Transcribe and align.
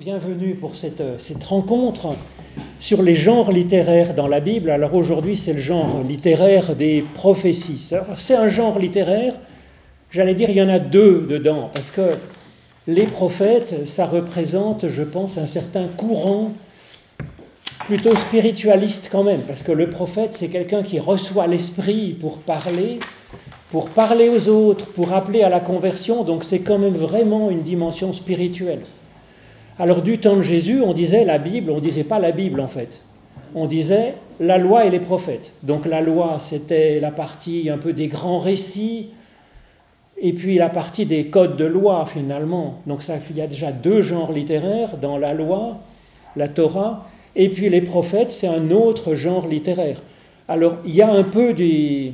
bienvenue 0.00 0.54
pour 0.54 0.76
cette, 0.76 1.02
cette, 1.18 1.44
rencontre 1.44 2.14
sur 2.78 3.02
les 3.02 3.14
genres 3.14 3.52
littéraires 3.52 4.14
dans 4.14 4.28
la 4.28 4.40
Bible. 4.40 4.70
Alors 4.70 4.94
aujourd'hui, 4.94 5.36
c'est 5.36 5.52
le 5.52 5.60
genre 5.60 6.02
littéraire 6.02 6.74
des 6.74 7.04
prophéties. 7.12 7.86
C'est 8.16 8.34
un 8.34 8.48
genre 8.48 8.78
littéraire, 8.78 9.34
j'allais 10.10 10.32
dire, 10.32 10.48
il 10.48 10.56
y 10.56 10.62
en 10.62 10.70
a 10.70 10.78
deux 10.78 11.26
dedans, 11.28 11.68
parce 11.74 11.90
que 11.90 12.14
les 12.86 13.04
prophètes, 13.04 13.86
ça 13.86 14.06
représente, 14.06 14.88
je 14.88 15.02
pense, 15.02 15.36
un 15.36 15.44
certain 15.44 15.86
courant 15.86 16.52
plutôt 17.80 18.16
spiritualiste 18.16 19.10
quand 19.12 19.22
même, 19.22 19.42
parce 19.42 19.62
que 19.62 19.72
le 19.72 19.90
prophète, 19.90 20.32
c'est 20.32 20.48
quelqu'un 20.48 20.82
qui 20.82 20.98
reçoit 20.98 21.46
l'esprit 21.46 22.16
pour 22.18 22.38
parler, 22.38 23.00
pour 23.68 23.90
parler 23.90 24.30
aux 24.30 24.48
autres, 24.48 24.86
pour 24.92 25.12
appeler 25.12 25.42
à 25.42 25.50
la 25.50 25.60
conversion, 25.60 26.24
donc 26.24 26.44
c'est 26.44 26.60
quand 26.60 26.78
même 26.78 26.96
vraiment 26.96 27.50
une 27.50 27.62
dimension 27.62 28.14
spirituelle. 28.14 28.80
Alors 29.80 30.02
du 30.02 30.18
temps 30.18 30.36
de 30.36 30.42
Jésus, 30.42 30.82
on 30.82 30.92
disait 30.92 31.24
la 31.24 31.38
Bible, 31.38 31.70
on 31.70 31.76
ne 31.76 31.80
disait 31.80 32.04
pas 32.04 32.18
la 32.18 32.32
Bible 32.32 32.60
en 32.60 32.68
fait. 32.68 33.00
On 33.54 33.64
disait 33.64 34.12
la 34.38 34.58
loi 34.58 34.84
et 34.84 34.90
les 34.90 35.00
prophètes. 35.00 35.52
Donc 35.62 35.86
la 35.86 36.02
loi, 36.02 36.38
c'était 36.38 37.00
la 37.00 37.10
partie 37.10 37.70
un 37.70 37.78
peu 37.78 37.94
des 37.94 38.06
grands 38.06 38.40
récits, 38.40 39.08
et 40.18 40.34
puis 40.34 40.58
la 40.58 40.68
partie 40.68 41.06
des 41.06 41.28
codes 41.28 41.56
de 41.56 41.64
loi 41.64 42.04
finalement. 42.04 42.82
Donc 42.86 43.00
ça, 43.00 43.14
il 43.30 43.38
y 43.38 43.40
a 43.40 43.46
déjà 43.46 43.72
deux 43.72 44.02
genres 44.02 44.32
littéraires 44.32 44.98
dans 45.00 45.16
la 45.16 45.32
loi, 45.32 45.78
la 46.36 46.48
Torah, 46.48 47.08
et 47.34 47.48
puis 47.48 47.70
les 47.70 47.80
prophètes, 47.80 48.30
c'est 48.30 48.48
un 48.48 48.70
autre 48.70 49.14
genre 49.14 49.48
littéraire. 49.48 50.02
Alors 50.46 50.76
il 50.84 50.94
y 50.94 51.00
a 51.00 51.10
un 51.10 51.24
peu 51.24 51.54
des, 51.54 52.12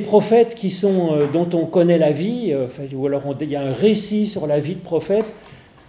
prophètes 0.00 0.56
qui 0.56 0.70
sont, 0.70 1.12
euh, 1.12 1.26
dont 1.32 1.48
on 1.52 1.66
connaît 1.66 1.98
la 1.98 2.10
vie, 2.10 2.52
euh, 2.52 2.66
ou 2.96 3.06
alors 3.06 3.22
il 3.40 3.48
y 3.48 3.54
a 3.54 3.62
un 3.62 3.72
récit 3.72 4.26
sur 4.26 4.48
la 4.48 4.58
vie 4.58 4.74
de 4.74 4.80
prophètes, 4.80 5.32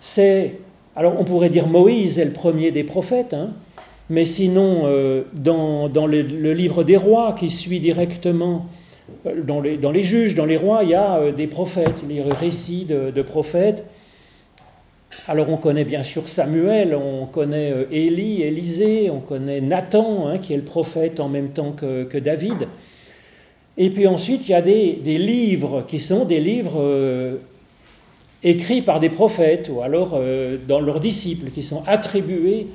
c'est, 0.06 0.56
alors 0.98 1.16
on 1.18 1.24
pourrait 1.24 1.50
dire 1.50 1.66
Moïse 1.66 2.20
est 2.20 2.26
le 2.26 2.34
premier 2.34 2.72
des 2.72 2.84
prophètes, 2.84 3.34
hein, 3.34 3.52
mais 4.10 4.26
sinon 4.26 4.82
euh, 4.84 5.24
dans, 5.34 5.88
le, 5.88 6.20
livre 6.54 6.84
des 6.84 6.98
rois 6.98 7.34
qui 7.40 7.50
suit 7.50 7.80
directement, 7.80 8.66
euh, 9.26 9.42
dans 9.42 9.62
les, 9.62 9.78
dans 9.78 9.92
les, 9.92 10.04
juges, 10.04 10.36
dans 10.36 10.46
les 10.46 10.58
rois, 10.58 10.84
il 10.84 10.90
y 10.90 10.94
a 10.94 11.16
euh, 11.16 11.32
des 11.32 11.48
prophètes, 11.48 12.04
les 12.08 12.22
récits 12.22 12.84
de, 12.86 13.22
prophètes. 13.22 13.86
Alors 15.26 15.50
on 15.50 15.58
connaît 15.58 15.86
bien 15.86 16.04
sûr 16.04 16.28
Samuel, 16.28 16.96
on 16.96 17.26
connaît 17.26 17.74
Élie, 17.90 18.42
Élisée, 18.42 19.10
on 19.10 19.22
connaît 19.22 19.62
Nathan, 19.62 20.28
hein, 20.28 20.38
qui 20.38 20.52
est 20.52 20.58
le 20.58 20.64
prophète 20.64 21.22
en 21.22 21.30
même 21.30 21.52
temps 21.52 21.72
que, 21.72 22.18
David. 22.20 22.68
Et 23.78 23.90
puis 23.90 24.06
ensuite, 24.06 24.50
il 24.50 24.52
y 24.52 24.56
a 24.56 24.62
des, 24.62 25.00
des 25.02 25.18
livres 25.18 25.86
qui 25.88 26.00
sont 26.00 26.26
des 26.26 26.42
livres 26.42 27.40
écrits 28.44 28.82
par 28.82 29.00
des 29.00 29.10
prophètes 29.10 29.70
ou 29.74 29.82
alors 29.82 30.12
euh, 30.16 30.58
dans 30.68 30.80
leurs 30.80 31.00
disciples, 31.00 31.50
qui 31.50 31.64
sont 31.64 31.84
attribués 31.88 32.68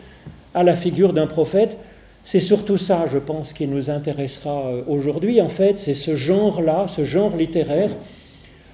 à 0.54 0.62
la 0.62 0.76
figure 0.76 1.12
d'un 1.12 1.26
prophète. 1.26 1.78
C'est 2.22 2.40
surtout 2.40 2.78
ça, 2.78 3.06
je 3.10 3.18
pense, 3.18 3.52
qui 3.52 3.66
nous 3.66 3.90
intéressera 3.90 4.66
euh, 4.66 4.82
aujourd'hui. 4.88 5.40
En 5.40 5.48
fait, 5.48 5.78
c'est 5.78 5.94
ce 5.94 6.16
genre-là, 6.16 6.86
ce 6.86 7.04
genre 7.04 7.36
littéraire. 7.36 7.90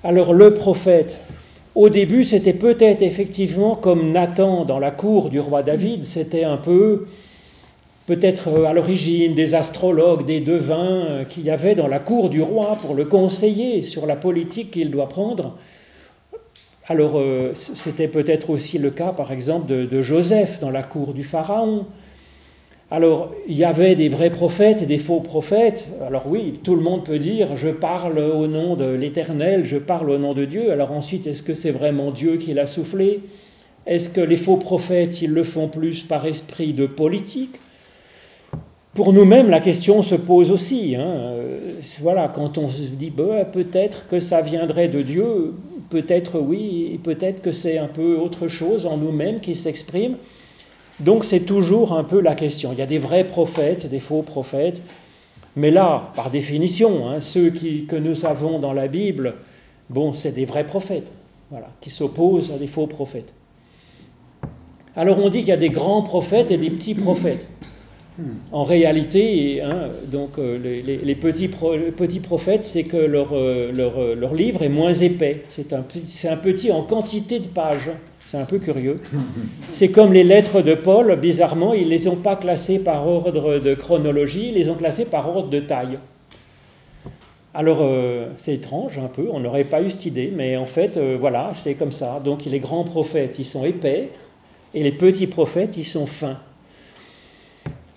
Alors 0.03 0.33
le 0.33 0.55
prophète, 0.55 1.19
au 1.75 1.89
début, 1.89 2.25
c'était 2.25 2.53
peut-être 2.53 3.03
effectivement 3.03 3.75
comme 3.75 4.13
Nathan 4.13 4.65
dans 4.65 4.79
la 4.79 4.91
cour 4.91 5.31
du 5.31 5.41
roi 5.41 5.63
David, 5.63 6.05
c'était 6.05 6.45
un 6.45 6.57
peu, 6.57 7.07
peut-être 8.07 8.49
euh, 8.49 8.65
à 8.67 8.73
l'origine, 8.73 9.35
des 9.35 9.57
astrologues, 9.57 10.25
des 10.25 10.41
devins 10.41 11.25
qu'il 11.29 11.45
y 11.45 11.51
avait 11.51 11.75
dans 11.75 11.89
la 11.89 11.99
cour 11.99 12.31
du 12.31 12.41
roi 12.41 12.79
pour 12.81 12.95
le 12.95 13.05
conseiller 13.05 13.83
sur 13.83 14.07
la 14.07 14.15
politique 14.15 14.71
qu'il 14.71 14.93
doit 14.93 15.09
prendre. 15.09 15.57
Alors, 16.87 17.13
euh, 17.17 17.53
c'était 17.55 18.09
peut-être 18.09 18.51
aussi 18.51 18.77
le 18.77 18.91
cas, 18.91 19.13
par 19.13 19.33
exemple, 19.33 19.67
de, 19.67 20.03
Joseph 20.03 20.61
dans 20.61 20.71
la 20.71 20.83
cour 20.83 21.15
du 21.15 21.25
Pharaon. 21.25 21.87
Alors, 22.91 23.33
il 23.49 23.57
y 23.57 23.65
avait 23.65 23.95
des 23.95 24.11
vrais 24.11 24.29
prophètes 24.29 24.83
et 24.83 24.87
des 24.87 24.99
faux 24.99 25.21
prophètes. 25.21 25.89
Alors 26.07 26.25
oui, 26.27 26.61
tout 26.63 26.75
le 26.75 26.83
monde 26.83 27.03
peut 27.05 27.19
dire, 27.19 27.57
je 27.57 27.71
parle 27.71 28.19
au 28.19 28.47
nom 28.47 28.77
de 28.77 28.85
l'Éternel, 28.85 29.65
je 29.65 29.79
parle 29.79 30.11
au 30.11 30.19
nom 30.19 30.35
de 30.35 30.45
Dieu. 30.45 30.71
Alors 30.71 30.93
ensuite, 30.93 31.27
est-ce 31.27 31.43
que 31.43 31.55
c'est 31.55 31.71
vraiment 31.71 32.11
Dieu 32.11 32.37
qui 32.37 32.53
l'a 32.53 32.67
soufflé? 32.67 33.21
Est-ce 33.87 34.11
que 34.11 34.21
les 34.21 34.37
faux 34.37 34.59
prophètes, 34.59 35.23
ils 35.23 35.33
le 35.33 35.45
font 35.45 35.69
plus 35.69 36.03
par 36.03 36.27
esprit 36.27 36.75
de 36.75 36.87
politique? 36.87 37.59
Pour 38.93 39.13
nous-mêmes, 39.13 39.49
la 39.51 39.61
question 39.61 40.03
se 40.03 40.15
pose 40.15 40.51
aussi. 40.51 40.95
Hein. 40.95 41.07
Euh, 41.09 41.73
voilà, 42.01 42.29
quand 42.29 42.59
on 42.59 42.69
se 42.69 42.83
dit, 42.83 43.11
bah, 43.11 43.45
peut-être 43.45 44.07
que 44.07 44.21
ça 44.21 44.41
viendrait 44.41 44.89
de 44.89 45.03
Dieu, 45.03 45.55
peut-être 45.95 46.41
oui, 46.41 46.99
peut-être 47.05 47.41
que 47.41 47.53
c'est 47.53 47.79
un 47.79 47.87
peu 47.87 48.17
autre 48.17 48.49
chose 48.49 48.85
en 48.85 48.97
nous-mêmes 48.97 49.39
qui 49.39 49.55
s'exprime. 49.55 50.17
Donc 50.99 51.25
c'est 51.25 51.47
toujours 51.47 51.93
un 51.93 52.03
peu 52.03 52.21
la 52.21 52.35
question. 52.35 52.73
Il 52.73 52.81
y 52.81 52.83
a 52.83 52.87
des 52.87 52.99
vrais 52.99 53.23
prophètes, 53.23 53.89
des 53.89 54.01
faux 54.01 54.23
prophètes, 54.23 54.83
mais 55.55 55.71
là, 55.71 56.11
par 56.17 56.33
définition, 56.33 57.09
hein, 57.09 57.21
ceux 57.21 57.51
que 57.51 57.95
nous 57.95 58.27
avons 58.27 58.59
dans 58.59 58.73
la 58.73 58.89
Bible, 58.89 59.35
bon, 59.89 60.15
c'est 60.15 60.33
des 60.33 60.47
vrais 60.47 60.67
prophètes, 60.67 61.13
voilà, 61.49 61.69
qui 61.81 61.91
s'opposent 61.91 62.51
à 62.51 62.59
des 62.59 62.67
faux 62.67 62.89
prophètes. 62.89 63.33
Alors 64.97 65.21
on 65.21 65.29
dit 65.29 65.41
qu'il 65.41 65.49
y 65.51 65.53
a 65.53 65.57
des 65.57 65.71
grands 65.71 66.03
prophètes 66.03 66.51
et 66.51 66.57
des 66.57 66.71
petits 66.71 66.97
prophètes. 66.97 67.47
En 68.53 68.63
réalité, 68.63 69.61
hein, 69.61 69.89
donc, 70.07 70.39
euh, 70.39 70.57
les, 70.59 71.15
petits, 71.17 71.49
petits, 71.49 72.21
prophètes, 72.21 72.63
c'est 72.63 72.85
que 72.85 72.97
leur, 72.97 73.33
euh, 73.33 73.73
euh, 73.77 74.15
leur, 74.15 74.35
livre 74.35 74.63
est 74.63 74.69
moins 74.69 74.95
épais. 74.95 75.43
C'est 75.49 75.73
un, 75.73 75.81
un, 75.81 76.37
petit 76.37 76.71
en 76.71 76.83
quantité 76.83 77.41
de 77.41 77.49
pages. 77.49 77.91
C'est 78.27 78.37
un 78.37 78.45
peu 78.45 78.61
curieux. 78.61 79.01
C'est 79.73 79.89
comme 79.89 80.13
les 80.13 80.23
lettres 80.23 80.63
de 80.63 80.75
Paul, 80.75 81.17
bizarrement, 81.17 81.75
ils 81.75 81.87
ne 81.87 81.91
les 81.91 82.07
ont 82.07 82.17
pas 82.17 82.37
classées 82.37 82.79
par 82.79 83.07
ordre 83.07 83.59
de 83.59 83.75
chronologie, 83.75 84.49
ils 84.51 84.55
les 84.55 84.69
ont 84.69 84.77
classées 84.77 85.07
par 85.07 85.29
ordre 85.29 85.49
de 85.49 85.61
taille. 85.61 85.99
Alors, 87.57 87.89
c'est 88.37 88.55
étrange 88.55 88.99
un 88.99 89.07
peu, 89.07 89.29
on 89.31 89.39
n'aurait 89.39 89.63
pas 89.63 89.81
eu 89.81 89.91
cette 89.91 90.07
idée, 90.07 90.33
mais 90.35 90.57
en 90.57 90.67
fait, 90.67 90.99
voilà, 91.21 91.51
c'est 91.55 91.75
comme 91.75 91.93
ça. 91.93 92.21
Donc, 92.25 92.45
les 92.47 92.59
grands 92.59 92.83
prophètes, 92.83 93.39
ils 93.39 93.45
sont 93.45 93.65
épais, 93.65 94.09
et 94.73 94.83
les 94.83 94.91
petits 94.91 95.29
prophètes, 95.29 95.77
ils 95.77 95.85
sont 95.85 96.07
fins. 96.07 96.39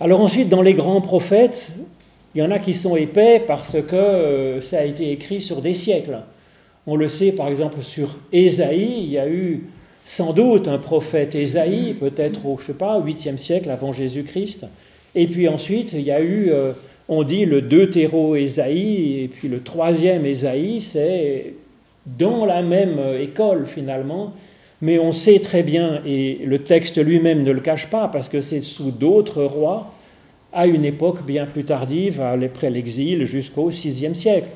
Alors 0.00 0.20
ensuite, 0.20 0.48
dans 0.48 0.62
les 0.62 0.74
grands 0.74 1.00
prophètes, 1.00 1.72
il 2.34 2.40
y 2.40 2.44
en 2.44 2.52
a 2.52 2.60
qui 2.60 2.72
sont 2.72 2.94
épais 2.94 3.42
parce 3.44 3.72
que 3.82 3.96
euh, 3.96 4.60
ça 4.60 4.78
a 4.78 4.84
été 4.84 5.10
écrit 5.10 5.40
sur 5.40 5.60
des 5.60 5.74
siècles. 5.74 6.20
On 6.86 6.94
le 6.94 7.08
sait 7.08 7.32
par 7.32 7.48
exemple 7.48 7.82
sur 7.82 8.16
Ésaïe, 8.32 9.00
il 9.02 9.10
y 9.10 9.18
a 9.18 9.28
eu 9.28 9.64
sans 10.04 10.32
doute 10.32 10.68
un 10.68 10.78
prophète 10.78 11.34
Ésaïe, 11.34 11.94
peut-être 11.98 12.46
au, 12.46 12.58
je 12.58 12.66
sais 12.66 12.74
pas, 12.74 13.00
8e 13.00 13.38
siècle 13.38 13.70
avant 13.70 13.92
Jésus-Christ. 13.92 14.66
Et 15.16 15.26
puis 15.26 15.48
ensuite, 15.48 15.92
il 15.94 16.02
y 16.02 16.12
a 16.12 16.20
eu, 16.20 16.50
euh, 16.50 16.74
on 17.08 17.24
dit 17.24 17.44
le 17.44 17.60
deutéro-Ésaïe, 17.60 19.24
et 19.24 19.28
puis 19.28 19.48
le 19.48 19.64
troisième 19.64 20.24
Ésaïe, 20.24 20.80
c'est 20.80 21.54
dans 22.06 22.46
la 22.46 22.62
même 22.62 23.00
école 23.18 23.66
finalement, 23.66 24.32
mais 24.80 24.98
on 24.98 25.12
sait 25.12 25.40
très 25.40 25.62
bien, 25.62 26.00
et 26.06 26.40
le 26.44 26.60
texte 26.60 26.98
lui-même 26.98 27.42
ne 27.42 27.50
le 27.50 27.60
cache 27.60 27.88
pas, 27.88 28.08
parce 28.08 28.28
que 28.28 28.40
c'est 28.40 28.60
sous 28.60 28.90
d'autres 28.90 29.42
rois, 29.42 29.92
à 30.52 30.66
une 30.66 30.84
époque 30.84 31.24
bien 31.24 31.46
plus 31.46 31.64
tardive, 31.64 32.20
après 32.20 32.70
l'exil, 32.70 33.24
jusqu'au 33.24 33.68
VIe 33.68 34.14
siècle. 34.14 34.48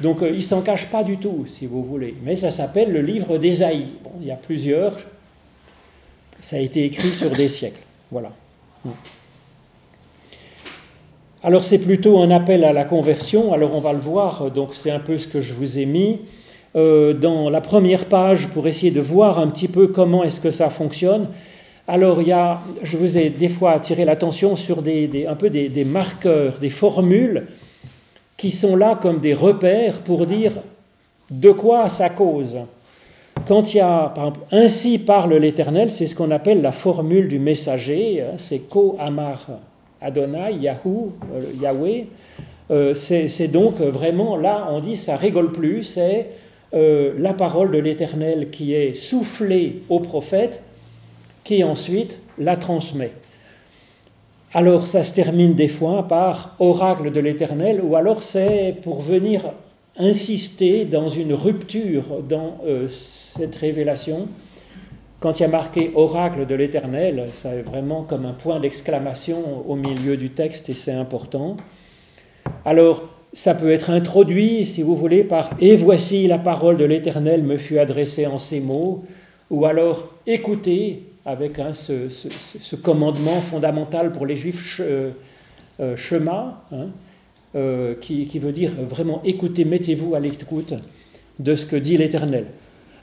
Donc 0.00 0.22
euh, 0.22 0.30
il 0.34 0.42
s'en 0.42 0.62
cache 0.62 0.86
pas 0.86 1.02
du 1.02 1.18
tout, 1.18 1.44
si 1.46 1.66
vous 1.66 1.82
voulez. 1.82 2.14
Mais 2.24 2.36
ça 2.36 2.50
s'appelle 2.50 2.92
le 2.92 3.00
livre 3.00 3.38
d'Ésaïe. 3.38 3.86
Bon, 4.02 4.10
il 4.20 4.26
y 4.26 4.30
a 4.30 4.36
plusieurs. 4.36 4.96
Ça 6.42 6.56
a 6.56 6.58
été 6.58 6.84
écrit 6.84 7.12
sur 7.12 7.30
des 7.30 7.48
siècles. 7.48 7.80
Voilà. 8.10 8.32
Alors 11.42 11.64
c'est 11.64 11.78
plutôt 11.78 12.18
un 12.18 12.30
appel 12.30 12.64
à 12.64 12.72
la 12.72 12.84
conversion. 12.84 13.52
Alors 13.52 13.74
on 13.74 13.80
va 13.80 13.92
le 13.92 14.00
voir. 14.00 14.50
Donc 14.50 14.74
c'est 14.74 14.90
un 14.90 14.98
peu 14.98 15.16
ce 15.18 15.28
que 15.28 15.40
je 15.40 15.54
vous 15.54 15.78
ai 15.78 15.86
mis. 15.86 16.20
Euh, 16.76 17.12
dans 17.14 17.50
la 17.50 17.60
première 17.60 18.06
page 18.06 18.48
pour 18.48 18.66
essayer 18.66 18.90
de 18.90 19.00
voir 19.00 19.38
un 19.38 19.46
petit 19.46 19.68
peu 19.68 19.86
comment 19.86 20.24
est-ce 20.24 20.40
que 20.40 20.50
ça 20.50 20.70
fonctionne. 20.70 21.28
Alors, 21.86 22.20
il 22.20 22.26
y 22.26 22.32
a, 22.32 22.58
je 22.82 22.96
vous 22.96 23.16
ai 23.16 23.30
des 23.30 23.48
fois 23.48 23.70
attiré 23.72 24.04
l'attention 24.04 24.56
sur 24.56 24.82
des, 24.82 25.24
un 25.28 25.36
peu 25.36 25.50
des, 25.50 25.84
marqueurs, 25.84 26.54
des 26.60 26.70
formules 26.70 27.46
qui 28.36 28.50
sont 28.50 28.74
là 28.74 28.98
comme 29.00 29.20
des 29.20 29.34
repères 29.34 29.98
pour 29.98 30.26
dire 30.26 30.54
de 31.30 31.52
quoi 31.52 31.88
ça 31.88 32.08
cause. 32.08 32.56
Quand 33.46 33.72
il 33.72 33.76
y 33.76 33.80
a, 33.80 34.08
par 34.12 34.28
exemple, 34.28 34.40
ainsi 34.50 34.98
parle 34.98 35.34
l'Éternel, 35.34 35.92
c'est 35.92 36.06
ce 36.06 36.16
qu'on 36.16 36.32
appelle 36.32 36.60
la 36.60 36.72
formule 36.72 37.28
du 37.28 37.38
messager, 37.38 38.22
hein, 38.22 38.34
c'est 38.36 38.68
Ko 38.68 38.96
Amar 38.98 39.46
Adonai, 40.00 40.54
Yahoo, 40.60 41.12
euh, 41.32 41.42
Yahweh. 41.62 42.06
Euh, 42.72 42.94
c'est 42.96 43.46
donc 43.46 43.78
vraiment 43.78 44.36
là, 44.36 44.66
on 44.72 44.80
dit 44.80 44.96
ça 44.96 45.16
rigole 45.16 45.52
plus, 45.52 45.84
c'est 45.84 46.26
euh, 46.74 47.14
la 47.18 47.32
parole 47.32 47.70
de 47.70 47.78
l'Éternel 47.78 48.50
qui 48.50 48.74
est 48.74 48.94
soufflée 48.94 49.82
au 49.88 50.00
prophète, 50.00 50.62
qui 51.44 51.62
ensuite 51.62 52.18
la 52.38 52.56
transmet. 52.56 53.12
Alors 54.52 54.86
ça 54.86 55.02
se 55.02 55.12
termine 55.12 55.54
des 55.54 55.68
fois 55.68 56.08
par 56.08 56.56
oracle 56.58 57.10
de 57.10 57.20
l'Éternel, 57.20 57.80
ou 57.82 57.96
alors 57.96 58.22
c'est 58.22 58.76
pour 58.82 59.02
venir 59.02 59.52
insister 59.96 60.84
dans 60.84 61.08
une 61.08 61.32
rupture 61.32 62.22
dans 62.28 62.58
euh, 62.66 62.88
cette 62.88 63.56
révélation, 63.56 64.28
Quand 65.20 65.40
il 65.40 65.42
y 65.42 65.46
a 65.46 65.48
marqué 65.48 65.90
oracle 65.94 66.44
de 66.44 66.54
l'Éternel, 66.54 67.28
ça 67.32 67.54
est 67.54 67.62
vraiment 67.62 68.02
comme 68.02 68.26
un 68.26 68.34
point 68.34 68.60
d'exclamation 68.60 69.64
au 69.66 69.74
milieu 69.74 70.18
du 70.18 70.30
texte 70.30 70.68
et 70.68 70.74
c'est 70.74 70.92
important. 70.92 71.56
Alors, 72.66 73.13
ça 73.34 73.54
peut 73.54 73.72
être 73.72 73.90
introduit, 73.90 74.64
si 74.64 74.82
vous 74.82 74.96
voulez, 74.96 75.24
par 75.24 75.50
Et 75.60 75.76
voici 75.76 76.26
la 76.28 76.38
parole 76.38 76.76
de 76.76 76.84
l'Éternel 76.84 77.42
me 77.42 77.58
fut 77.58 77.78
adressée 77.78 78.26
en 78.26 78.38
ces 78.38 78.60
mots, 78.60 79.04
ou 79.50 79.66
alors 79.66 80.08
écoutez, 80.26 81.02
avec 81.26 81.60
ce, 81.72 82.76
commandement 82.76 83.40
fondamental 83.40 84.12
pour 84.12 84.24
les 84.24 84.36
Juifs, 84.36 84.80
euh, 84.80 85.10
euh, 85.80 85.96
Shema, 85.96 86.64
hein, 86.70 86.88
euh, 87.56 87.94
qui, 88.00 88.38
veut 88.38 88.52
dire 88.52 88.70
vraiment 88.88 89.20
écoutez, 89.24 89.64
mettez-vous 89.64 90.14
à 90.14 90.20
l'écoute 90.20 90.74
de 91.40 91.56
ce 91.56 91.66
que 91.66 91.76
dit 91.76 91.96
l'Éternel. 91.96 92.46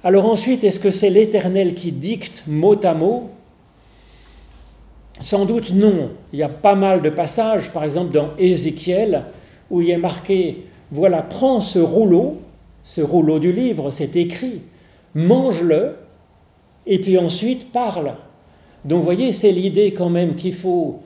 Alors 0.04 0.26
ensuite, 0.26 0.64
est-ce 0.64 0.80
que 0.80 0.92
c'est 0.92 1.10
l'Éternel 1.10 1.76
qui 1.76 1.92
dicte 1.92 2.44
mot 2.48 2.80
à 2.86 2.94
mot? 2.94 3.30
Sans 5.20 5.46
doute 5.46 5.72
non. 5.72 6.12
Il 6.32 6.40
y 6.40 6.44
a 6.44 6.50
pas 6.50 6.74
mal 6.74 7.02
de 7.02 7.10
passages, 7.10 7.70
par 7.70 7.84
exemple 7.84 8.14
dans 8.14 8.30
Ézéchiel, 8.40 9.26
où 9.72 9.82
il 9.82 9.90
est 9.90 9.98
marqué, 9.98 10.66
voilà, 10.92 11.24
prends 11.24 11.62
ce 11.62 11.80
rouleau, 11.80 12.38
ce 12.84 13.02
rouleau 13.02 13.40
du 13.40 13.52
livre, 13.52 13.90
c'est 13.90 14.16
écrit, 14.18 14.62
mange-le, 15.16 15.96
et 16.86 17.00
puis 17.00 17.18
ensuite 17.18 17.72
parle. 17.72 18.14
Donc 18.84 19.00
vous 19.00 19.06
voyez, 19.06 19.32
c'est 19.32 19.52
l'idée 19.52 19.94
quand 19.94 20.10
même 20.10 20.36
qu'il 20.36 20.54
faut 20.54 21.02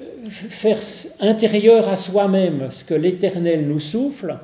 euh, 0.00 0.28
faire 0.30 0.78
intérieur 1.20 1.88
à 1.88 1.96
soi-même 1.96 2.68
ce 2.70 2.84
que 2.84 2.94
l'Éternel 2.94 3.66
nous 3.66 3.80
souffle, 3.80 4.38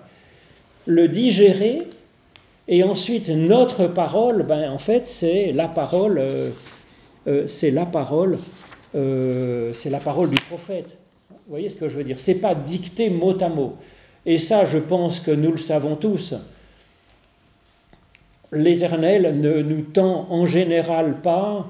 le 0.86 1.08
digérer, 1.08 1.82
et 2.66 2.82
ensuite, 2.82 3.28
notre 3.28 3.86
parole, 3.86 4.42
ben, 4.42 4.70
en 4.70 4.78
fait, 4.78 5.06
c'est 5.06 5.52
la 5.52 5.68
parole, 5.68 6.16
euh, 6.18 6.50
euh, 7.26 7.46
c'est 7.46 7.70
la 7.70 7.86
parole, 7.86 8.38
c'est 8.94 9.90
la 9.90 9.98
parole 9.98 10.30
du 10.30 10.40
prophète. 10.40 10.96
Vous 11.46 11.50
voyez 11.50 11.68
ce 11.68 11.76
que 11.76 11.88
je 11.88 11.96
veux 11.96 12.04
dire 12.04 12.20
C'est 12.20 12.36
pas 12.36 12.54
dicté 12.54 13.10
mot 13.10 13.36
à 13.40 13.48
mot. 13.48 13.76
Et 14.26 14.38
ça, 14.38 14.64
je 14.64 14.78
pense 14.78 15.20
que 15.20 15.30
nous 15.30 15.52
le 15.52 15.58
savons 15.58 15.96
tous. 15.96 16.34
L'Éternel 18.52 19.38
ne 19.40 19.62
nous 19.62 19.82
tend 19.82 20.26
en 20.30 20.46
général 20.46 21.20
pas 21.20 21.66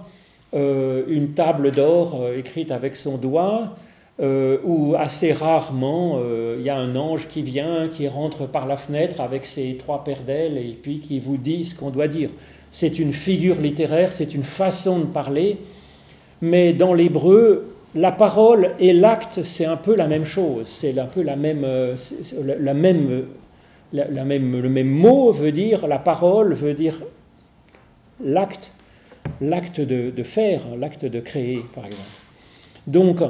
une 0.52 1.32
table 1.34 1.72
d'or 1.72 2.28
écrite 2.36 2.70
avec 2.70 2.94
son 2.94 3.18
doigt, 3.18 3.74
euh, 4.20 4.58
où 4.62 4.94
assez 4.96 5.32
rarement 5.32 6.20
euh, 6.20 6.54
il 6.60 6.64
y 6.64 6.70
a 6.70 6.76
un 6.76 6.94
ange 6.94 7.26
qui 7.26 7.42
vient, 7.42 7.88
qui 7.88 8.06
rentre 8.06 8.46
par 8.46 8.64
la 8.64 8.76
fenêtre 8.76 9.20
avec 9.20 9.44
ses 9.44 9.74
trois 9.76 10.04
paires 10.04 10.22
d'ailes 10.24 10.56
et 10.56 10.78
puis 10.80 11.00
qui 11.00 11.18
vous 11.18 11.36
dit 11.36 11.64
ce 11.64 11.74
qu'on 11.74 11.90
doit 11.90 12.06
dire. 12.06 12.30
C'est 12.70 13.00
une 13.00 13.12
figure 13.12 13.60
littéraire, 13.60 14.12
c'est 14.12 14.32
une 14.32 14.44
façon 14.44 15.00
de 15.00 15.06
parler, 15.06 15.58
mais 16.40 16.72
dans 16.72 16.94
l'hébreu, 16.94 17.73
la 17.94 18.12
parole 18.12 18.72
et 18.78 18.92
l'acte, 18.92 19.42
c'est 19.44 19.64
un 19.64 19.76
peu 19.76 19.94
la 19.94 20.06
même 20.06 20.24
chose, 20.24 20.66
c'est 20.66 20.98
un 20.98 21.06
peu 21.06 21.22
la 21.22 21.36
même, 21.36 21.62
euh, 21.64 21.96
la, 22.42 22.74
même, 22.74 23.22
le 23.92 24.68
même 24.68 24.90
mot 24.90 25.30
veut 25.30 25.52
dire, 25.52 25.86
la 25.86 25.98
parole 25.98 26.54
veut 26.54 26.74
dire 26.74 27.00
l'acte, 28.22 28.72
l'acte 29.40 29.80
de, 29.80 30.10
de 30.10 30.22
faire, 30.22 30.62
l'acte 30.76 31.04
de 31.04 31.20
créer, 31.20 31.64
par 31.74 31.86
exemple. 31.86 32.02
Donc, 32.86 33.20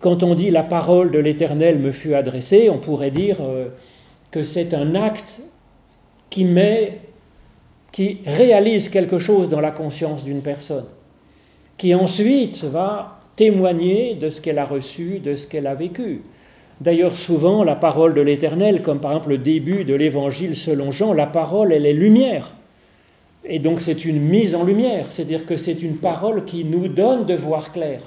quand 0.00 0.22
on 0.22 0.34
dit 0.34 0.50
la 0.50 0.62
parole 0.62 1.10
de 1.10 1.18
l'Éternel 1.18 1.78
me 1.78 1.92
fut 1.92 2.14
adressée, 2.14 2.70
on 2.70 2.78
pourrait 2.78 3.10
dire 3.10 3.36
euh, 3.40 3.68
que 4.30 4.42
c'est 4.42 4.72
un 4.72 4.94
acte 4.94 5.40
qui 6.30 6.44
met, 6.44 7.00
qui 7.92 8.20
réalise 8.24 8.88
quelque 8.88 9.18
chose 9.18 9.48
dans 9.48 9.60
la 9.60 9.70
conscience 9.70 10.24
d'une 10.24 10.40
personne, 10.40 10.86
qui 11.76 11.94
ensuite 11.94 12.64
va 12.64 13.17
témoigner 13.38 14.16
de 14.16 14.30
ce 14.30 14.40
qu'elle 14.40 14.58
a 14.58 14.64
reçu, 14.64 15.20
de 15.20 15.36
ce 15.36 15.46
qu'elle 15.46 15.68
a 15.68 15.76
vécu. 15.76 16.22
D'ailleurs, 16.80 17.16
souvent, 17.16 17.62
la 17.62 17.76
parole 17.76 18.12
de 18.12 18.20
l'Éternel, 18.20 18.82
comme 18.82 18.98
par 18.98 19.12
exemple 19.12 19.30
le 19.30 19.38
début 19.38 19.84
de 19.84 19.94
l'Évangile 19.94 20.56
selon 20.56 20.90
Jean, 20.90 21.12
la 21.12 21.26
parole, 21.26 21.72
elle 21.72 21.86
est 21.86 21.92
lumière. 21.92 22.52
Et 23.44 23.60
donc 23.60 23.78
c'est 23.78 24.04
une 24.04 24.20
mise 24.20 24.56
en 24.56 24.64
lumière, 24.64 25.06
c'est-à-dire 25.10 25.46
que 25.46 25.56
c'est 25.56 25.82
une 25.82 25.98
parole 25.98 26.44
qui 26.44 26.64
nous 26.64 26.88
donne 26.88 27.26
de 27.26 27.34
voir 27.34 27.72
clair. 27.72 28.00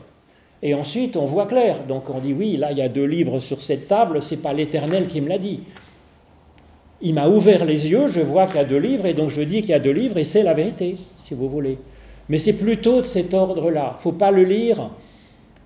Et 0.62 0.74
ensuite, 0.74 1.16
on 1.16 1.26
voit 1.26 1.48
clair. 1.48 1.78
Donc 1.88 2.10
on 2.10 2.20
dit 2.20 2.34
oui, 2.34 2.58
là, 2.58 2.74
il 2.74 2.78
y 2.78 2.82
a 2.82 2.90
deux 2.90 3.06
livres 3.06 3.40
sur 3.40 3.62
cette 3.62 3.88
table, 3.88 4.22
c'est 4.22 4.42
pas 4.42 4.52
l'Éternel 4.52 5.08
qui 5.08 5.22
me 5.22 5.30
l'a 5.30 5.40
dit. 5.40 5.62
Il 7.02 7.14
m'a 7.14 7.30
ouvert 7.30 7.64
les 7.64 7.88
yeux, 7.88 8.10
je 8.10 8.20
vois 8.20 8.48
qu'il 8.48 8.58
y 8.58 8.60
a 8.60 8.66
deux 8.66 8.78
livres, 8.78 9.06
et 9.06 9.14
donc 9.14 9.30
je 9.30 9.42
dis 9.42 9.62
qu'il 9.62 9.72
y 9.72 9.74
a 9.74 9.80
deux 9.80 9.92
livres, 9.92 10.18
et 10.18 10.26
c'est 10.26 10.44
la 10.44 10.54
vérité, 10.54 10.96
si 11.18 11.34
vous 11.34 11.48
voulez. 11.50 11.78
Mais 12.28 12.38
c'est 12.38 12.54
plutôt 12.54 12.98
de 12.98 13.06
cet 13.06 13.34
ordre-là. 13.34 13.96
Faut 14.00 14.12
pas 14.12 14.30
le 14.30 14.44
lire 14.44 14.92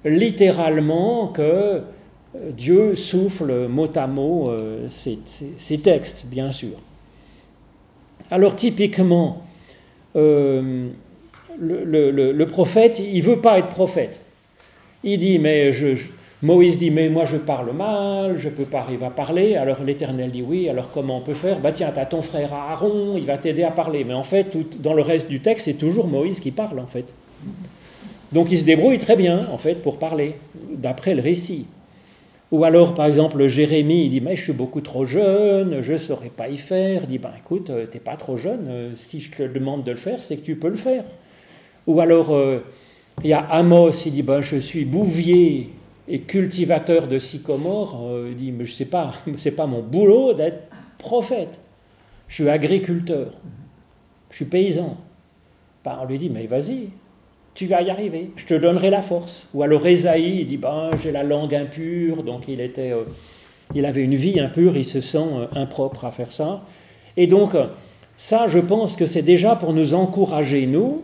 littéralement 0.05 1.27
que 1.27 1.41
euh, 1.41 2.51
Dieu 2.51 2.95
souffle 2.95 3.67
mot 3.67 3.89
à 3.95 4.07
mot 4.07 4.49
euh, 4.49 4.87
ces, 4.89 5.77
textes, 5.79 6.25
bien 6.27 6.51
sûr. 6.51 6.77
Alors 8.31 8.55
typiquement, 8.55 9.43
euh, 10.15 10.87
le, 11.59 12.43
prophète, 12.45 12.99
il 12.99 13.21
veut 13.21 13.41
pas 13.41 13.59
être 13.59 13.69
prophète. 13.69 14.21
Il 15.03 15.19
dit, 15.19 15.37
mais 15.39 15.71
Moïse 16.41 16.77
dit, 16.77 16.91
mais 16.91 17.09
moi 17.09 17.25
je 17.25 17.37
parle 17.37 17.71
mal, 17.73 18.37
je 18.37 18.49
peux 18.49 18.65
pas 18.65 18.79
arriver 18.79 19.05
à 19.05 19.11
parler. 19.11 19.55
Alors 19.55 19.83
l'Éternel 19.83 20.31
dit, 20.31 20.41
oui, 20.41 20.69
alors 20.69 20.91
comment 20.91 21.17
on 21.17 21.21
peut 21.21 21.33
faire? 21.33 21.59
Bah 21.59 21.71
tiens, 21.71 21.91
as 21.95 22.05
ton 22.05 22.21
frère 22.21 22.53
Aaron, 22.53 23.15
il 23.15 23.25
va 23.25 23.37
t'aider 23.37 23.63
à 23.63 23.71
parler. 23.71 24.03
Mais 24.03 24.13
en 24.13 24.23
fait, 24.23 24.57
dans 24.81 24.93
le 24.93 25.01
reste 25.01 25.29
du 25.29 25.39
texte, 25.39 25.65
c'est 25.65 25.73
toujours 25.73 26.07
Moïse 26.07 26.39
qui 26.39 26.51
parle, 26.51 26.79
en 26.79 26.87
fait. 26.87 27.05
Donc 28.31 28.47
il 28.51 28.59
se 28.59 28.65
débrouille 28.65 28.99
très 28.99 29.15
bien, 29.15 29.47
en 29.51 29.57
fait, 29.57 29.75
pour 29.75 29.97
parler, 29.97 30.35
d'après 30.71 31.15
le 31.15 31.21
récit. 31.21 31.67
Ou 32.51 32.63
alors, 32.63 32.93
par 32.93 33.05
exemple, 33.05 33.47
Jérémie, 33.47 34.05
il 34.05 34.09
dit, 34.09 34.21
mais 34.21 34.35
je 34.35 34.43
suis 34.43 34.53
beaucoup 34.53 34.81
trop 34.81 35.05
jeune, 35.05 35.81
je 35.81 35.93
ne 35.93 35.97
saurais 35.97 36.29
pas 36.29 36.47
y 36.49 36.57
faire. 36.57 37.01
Il 37.03 37.09
dit, 37.09 37.17
ben 37.17 37.31
écoute, 37.37 37.69
euh, 37.69 37.85
tu 37.89 37.97
n'es 37.97 38.03
pas 38.03 38.15
trop 38.15 38.37
jeune, 38.37 38.67
euh, 38.69 38.91
si 38.95 39.19
je 39.19 39.31
te 39.31 39.43
demande 39.43 39.83
de 39.83 39.91
le 39.91 39.97
faire, 39.97 40.21
c'est 40.21 40.37
que 40.37 40.45
tu 40.45 40.55
peux 40.55 40.69
le 40.69 40.77
faire. 40.77 41.03
Ou 41.87 41.99
alors... 41.99 42.33
Euh, 42.33 42.59
il 43.23 43.29
y 43.29 43.33
a 43.33 43.39
Amos, 43.39 43.91
il 44.05 44.13
dit 44.13 44.23
ben, 44.23 44.41
Je 44.41 44.57
suis 44.57 44.85
bouvier 44.85 45.69
et 46.07 46.21
cultivateur 46.21 47.07
de 47.07 47.19
sycomore. 47.19 48.07
Euh, 48.07 48.27
il 48.31 48.35
dit 48.35 48.51
Mais 48.51 48.65
je 48.65 48.73
sais 48.73 48.85
pas, 48.85 49.13
c'est 49.37 49.51
pas 49.51 49.67
mon 49.67 49.81
boulot 49.81 50.33
d'être 50.33 50.69
prophète. 50.97 51.59
Je 52.27 52.35
suis 52.35 52.49
agriculteur. 52.49 53.31
Je 54.29 54.35
suis 54.35 54.45
paysan. 54.45 54.97
Ben, 55.83 55.97
on 56.01 56.05
lui 56.05 56.17
dit 56.17 56.29
Mais 56.29 56.47
vas-y, 56.47 56.89
tu 57.55 57.65
vas 57.65 57.81
y 57.81 57.89
arriver. 57.89 58.29
Je 58.35 58.45
te 58.45 58.53
donnerai 58.53 58.91
la 58.91 59.01
force. 59.01 59.47
Ou 59.53 59.63
alors 59.63 59.87
Esaïe, 59.87 60.45
dit 60.45 60.57
ben, 60.57 60.91
J'ai 61.01 61.11
la 61.11 61.23
langue 61.23 61.55
impure. 61.55 62.21
Donc 62.21 62.43
il, 62.47 62.61
était, 62.61 62.91
euh, 62.91 63.05
il 63.73 63.85
avait 63.85 64.03
une 64.03 64.15
vie 64.15 64.39
impure, 64.39 64.77
il 64.77 64.85
se 64.85 65.01
sent 65.01 65.17
euh, 65.17 65.47
impropre 65.53 66.05
à 66.05 66.11
faire 66.11 66.31
ça. 66.31 66.61
Et 67.17 67.27
donc, 67.27 67.55
ça, 68.17 68.47
je 68.47 68.59
pense 68.59 68.95
que 68.95 69.05
c'est 69.05 69.21
déjà 69.21 69.55
pour 69.55 69.73
nous 69.73 69.93
encourager, 69.93 70.65
nous, 70.67 71.01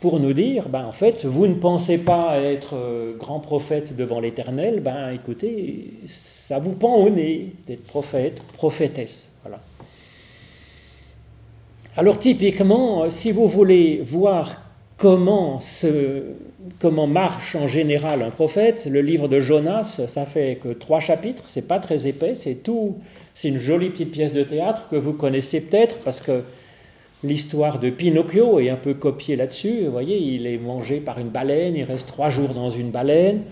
pour 0.00 0.20
nous 0.20 0.32
dire, 0.32 0.68
ben, 0.68 0.84
en 0.84 0.92
fait, 0.92 1.24
vous 1.24 1.46
ne 1.46 1.54
pensez 1.54 1.98
pas 1.98 2.38
être 2.38 2.74
euh, 2.74 3.16
grand 3.16 3.40
prophète 3.40 3.96
devant 3.96 4.20
l'Éternel, 4.20 4.80
ben 4.80 5.10
écoutez, 5.10 5.90
ça 6.06 6.58
vous 6.58 6.72
pend 6.72 6.94
au 6.96 7.10
nez 7.10 7.52
d'être 7.66 7.84
prophète, 7.84 8.42
prophétesse. 8.54 9.32
Voilà. 9.42 9.60
Alors 11.96 12.18
typiquement, 12.18 13.04
euh, 13.04 13.10
si 13.10 13.32
vous 13.32 13.48
voulez 13.48 14.00
voir 14.04 14.62
comment, 14.98 15.60
comment 16.78 17.06
marche 17.06 17.56
en 17.56 17.66
général 17.66 18.22
un 18.22 18.30
prophète, 18.30 18.86
le 18.90 19.00
livre 19.00 19.28
de 19.28 19.40
Jonas, 19.40 20.02
ça 20.06 20.26
fait 20.26 20.58
que 20.62 20.68
trois 20.68 21.00
chapitres, 21.00 21.44
c'est 21.46 21.66
pas 21.66 21.78
très 21.78 22.06
épais, 22.06 22.34
c'est 22.34 22.56
tout, 22.56 22.98
c'est 23.32 23.48
une 23.48 23.58
jolie 23.58 23.88
petite 23.88 24.10
pièce 24.10 24.34
de 24.34 24.42
théâtre 24.42 24.88
que 24.90 24.96
vous 24.96 25.14
connaissez 25.14 25.62
peut-être 25.62 25.96
parce 26.04 26.20
que 26.20 26.42
L'histoire 27.24 27.80
de 27.80 27.90
Pinocchio 27.90 28.60
est 28.60 28.70
un 28.70 28.76
peu 28.76 28.94
copiée 28.94 29.34
là-dessus. 29.34 29.84
Vous 29.84 29.90
voyez, 29.90 30.18
il 30.18 30.46
est 30.46 30.56
mangé 30.56 31.00
par 31.00 31.18
une 31.18 31.30
baleine, 31.30 31.74
il 31.74 31.82
reste 31.82 32.06
trois 32.06 32.30
jours 32.30 32.50
dans 32.50 32.70
une 32.70 32.92
baleine. 32.92 33.42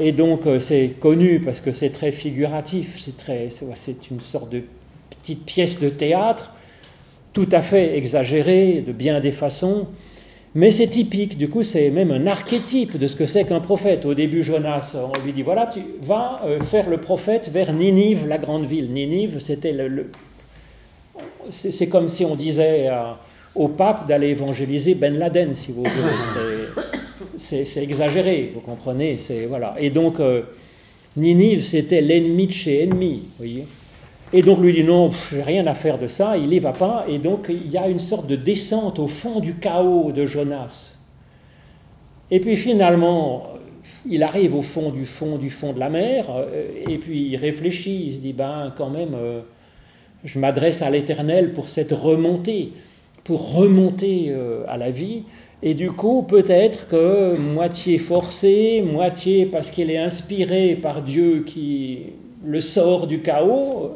Et 0.00 0.12
donc, 0.12 0.46
euh, 0.46 0.60
c'est 0.60 0.94
connu 0.98 1.40
parce 1.40 1.60
que 1.60 1.72
c'est 1.72 1.90
très 1.90 2.10
figuratif. 2.10 2.98
C'est, 2.98 3.18
très, 3.18 3.48
c'est 3.74 4.10
une 4.10 4.20
sorte 4.20 4.50
de 4.50 4.62
petite 5.10 5.44
pièce 5.44 5.78
de 5.78 5.90
théâtre, 5.90 6.54
tout 7.34 7.48
à 7.52 7.60
fait 7.60 7.98
exagérée 7.98 8.82
de 8.86 8.92
bien 8.92 9.20
des 9.20 9.30
façons. 9.30 9.88
Mais 10.54 10.70
c'est 10.70 10.88
typique, 10.88 11.38
du 11.38 11.48
coup, 11.48 11.62
c'est 11.62 11.90
même 11.90 12.10
un 12.10 12.26
archétype 12.26 12.98
de 12.98 13.08
ce 13.08 13.16
que 13.16 13.24
c'est 13.24 13.44
qu'un 13.44 13.60
prophète. 13.60 14.04
Au 14.04 14.12
début, 14.12 14.42
Jonas, 14.42 14.94
on 14.96 15.24
lui 15.24 15.32
dit 15.32 15.42
voilà, 15.42 15.66
tu 15.66 15.80
vas 16.02 16.42
euh, 16.44 16.60
faire 16.60 16.90
le 16.90 16.98
prophète 16.98 17.48
vers 17.48 17.72
Ninive, 17.72 18.26
la 18.26 18.36
grande 18.36 18.66
ville. 18.66 18.92
Ninive, 18.92 19.38
c'était 19.40 19.72
le 19.72 20.10
c'est 21.50 21.88
comme 21.88 22.08
si 22.08 22.24
on 22.24 22.36
disait 22.36 22.88
au 23.54 23.68
pape 23.68 24.06
d'aller 24.06 24.28
évangéliser 24.28 24.94
Ben 24.94 25.18
Laden, 25.18 25.54
si 25.54 25.72
vous 25.72 25.82
voulez. 25.82 26.68
C'est 27.36 27.82
exagéré, 27.82 28.52
vous 28.54 28.60
comprenez. 28.60 29.16
Voilà. 29.48 29.74
Et 29.78 29.90
donc, 29.90 30.20
euh, 30.20 30.42
Ninive, 31.16 31.62
c'était 31.62 32.00
l'ennemi 32.00 32.46
de 32.46 32.52
chez 32.52 32.82
ennemi, 32.82 33.24
voyez. 33.38 33.66
Et 34.32 34.42
donc 34.42 34.60
lui 34.60 34.72
dit 34.72 34.84
non, 34.84 35.10
j'ai 35.30 35.42
rien 35.42 35.66
à 35.66 35.74
faire 35.74 35.98
de 35.98 36.06
ça, 36.06 36.36
il 36.36 36.48
n'y 36.48 36.58
va 36.58 36.72
pas. 36.72 37.04
Et 37.08 37.18
donc 37.18 37.46
il 37.50 37.70
y 37.70 37.76
a 37.76 37.88
une 37.88 37.98
sorte 37.98 38.26
de 38.26 38.36
descente 38.36 38.98
au 38.98 39.08
fond 39.08 39.40
du 39.40 39.54
chaos 39.56 40.12
de 40.12 40.24
Jonas. 40.26 40.96
Et 42.30 42.40
puis 42.40 42.56
finalement, 42.56 43.42
il 44.08 44.22
arrive 44.22 44.54
au 44.54 44.62
fond 44.62 44.90
du 44.90 45.06
fond 45.06 45.36
du 45.36 45.50
fond 45.50 45.72
de 45.72 45.78
la 45.78 45.90
mer, 45.90 46.26
euh, 46.30 46.64
et 46.88 46.98
puis 46.98 47.28
il 47.28 47.36
réfléchit, 47.36 48.06
il 48.06 48.14
se 48.14 48.20
dit, 48.20 48.32
ben 48.32 48.72
quand 48.76 48.90
même, 48.90 49.14
euh, 49.14 49.42
je 50.24 50.38
m'adresse 50.38 50.82
à 50.82 50.90
l'Éternel 50.90 51.52
pour 51.52 51.68
cette 51.68 51.92
remontée, 51.92 52.72
pour 53.24 53.54
remonter 53.54 54.26
euh, 54.30 54.64
à 54.66 54.76
la 54.76 54.90
vie. 54.90 55.24
Et 55.62 55.74
du 55.74 55.92
coup, 55.92 56.22
peut-être 56.22 56.88
que 56.88 57.36
moitié 57.36 57.98
forcé, 57.98 58.82
moitié 58.82 59.46
parce 59.46 59.70
qu'il 59.70 59.90
est 59.90 59.98
inspiré 59.98 60.74
par 60.74 61.02
Dieu 61.02 61.44
qui 61.46 62.00
le 62.44 62.60
sort 62.60 63.06
du 63.06 63.20
chaos, 63.20 63.94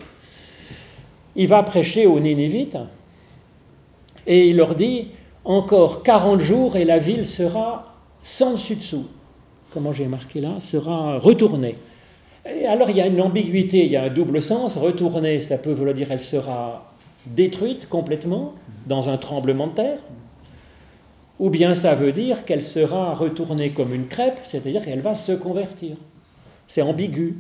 il 1.37 1.49
va 1.49 1.62
prêcher 1.62 2.07
aux 2.07 2.19
Nénévites 2.19 2.78
et 4.26 4.49
il 4.49 4.57
leur 4.57 4.75
dit 4.75 5.09
encore 5.45 6.02
40 6.02 6.40
jours 6.40 6.76
et 6.76 6.85
la 6.85 6.99
ville 6.99 7.25
sera 7.25 7.95
sans 8.23 8.52
dessus-dessous 8.52 9.07
comment 9.76 9.93
j'ai 9.93 10.07
marqué 10.07 10.40
là, 10.40 10.59
sera 10.59 11.19
retournée. 11.19 11.76
Et 12.50 12.64
alors 12.64 12.88
il 12.88 12.97
y 12.97 13.02
a 13.02 13.07
une 13.07 13.21
ambiguïté, 13.21 13.85
il 13.85 13.93
y 13.93 13.97
a 13.97 14.05
un 14.05 14.09
double 14.09 14.40
sens. 14.40 14.78
Retournée, 14.78 15.43
ça 15.43 15.59
peut 15.59 15.73
vouloir 15.73 15.95
dire 15.95 16.11
elle 16.11 16.21
sera 16.21 16.95
détruite 17.26 17.87
complètement 17.87 18.55
dans 18.87 19.11
un 19.11 19.19
tremblement 19.19 19.66
de 19.66 19.73
terre, 19.73 19.99
ou 21.38 21.50
bien 21.50 21.75
ça 21.75 21.95
veut 21.95 22.12
dire 22.12 22.47
qu'elle 22.47 22.62
sera 22.62 23.14
retournée 23.14 23.71
comme 23.71 23.93
une 23.93 24.07
crêpe, 24.07 24.38
c'est-à-dire 24.45 24.83
qu'elle 24.83 25.00
va 25.00 25.14
se 25.14 25.33
convertir. 25.33 25.97
C'est 26.66 26.81
ambigu. 26.81 27.37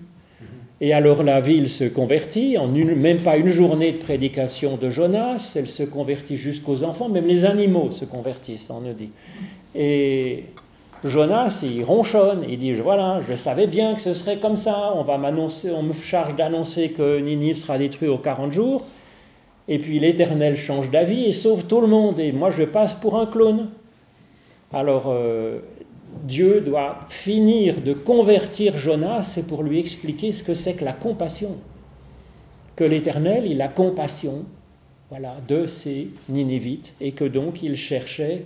Et 0.80 0.92
alors 0.92 1.22
la 1.22 1.40
ville 1.40 1.70
se 1.70 1.84
convertit, 1.84 2.58
en 2.58 2.74
une, 2.74 2.94
même 2.94 3.20
pas 3.20 3.38
une 3.38 3.48
journée 3.48 3.92
de 3.92 3.96
prédication 3.96 4.76
de 4.76 4.90
Jonas, 4.90 5.54
elle 5.56 5.68
se 5.68 5.82
convertit 5.82 6.36
jusqu'aux 6.36 6.82
enfants, 6.84 7.08
même 7.08 7.26
les 7.26 7.46
animaux 7.46 7.90
se 7.90 8.04
convertissent, 8.04 8.68
on 8.68 8.80
nous 8.80 8.92
dit. 8.92 9.10
Et 9.74 10.44
Jonas, 11.02 11.60
il 11.62 11.82
ronchonne, 11.82 12.44
il 12.46 12.58
dit 12.58 12.74
Voilà, 12.74 13.22
je 13.26 13.36
savais 13.36 13.66
bien 13.66 13.94
que 13.94 14.02
ce 14.02 14.12
serait 14.12 14.36
comme 14.36 14.56
ça, 14.56 14.92
on, 14.94 15.02
va 15.02 15.16
m'annoncer, 15.16 15.70
on 15.70 15.82
me 15.82 15.94
charge 15.94 16.36
d'annoncer 16.36 16.90
que 16.90 17.20
Ninive 17.20 17.56
sera 17.56 17.78
détruit 17.78 18.08
aux 18.08 18.18
40 18.18 18.52
jours, 18.52 18.84
et 19.68 19.78
puis 19.78 19.98
l'Éternel 19.98 20.58
change 20.58 20.90
d'avis 20.90 21.24
et 21.24 21.32
sauve 21.32 21.64
tout 21.64 21.80
le 21.80 21.86
monde, 21.86 22.20
et 22.20 22.32
moi 22.32 22.50
je 22.50 22.64
passe 22.64 22.92
pour 22.92 23.18
un 23.18 23.24
clone. 23.24 23.70
Alors 24.74 25.04
euh, 25.06 25.60
Dieu 26.24 26.60
doit 26.60 27.00
finir 27.08 27.80
de 27.80 27.92
convertir 27.92 28.76
Jonas, 28.76 29.22
c'est 29.22 29.46
pour 29.46 29.62
lui 29.62 29.78
expliquer 29.78 30.32
ce 30.32 30.42
que 30.42 30.54
c'est 30.54 30.74
que 30.74 30.84
la 30.84 30.92
compassion. 30.92 31.56
Que 32.74 32.84
l'Éternel, 32.84 33.46
il 33.46 33.60
a 33.62 33.68
compassion 33.68 34.44
voilà, 35.10 35.36
de 35.46 35.66
ces 35.66 36.08
Ninivites, 36.28 36.94
et 37.00 37.12
que 37.12 37.24
donc 37.24 37.62
il 37.62 37.76
cherchait 37.76 38.44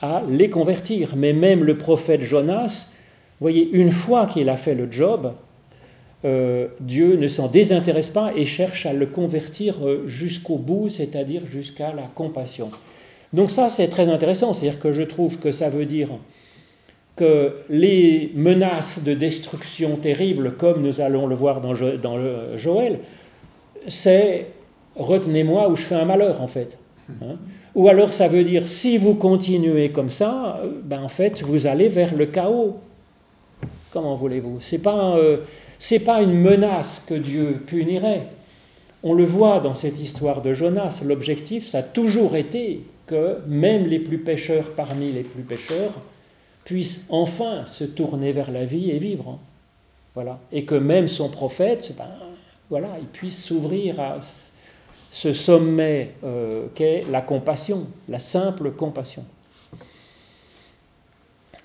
à 0.00 0.22
les 0.28 0.50
convertir. 0.50 1.14
Mais 1.16 1.32
même 1.32 1.64
le 1.64 1.78
prophète 1.78 2.22
Jonas, 2.22 2.88
voyez, 3.40 3.70
une 3.72 3.92
fois 3.92 4.26
qu'il 4.26 4.48
a 4.48 4.56
fait 4.56 4.74
le 4.74 4.90
job, 4.90 5.32
euh, 6.24 6.68
Dieu 6.80 7.16
ne 7.16 7.28
s'en 7.28 7.48
désintéresse 7.48 8.08
pas 8.08 8.32
et 8.36 8.44
cherche 8.44 8.86
à 8.86 8.92
le 8.92 9.06
convertir 9.06 9.84
euh, 9.84 10.06
jusqu'au 10.06 10.56
bout, 10.56 10.88
c'est-à-dire 10.88 11.42
jusqu'à 11.50 11.92
la 11.92 12.08
compassion. 12.14 12.70
Donc 13.32 13.50
ça, 13.50 13.68
c'est 13.68 13.88
très 13.88 14.08
intéressant, 14.08 14.52
c'est-à-dire 14.52 14.78
que 14.78 14.92
je 14.92 15.02
trouve 15.02 15.38
que 15.38 15.50
ça 15.50 15.68
veut 15.68 15.86
dire 15.86 16.10
que 17.16 17.56
les 17.68 18.32
menaces 18.34 19.02
de 19.02 19.14
destruction 19.14 19.96
terribles, 19.96 20.54
comme 20.56 20.82
nous 20.82 21.00
allons 21.00 21.26
le 21.26 21.34
voir 21.34 21.60
dans, 21.60 21.74
dans 22.00 22.56
Joël, 22.56 23.00
c'est 23.86 24.46
retenez-moi 24.96 25.68
ou 25.68 25.76
je 25.76 25.82
fais 25.82 25.94
un 25.94 26.04
malheur 26.04 26.40
en 26.40 26.46
fait. 26.46 26.78
Hein. 27.22 27.36
Ou 27.74 27.88
alors 27.88 28.12
ça 28.12 28.28
veut 28.28 28.44
dire, 28.44 28.68
si 28.68 28.98
vous 28.98 29.14
continuez 29.14 29.90
comme 29.90 30.10
ça, 30.10 30.60
ben 30.84 31.02
en 31.02 31.08
fait, 31.08 31.42
vous 31.42 31.66
allez 31.66 31.88
vers 31.88 32.14
le 32.14 32.26
chaos. 32.26 32.76
Comment 33.90 34.16
voulez-vous? 34.16 34.60
Ce 34.60 34.76
n'est 34.76 34.82
pas, 34.82 35.16
euh, 35.16 35.38
pas 36.04 36.22
une 36.22 36.34
menace 36.34 37.02
que 37.06 37.14
Dieu 37.14 37.62
punirait. 37.66 38.26
On 39.02 39.14
le 39.14 39.24
voit 39.24 39.60
dans 39.60 39.74
cette 39.74 40.00
histoire 40.00 40.42
de 40.42 40.54
Jonas. 40.54 41.02
L'objectif, 41.04 41.66
ça 41.66 41.78
a 41.78 41.82
toujours 41.82 42.36
été 42.36 42.84
que 43.06 43.38
même 43.48 43.86
les 43.86 43.98
plus 43.98 44.18
pécheurs 44.18 44.70
parmi 44.76 45.10
les 45.10 45.22
plus 45.22 45.42
pécheurs 45.42 45.94
puissent 46.64 47.04
enfin 47.08 47.64
se 47.64 47.84
tourner 47.84 48.32
vers 48.32 48.50
la 48.50 48.64
vie 48.64 48.90
et 48.90 48.98
vivre. 48.98 49.38
Voilà. 50.14 50.38
Et 50.52 50.64
que 50.64 50.74
même 50.74 51.08
son 51.08 51.28
prophète, 51.28 51.94
ben, 51.96 52.04
voilà, 52.70 52.88
il 53.00 53.06
puisse 53.06 53.44
s'ouvrir 53.44 54.00
à 54.00 54.18
ce 55.10 55.32
sommet 55.32 56.14
euh, 56.24 56.66
qu'est 56.74 57.04
la 57.10 57.20
compassion, 57.20 57.86
la 58.08 58.18
simple 58.18 58.72
compassion. 58.72 59.24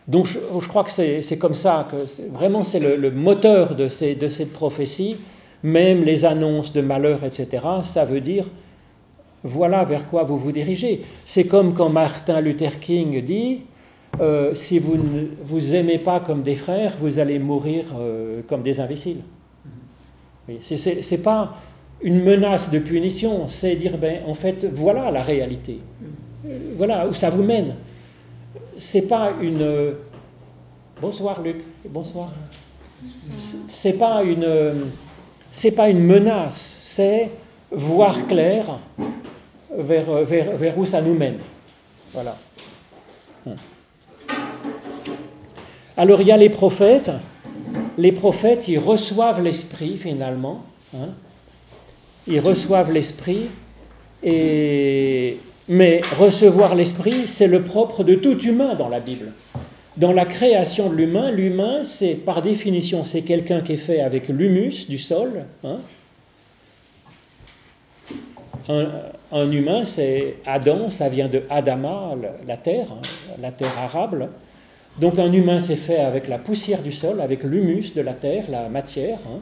Donc 0.08 0.26
je, 0.26 0.68
crois 0.68 0.86
que 0.86 0.92
c'est 0.92 1.38
comme 1.38 1.54
ça, 1.54 1.86
que 1.92 2.30
vraiment 2.32 2.64
c'est 2.64 2.80
le, 2.80 3.12
moteur 3.12 3.76
de, 3.76 3.90
ces, 3.90 4.16
de 4.16 4.30
cette 4.30 4.54
prophétie, 4.54 5.18
même 5.64 6.04
les 6.04 6.24
annonces 6.24 6.72
de 6.72 6.80
malheur, 6.80 7.26
etc., 7.26 7.48
ça 7.84 8.06
veut 8.06 8.22
dire 8.22 8.46
voilà 9.44 9.84
vers 9.84 10.08
quoi 10.10 10.24
vous 10.24 10.38
vous 10.38 10.52
dirigez. 10.52 11.04
C'est 11.26 11.46
comme 11.46 11.74
quand 11.74 11.90
Martin 11.90 12.42
Luther 12.42 12.80
King 12.80 13.24
dit, 13.24 13.62
euh, 14.20 14.56
si 14.56 14.80
vous 14.80 14.98
ne 14.98 15.28
vous 15.42 15.76
aimez 15.76 16.00
pas 16.00 16.20
comme 16.20 16.42
des 16.44 16.56
frères, 16.56 16.96
vous 17.00 17.20
allez 17.20 17.40
mourir 17.40 17.86
euh, 17.98 18.42
comme 18.48 18.64
des 18.64 18.80
imbéciles. 18.80 19.22
C'est 20.62 21.22
pas 21.22 21.56
une 22.02 22.24
menace 22.24 22.70
de 22.70 22.80
punition, 22.80 23.48
c'est 23.48 23.76
dire, 23.76 23.98
ben, 23.98 24.22
en 24.26 24.34
fait, 24.34 24.66
voilà 24.74 25.12
la 25.12 25.22
réalité. 25.22 25.80
Voilà 26.78 27.08
où 27.08 27.14
ça 27.14 27.30
vous 27.30 27.44
mène. 27.44 27.76
C'est 28.78 29.04
pas 29.04 29.34
une. 29.42 29.96
Bonsoir 31.02 31.42
Luc, 31.42 31.58
bonsoir. 31.90 32.32
C'est 33.68 33.94
pas 33.94 34.24
une. 34.24 34.92
C'est 35.52 35.72
pas 35.72 35.90
une 35.90 36.00
menace, 36.00 36.78
c'est 36.80 37.30
voir 37.72 38.28
clair 38.28 38.80
vers, 39.76 40.24
vers, 40.24 40.56
vers 40.56 40.78
où 40.78 40.86
ça 40.86 41.02
nous 41.02 41.14
mène. 41.14 41.38
Voilà. 42.14 42.38
Alors 45.98 46.22
il 46.22 46.28
y 46.28 46.32
a 46.32 46.38
les 46.38 46.50
prophètes. 46.50 47.12
Les 47.98 48.12
prophètes, 48.12 48.68
ils 48.68 48.80
reçoivent 48.80 49.42
l'esprit 49.42 49.98
finalement. 49.98 50.62
Hein, 50.96 51.10
ils 52.28 52.40
reçoivent 52.40 52.92
l'Esprit, 52.92 53.50
mais 54.24 56.02
recevoir 56.20 56.76
l'Esprit, 56.76 57.26
c'est 57.26 57.48
le 57.48 57.64
propre 57.64 58.04
de 58.04 58.16
tout 58.16 58.40
humain 58.40 58.76
dans 58.76 58.90
la 58.90 59.00
Bible. 59.00 59.32
Dans 59.96 60.12
la 60.12 60.26
création 60.26 60.90
de 60.90 60.96
l'humain, 60.96 61.32
l'humain, 61.32 61.84
c'est 61.84 62.14
par 62.14 62.42
définition, 62.42 63.04
c'est 63.04 63.22
quelqu'un 63.22 63.62
qui 63.62 63.74
est 63.74 63.78
fait 63.78 64.02
avec 64.02 64.28
l'humus 64.28 64.88
du 64.88 65.00
sol. 65.00 65.46
Hein. 65.64 65.78
Un, 69.32 69.52
humain, 69.52 69.86
c'est 69.86 70.36
Adam, 70.46 70.90
ça 70.90 71.08
vient 71.08 71.30
de 71.30 71.44
Adama, 71.50 72.12
la 72.46 72.58
terre, 72.58 72.88
hein, 72.92 73.02
la 73.42 73.52
terre 73.52 73.74
arabe. 73.80 74.30
Donc 75.00 75.20
un 75.20 75.32
humain, 75.32 75.60
c'est 75.60 75.76
fait 75.76 76.00
avec 76.00 76.28
la 76.28 76.40
poussière 76.40 76.82
du 76.82 76.92
sol, 76.92 77.22
avec 77.22 77.44
l'humus 77.44 77.94
de 77.96 78.02
la 78.02 78.14
terre, 78.14 78.46
la 78.50 78.68
matière 78.68 79.20
hein, 79.28 79.40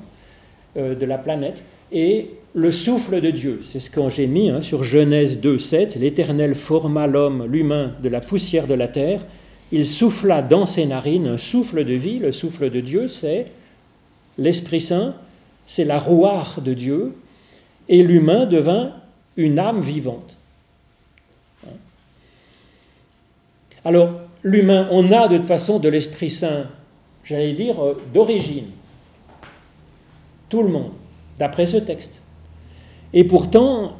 euh, 0.78 0.96
de 0.96 1.06
la 1.06 1.18
planète. 1.18 1.64
Et 1.92 2.32
le 2.54 2.72
souffle 2.72 3.22
de 3.22 3.32
Dieu. 3.32 3.62
C'est 3.64 3.80
ce 3.80 3.90
que 3.90 4.10
j'ai 4.10 4.28
mis 4.28 4.50
hein, 4.50 4.62
sur 4.62 4.84
Genèse 4.84 5.40
2, 5.40 5.60
7. 5.60 5.96
L'Éternel 5.96 6.56
forma 6.56 7.08
l'homme, 7.08 7.46
l'humain, 7.46 7.94
de 8.04 8.10
la 8.10 8.20
poussière 8.20 8.68
de 8.68 8.74
la 8.74 8.88
terre. 8.88 9.22
Il 9.72 9.86
souffla 9.86 10.42
dans 10.42 10.66
ses 10.66 10.86
narines 10.86 11.28
un 11.28 11.38
souffle 11.38 11.86
de 11.86 11.94
vie. 11.94 12.20
Le 12.20 12.32
souffle 12.32 12.70
de 12.70 12.82
Dieu, 12.82 13.08
c'est 13.08 13.48
l'Esprit 14.38 14.82
Saint, 14.82 15.16
c'est 15.66 15.86
la 15.86 16.00
rouare 16.00 16.62
de 16.62 16.74
Dieu. 16.74 17.16
Et 17.88 18.04
l'humain 18.04 18.46
devint 18.46 18.92
une 19.38 19.60
âme 19.60 19.82
vivante. 19.82 20.36
Alors, 23.86 24.25
l'humain, 24.46 24.88
on 24.92 25.12
a 25.12 25.28
de 25.28 25.38
toute 25.38 25.48
façon 25.48 25.80
de 25.80 25.90
l'Esprit 25.90 26.30
Saint, 26.30 26.68
j'allais 27.26 27.54
dire, 27.54 27.84
euh, 27.84 28.02
d'origine. 28.14 28.68
Tout 30.48 30.62
le 30.62 30.70
monde, 30.70 30.92
d'après 31.40 31.66
ce 31.66 31.78
texte. 31.78 32.22
Et 33.12 33.24
pourtant, 33.24 33.98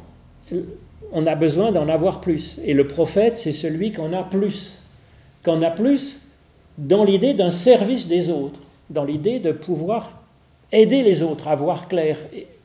on 1.12 1.26
a 1.26 1.34
besoin 1.34 1.72
d'en 1.72 1.88
avoir 1.88 2.20
plus. 2.20 2.56
Et 2.64 2.72
le 2.72 2.86
prophète, 2.86 3.36
c'est 3.36 3.52
celui 3.52 3.92
qu'on 3.92 4.12
a 4.12 4.22
plus. 4.22 4.78
Qu'on 5.44 5.60
a 5.62 5.70
plus 5.70 6.20
dans 6.78 7.02
l'idée 7.02 7.34
d'un 7.34 7.50
service 7.50 8.06
des 8.06 8.30
autres, 8.30 8.60
dans 8.88 9.04
l'idée 9.04 9.40
de 9.40 9.50
pouvoir 9.50 10.12
aider 10.70 11.02
les 11.02 11.22
autres 11.22 11.48
à 11.48 11.56
voir 11.56 11.88
clair. 11.88 12.18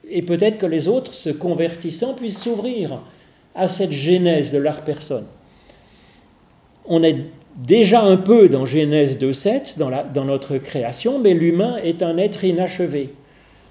Et 0.07 0.21
peut-être 0.21 0.59
que 0.59 0.65
les 0.67 0.87
autres, 0.87 1.13
se 1.13 1.29
convertissant, 1.29 2.13
puissent 2.13 2.43
s'ouvrir 2.43 3.01
à 3.55 3.67
cette 3.67 3.91
genèse 3.91 4.51
de 4.51 4.59
leur 4.59 4.81
personne. 4.81 5.25
On 6.85 7.01
est 7.03 7.17
déjà 7.55 8.01
un 8.01 8.17
peu 8.17 8.49
dans 8.49 8.65
Genèse 8.65 9.17
2.7, 9.17 9.77
dans, 9.77 9.91
dans 10.13 10.25
notre 10.25 10.57
création, 10.57 11.19
mais 11.19 11.33
l'humain 11.33 11.77
est 11.83 12.03
un 12.03 12.17
être 12.17 12.43
inachevé. 12.43 13.13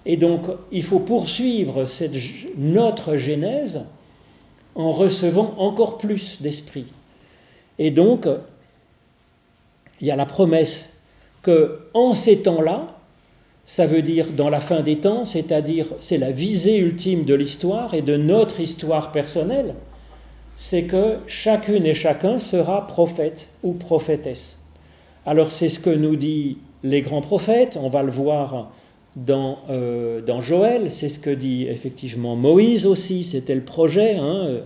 Et 0.06 0.16
donc, 0.16 0.42
il 0.72 0.82
faut 0.82 1.00
poursuivre 1.00 1.86
cette, 1.86 2.14
notre 2.56 3.16
Genèse 3.16 3.82
en 4.74 4.92
recevant 4.92 5.54
encore 5.58 5.98
plus 5.98 6.38
d'esprit. 6.40 6.86
Et 7.78 7.90
donc, 7.90 8.26
il 10.00 10.06
y 10.06 10.10
a 10.10 10.16
la 10.16 10.26
promesse 10.26 10.90
que 11.42 11.80
en 11.94 12.14
ces 12.14 12.42
temps-là, 12.42 12.96
ça 13.66 13.86
veut 13.86 14.02
dire 14.02 14.26
dans 14.36 14.50
la 14.50 14.60
fin 14.60 14.80
des 14.80 14.96
temps, 14.96 15.24
c'est-à-dire 15.24 15.86
c'est 16.00 16.18
la 16.18 16.32
visée 16.32 16.78
ultime 16.78 17.24
de 17.24 17.34
l'histoire 17.34 17.94
et 17.94 18.02
de 18.02 18.16
notre 18.16 18.60
histoire 18.60 19.12
personnelle, 19.12 19.74
c'est 20.62 20.82
que 20.82 21.16
chacune 21.26 21.86
et 21.86 21.94
chacun 21.94 22.38
sera 22.38 22.86
prophète 22.86 23.48
ou 23.62 23.72
prophétesse. 23.72 24.58
Alors 25.24 25.52
c'est 25.52 25.70
ce 25.70 25.80
que 25.80 25.88
nous 25.88 26.16
dit 26.16 26.58
les 26.82 27.00
grands 27.00 27.22
prophètes, 27.22 27.78
on 27.80 27.88
va 27.88 28.02
le 28.02 28.10
voir 28.10 28.70
dans, 29.16 29.60
euh, 29.70 30.20
dans 30.20 30.42
Joël, 30.42 30.90
c'est 30.90 31.08
ce 31.08 31.18
que 31.18 31.30
dit 31.30 31.66
effectivement 31.66 32.36
Moïse 32.36 32.84
aussi, 32.84 33.24
c'était 33.24 33.54
le 33.54 33.62
projet. 33.62 34.16
Hein, 34.16 34.58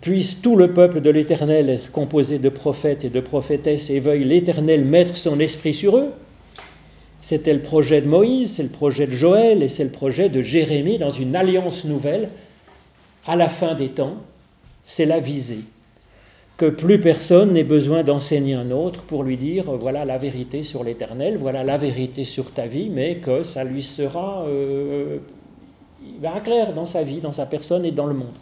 puisse 0.00 0.40
tout 0.40 0.56
le 0.56 0.72
peuple 0.72 1.02
de 1.02 1.10
l'Éternel 1.10 1.68
être 1.68 1.92
composé 1.92 2.38
de 2.38 2.48
prophètes 2.48 3.04
et 3.04 3.10
de 3.10 3.20
prophétesses 3.20 3.90
et 3.90 4.00
veuille 4.00 4.24
l'Éternel 4.24 4.86
mettre 4.86 5.14
son 5.14 5.38
esprit 5.40 5.74
sur 5.74 5.98
eux. 5.98 6.08
C'était 7.20 7.52
le 7.52 7.60
projet 7.60 8.00
de 8.00 8.08
Moïse, 8.08 8.54
c'est 8.54 8.62
le 8.62 8.70
projet 8.70 9.06
de 9.06 9.12
Joël 9.12 9.62
et 9.62 9.68
c'est 9.68 9.84
le 9.84 9.90
projet 9.90 10.30
de 10.30 10.40
Jérémie 10.40 10.96
dans 10.96 11.10
une 11.10 11.36
alliance 11.36 11.84
nouvelle. 11.84 12.30
À 13.26 13.34
la 13.34 13.48
fin 13.48 13.74
des 13.74 13.88
temps, 13.88 14.18
c'est 14.84 15.04
la 15.04 15.18
visée. 15.18 15.64
Que 16.56 16.66
plus 16.66 17.00
personne 17.00 17.52
n'ait 17.52 17.64
besoin 17.64 18.02
d'enseigner 18.02 18.54
un 18.54 18.70
autre 18.70 19.02
pour 19.02 19.24
lui 19.24 19.36
dire 19.36 19.64
voilà 19.72 20.04
la 20.04 20.16
vérité 20.16 20.62
sur 20.62 20.84
l'Éternel, 20.84 21.36
voilà 21.36 21.64
la 21.64 21.76
vérité 21.76 22.24
sur 22.24 22.52
ta 22.52 22.66
vie, 22.66 22.88
mais 22.88 23.16
que 23.16 23.42
ça 23.42 23.64
lui 23.64 23.82
sera 23.82 24.44
euh, 24.46 25.18
va 26.20 26.40
clair 26.40 26.72
dans 26.72 26.86
sa 26.86 27.02
vie, 27.02 27.20
dans 27.20 27.32
sa 27.32 27.46
personne 27.46 27.84
et 27.84 27.90
dans 27.90 28.06
le 28.06 28.14
monde. 28.14 28.34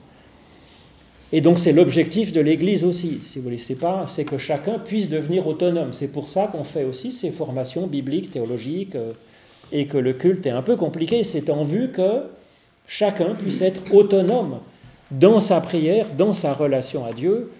Et 1.33 1.41
donc 1.41 1.59
c'est 1.59 1.73
l'objectif 1.73 2.31
de 2.31 2.41
l'Église 2.41 2.85
aussi, 2.85 3.21
si 3.25 3.41
vous 3.41 3.47
ne 3.47 3.55
laissez 3.55 3.75
pas, 3.75 4.05
c'est 4.07 4.25
que 4.25 4.39
chacun 4.39 4.79
puisse 4.79 5.09
devenir 5.09 5.47
autonome. 5.47 5.93
C'est 5.93 6.13
pour 6.13 6.29
ça 6.29 6.47
qu'on 6.47 6.63
fait 6.63 6.85
aussi 6.85 7.11
ces 7.11 7.31
formations 7.31 7.87
bibliques, 7.87 8.31
théologiques, 8.31 8.95
euh, 8.95 9.13
et 9.73 9.87
que 9.87 9.99
le 9.99 10.13
culte 10.13 10.47
est 10.47 10.51
un 10.51 10.63
peu 10.63 10.77
compliqué. 10.77 11.25
C'est 11.25 11.51
en 11.51 11.65
vue 11.65 11.91
que 11.91 12.23
chacun 12.87 13.35
puisse 13.35 13.63
être 13.63 13.83
autonome 13.93 14.61
dans 15.19 15.41
sa 15.41 15.61
prière, 15.61 16.09
dans 16.17 16.35
sa 16.35 16.53
relation 16.53 17.05
à 17.05 17.13
Dieu, 17.13 17.51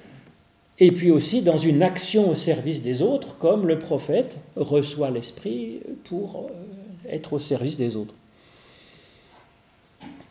et 0.79 0.91
puis 0.91 1.11
aussi 1.11 1.43
dans 1.43 1.59
une 1.59 1.83
action 1.83 2.31
au 2.31 2.35
service 2.35 2.83
des 2.83 3.01
autres, 3.01 3.37
comme 3.39 3.67
le 3.67 3.79
prophète 3.79 4.41
reçoit 4.57 5.11
l'Esprit 5.11 5.81
pour 6.05 6.49
euh, 6.49 7.15
être 7.15 7.35
au 7.35 7.39
service 7.39 7.77
des 7.77 7.97
autres. 7.97 8.15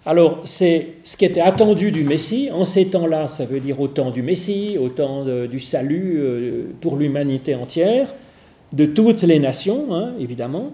Alors, 0.05 0.41
c'est 0.43 0.95
ce 1.03 1.15
qui 1.15 1.23
était 1.23 1.39
attendu 1.39 1.91
du 1.91 2.03
Messie. 2.03 2.49
En 2.51 2.65
ces 2.65 2.87
temps-là, 2.87 3.29
ça 3.29 3.45
veut 3.45 3.61
dire 3.61 3.79
au 3.79 3.87
temps 3.87 4.11
du 4.11 4.21
Messie, 4.21 4.77
au 4.77 4.89
temps 4.89 5.23
du 5.23 5.61
salut 5.61 6.15
euh, 6.17 6.63
pour 6.81 6.97
l'humanité 6.97 7.55
entière, 7.55 8.13
de 8.73 8.85
toutes 8.85 9.21
les 9.21 9.39
nations, 9.39 9.93
hein, 9.95 10.13
évidemment. 10.19 10.73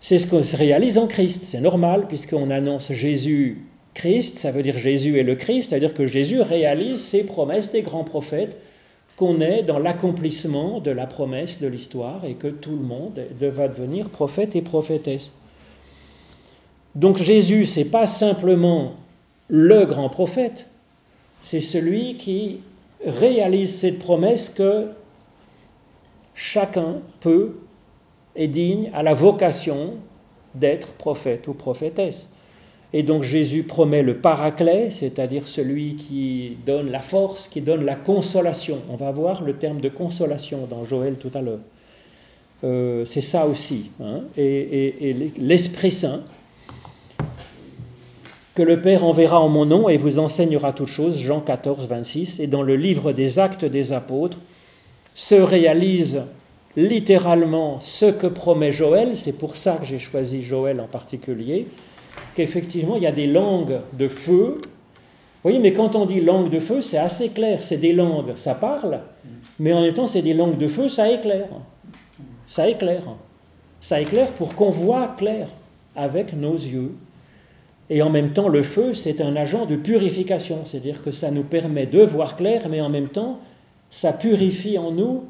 C'est 0.00 0.18
ce 0.18 0.26
qu'on 0.28 0.44
se 0.44 0.56
réalise 0.56 0.98
en 0.98 1.08
Christ. 1.08 1.42
C'est 1.42 1.60
normal, 1.60 2.04
puisqu'on 2.06 2.50
annonce 2.50 2.92
Jésus 2.92 3.62
Christ, 3.94 4.38
ça 4.38 4.52
veut 4.52 4.62
dire 4.62 4.78
Jésus 4.78 5.18
est 5.18 5.24
le 5.24 5.34
Christ, 5.34 5.70
c'est-à-dire 5.70 5.94
que 5.94 6.06
Jésus 6.06 6.40
réalise 6.40 7.02
ses 7.02 7.24
promesses 7.24 7.72
des 7.72 7.82
grands 7.82 8.04
prophètes, 8.04 8.58
qu'on 9.16 9.40
est 9.40 9.64
dans 9.64 9.80
l'accomplissement 9.80 10.78
de 10.78 10.92
la 10.92 11.06
promesse 11.06 11.58
de 11.60 11.66
l'histoire 11.66 12.24
et 12.24 12.34
que 12.34 12.46
tout 12.46 12.70
le 12.70 12.76
monde 12.76 13.20
va 13.40 13.66
devenir 13.66 14.08
prophète 14.10 14.54
et 14.54 14.62
prophétesse. 14.62 15.32
Donc 16.94 17.18
Jésus, 17.18 17.66
c'est 17.66 17.84
pas 17.84 18.06
simplement 18.06 18.94
le 19.48 19.86
grand 19.86 20.08
prophète, 20.08 20.66
c'est 21.40 21.60
celui 21.60 22.16
qui 22.16 22.60
réalise 23.04 23.74
cette 23.76 23.98
promesse 23.98 24.50
que 24.50 24.88
chacun 26.34 27.00
peut 27.20 27.56
et 28.36 28.46
digne 28.46 28.90
à 28.94 29.02
la 29.02 29.14
vocation 29.14 29.94
d'être 30.54 30.92
prophète 30.92 31.48
ou 31.48 31.54
prophétesse. 31.54 32.28
Et 32.92 33.02
donc 33.02 33.22
Jésus 33.22 33.64
promet 33.64 34.02
le 34.02 34.16
paraclet, 34.16 34.90
c'est-à-dire 34.90 35.46
celui 35.46 35.96
qui 35.96 36.56
donne 36.64 36.90
la 36.90 37.00
force, 37.00 37.48
qui 37.48 37.60
donne 37.60 37.84
la 37.84 37.96
consolation. 37.96 38.78
On 38.90 38.96
va 38.96 39.10
voir 39.10 39.42
le 39.42 39.54
terme 39.54 39.80
de 39.80 39.88
consolation 39.88 40.66
dans 40.68 40.84
Joël 40.84 41.16
tout 41.16 41.30
à 41.34 41.42
l'heure. 41.42 41.60
Euh, 42.64 43.04
c'est 43.04 43.20
ça 43.20 43.46
aussi. 43.46 43.90
Hein. 44.00 44.22
et 44.36 45.32
l'Esprit 45.38 45.90
Saint, 45.90 46.22
que 48.58 48.64
le 48.64 48.80
Père 48.80 49.04
enverra 49.04 49.38
en 49.38 49.48
mon 49.48 49.66
nom 49.66 49.88
et 49.88 49.98
vous 49.98 50.18
enseignera 50.18 50.72
toutes 50.72 50.88
choses, 50.88 51.20
Jean 51.20 51.40
14, 51.40 51.86
26, 51.86 52.40
et 52.40 52.48
dans 52.48 52.62
le 52.62 52.74
livre 52.74 53.12
des 53.12 53.38
actes 53.38 53.64
des 53.64 53.92
apôtres, 53.92 54.38
se 55.14 55.36
réalise 55.36 56.22
littéralement 56.76 57.78
ce 57.78 58.06
que 58.06 58.26
promet 58.26 58.72
Joël, 58.72 59.16
c'est 59.16 59.38
pour 59.38 59.54
ça 59.54 59.74
que 59.74 59.86
j'ai 59.86 60.00
choisi 60.00 60.42
Joël 60.42 60.80
en 60.80 60.88
particulier, 60.88 61.68
qu'effectivement 62.38 62.94
il 62.94 63.02
y 63.02 63.06
a 63.06 63.12
des 63.12 63.26
langues 63.26 63.80
de 63.92 64.08
feu. 64.08 64.60
Vous 64.60 65.50
voyez, 65.50 65.58
mais 65.58 65.72
quand 65.72 65.96
on 65.96 66.06
dit 66.06 66.20
langue 66.20 66.50
de 66.50 66.60
feu, 66.60 66.80
c'est 66.80 66.98
assez 66.98 67.30
clair, 67.30 67.62
c'est 67.62 67.76
des 67.76 67.92
langues, 67.92 68.32
ça 68.36 68.54
parle, 68.54 69.00
mais 69.58 69.72
en 69.72 69.80
même 69.80 69.92
temps 69.92 70.06
c'est 70.06 70.22
des 70.22 70.34
langues 70.34 70.56
de 70.56 70.68
feu, 70.68 70.88
ça 70.88 71.10
éclaire. 71.10 71.48
Ça 72.46 72.68
éclaire. 72.68 73.02
Ça 73.80 74.00
éclaire 74.00 74.32
pour 74.32 74.54
qu'on 74.54 74.70
voit 74.70 75.08
clair 75.18 75.48
avec 75.96 76.32
nos 76.32 76.54
yeux. 76.54 76.92
Et 77.90 78.02
en 78.02 78.10
même 78.10 78.32
temps, 78.32 78.48
le 78.48 78.62
feu, 78.62 78.92
c'est 78.92 79.20
un 79.22 79.34
agent 79.34 79.64
de 79.64 79.76
purification, 79.76 80.58
c'est-à-dire 80.64 81.02
que 81.02 81.10
ça 81.10 81.30
nous 81.30 81.42
permet 81.42 81.86
de 81.86 82.02
voir 82.02 82.36
clair, 82.36 82.68
mais 82.68 82.82
en 82.82 82.90
même 82.90 83.08
temps, 83.08 83.40
ça 83.90 84.12
purifie 84.12 84.76
en 84.76 84.90
nous, 84.90 85.24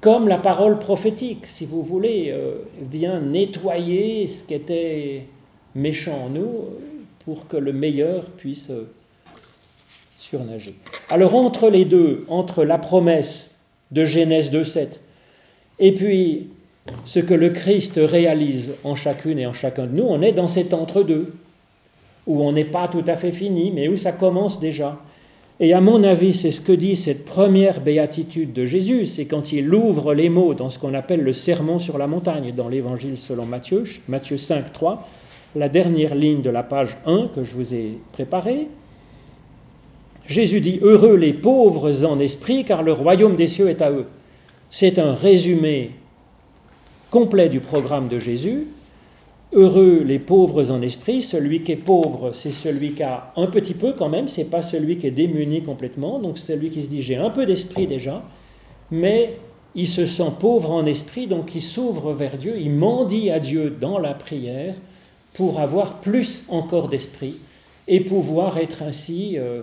comme 0.00 0.28
la 0.28 0.38
parole 0.38 0.78
prophétique, 0.78 1.46
si 1.46 1.66
vous 1.66 1.82
voulez, 1.82 2.30
euh, 2.30 2.62
vient 2.80 3.20
nettoyer 3.20 4.28
ce 4.28 4.44
qui 4.44 4.54
était 4.54 5.26
méchant 5.74 6.26
en 6.26 6.28
nous 6.30 6.50
pour 7.24 7.48
que 7.48 7.56
le 7.56 7.72
meilleur 7.72 8.24
puisse 8.24 8.70
euh, 8.70 8.90
surnager. 10.18 10.74
Alors 11.08 11.34
entre 11.34 11.68
les 11.68 11.84
deux, 11.84 12.24
entre 12.28 12.64
la 12.64 12.78
promesse 12.78 13.50
de 13.90 14.04
Genèse 14.04 14.50
2.7 14.50 14.98
et 15.78 15.92
puis 15.92 16.48
ce 17.04 17.18
que 17.18 17.34
le 17.34 17.50
Christ 17.50 18.00
réalise 18.02 18.74
en 18.84 18.94
chacune 18.94 19.38
et 19.38 19.46
en 19.46 19.52
chacun 19.52 19.86
de 19.86 19.96
nous, 19.96 20.04
on 20.04 20.22
est 20.22 20.32
dans 20.32 20.48
cet 20.48 20.74
entre-deux, 20.74 21.32
où 22.26 22.42
on 22.42 22.52
n'est 22.52 22.64
pas 22.64 22.88
tout 22.88 23.04
à 23.06 23.16
fait 23.16 23.32
fini, 23.32 23.70
mais 23.70 23.88
où 23.88 23.96
ça 23.96 24.12
commence 24.12 24.60
déjà. 24.60 24.98
Et 25.58 25.74
à 25.74 25.80
mon 25.80 26.02
avis, 26.04 26.32
c'est 26.32 26.50
ce 26.50 26.60
que 26.60 26.72
dit 26.72 26.96
cette 26.96 27.24
première 27.24 27.80
béatitude 27.80 28.52
de 28.52 28.64
Jésus, 28.64 29.06
c'est 29.06 29.26
quand 29.26 29.52
il 29.52 29.74
ouvre 29.74 30.14
les 30.14 30.30
mots 30.30 30.54
dans 30.54 30.70
ce 30.70 30.78
qu'on 30.78 30.94
appelle 30.94 31.22
le 31.22 31.32
sermon 31.32 31.78
sur 31.78 31.98
la 31.98 32.06
montagne, 32.06 32.52
dans 32.54 32.68
l'évangile 32.68 33.16
selon 33.16 33.44
Matthieu, 33.44 33.84
Matthieu 34.08 34.38
5, 34.38 34.72
3, 34.72 35.06
la 35.54 35.68
dernière 35.68 36.14
ligne 36.14 36.42
de 36.42 36.50
la 36.50 36.62
page 36.62 36.96
1 37.06 37.28
que 37.34 37.44
je 37.44 37.54
vous 37.54 37.74
ai 37.74 37.98
préparée. 38.12 38.68
Jésus 40.26 40.60
dit 40.60 40.78
Heureux 40.82 41.16
les 41.16 41.32
pauvres 41.32 42.04
en 42.04 42.18
esprit, 42.18 42.64
car 42.64 42.82
le 42.82 42.92
royaume 42.92 43.36
des 43.36 43.48
cieux 43.48 43.68
est 43.68 43.82
à 43.82 43.90
eux. 43.90 44.06
C'est 44.70 44.98
un 44.98 45.14
résumé 45.14 45.90
complet 47.10 47.48
du 47.48 47.58
programme 47.58 48.08
de 48.08 48.20
Jésus. 48.20 48.68
Heureux 49.52 50.04
les 50.04 50.20
pauvres 50.20 50.70
en 50.70 50.80
esprit, 50.80 51.22
celui 51.22 51.64
qui 51.64 51.72
est 51.72 51.76
pauvre, 51.76 52.30
c'est 52.32 52.52
celui 52.52 52.92
qui 52.92 53.02
a 53.02 53.32
un 53.34 53.48
petit 53.48 53.74
peu 53.74 53.94
quand 53.94 54.08
même, 54.08 54.28
c'est 54.28 54.44
pas 54.44 54.62
celui 54.62 54.96
qui 54.98 55.08
est 55.08 55.10
démuni 55.10 55.64
complètement, 55.64 56.20
donc 56.20 56.38
celui 56.38 56.70
qui 56.70 56.84
se 56.84 56.88
dit 56.88 57.02
j'ai 57.02 57.16
un 57.16 57.30
peu 57.30 57.46
d'esprit 57.46 57.88
déjà, 57.88 58.22
mais 58.92 59.38
il 59.74 59.88
se 59.88 60.06
sent 60.06 60.30
pauvre 60.38 60.70
en 60.70 60.86
esprit, 60.86 61.26
donc 61.26 61.52
il 61.56 61.62
s'ouvre 61.62 62.12
vers 62.12 62.36
Dieu, 62.36 62.54
il 62.60 62.70
mendie 62.70 63.28
à 63.30 63.40
Dieu 63.40 63.70
dans 63.70 63.98
la 63.98 64.14
prière 64.14 64.76
pour 65.34 65.60
avoir 65.60 66.00
plus 66.00 66.44
encore 66.48 66.88
d'esprit 66.88 67.36
et 67.88 68.00
pouvoir 68.00 68.58
être 68.58 68.82
ainsi, 68.82 69.36
euh, 69.38 69.62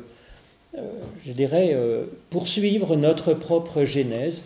euh, 0.78 0.82
je 1.26 1.32
dirais, 1.32 1.72
euh, 1.74 2.06
poursuivre 2.30 2.96
notre 2.96 3.34
propre 3.34 3.84
genèse 3.84 4.44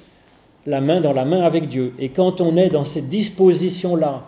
la 0.68 0.82
main 0.82 1.02
dans 1.02 1.14
la 1.14 1.26
main 1.26 1.42
avec 1.42 1.68
Dieu. 1.68 1.94
Et 2.00 2.10
quand 2.10 2.42
on 2.42 2.56
est 2.58 2.70
dans 2.70 2.86
cette 2.86 3.10
disposition-là, 3.10 4.28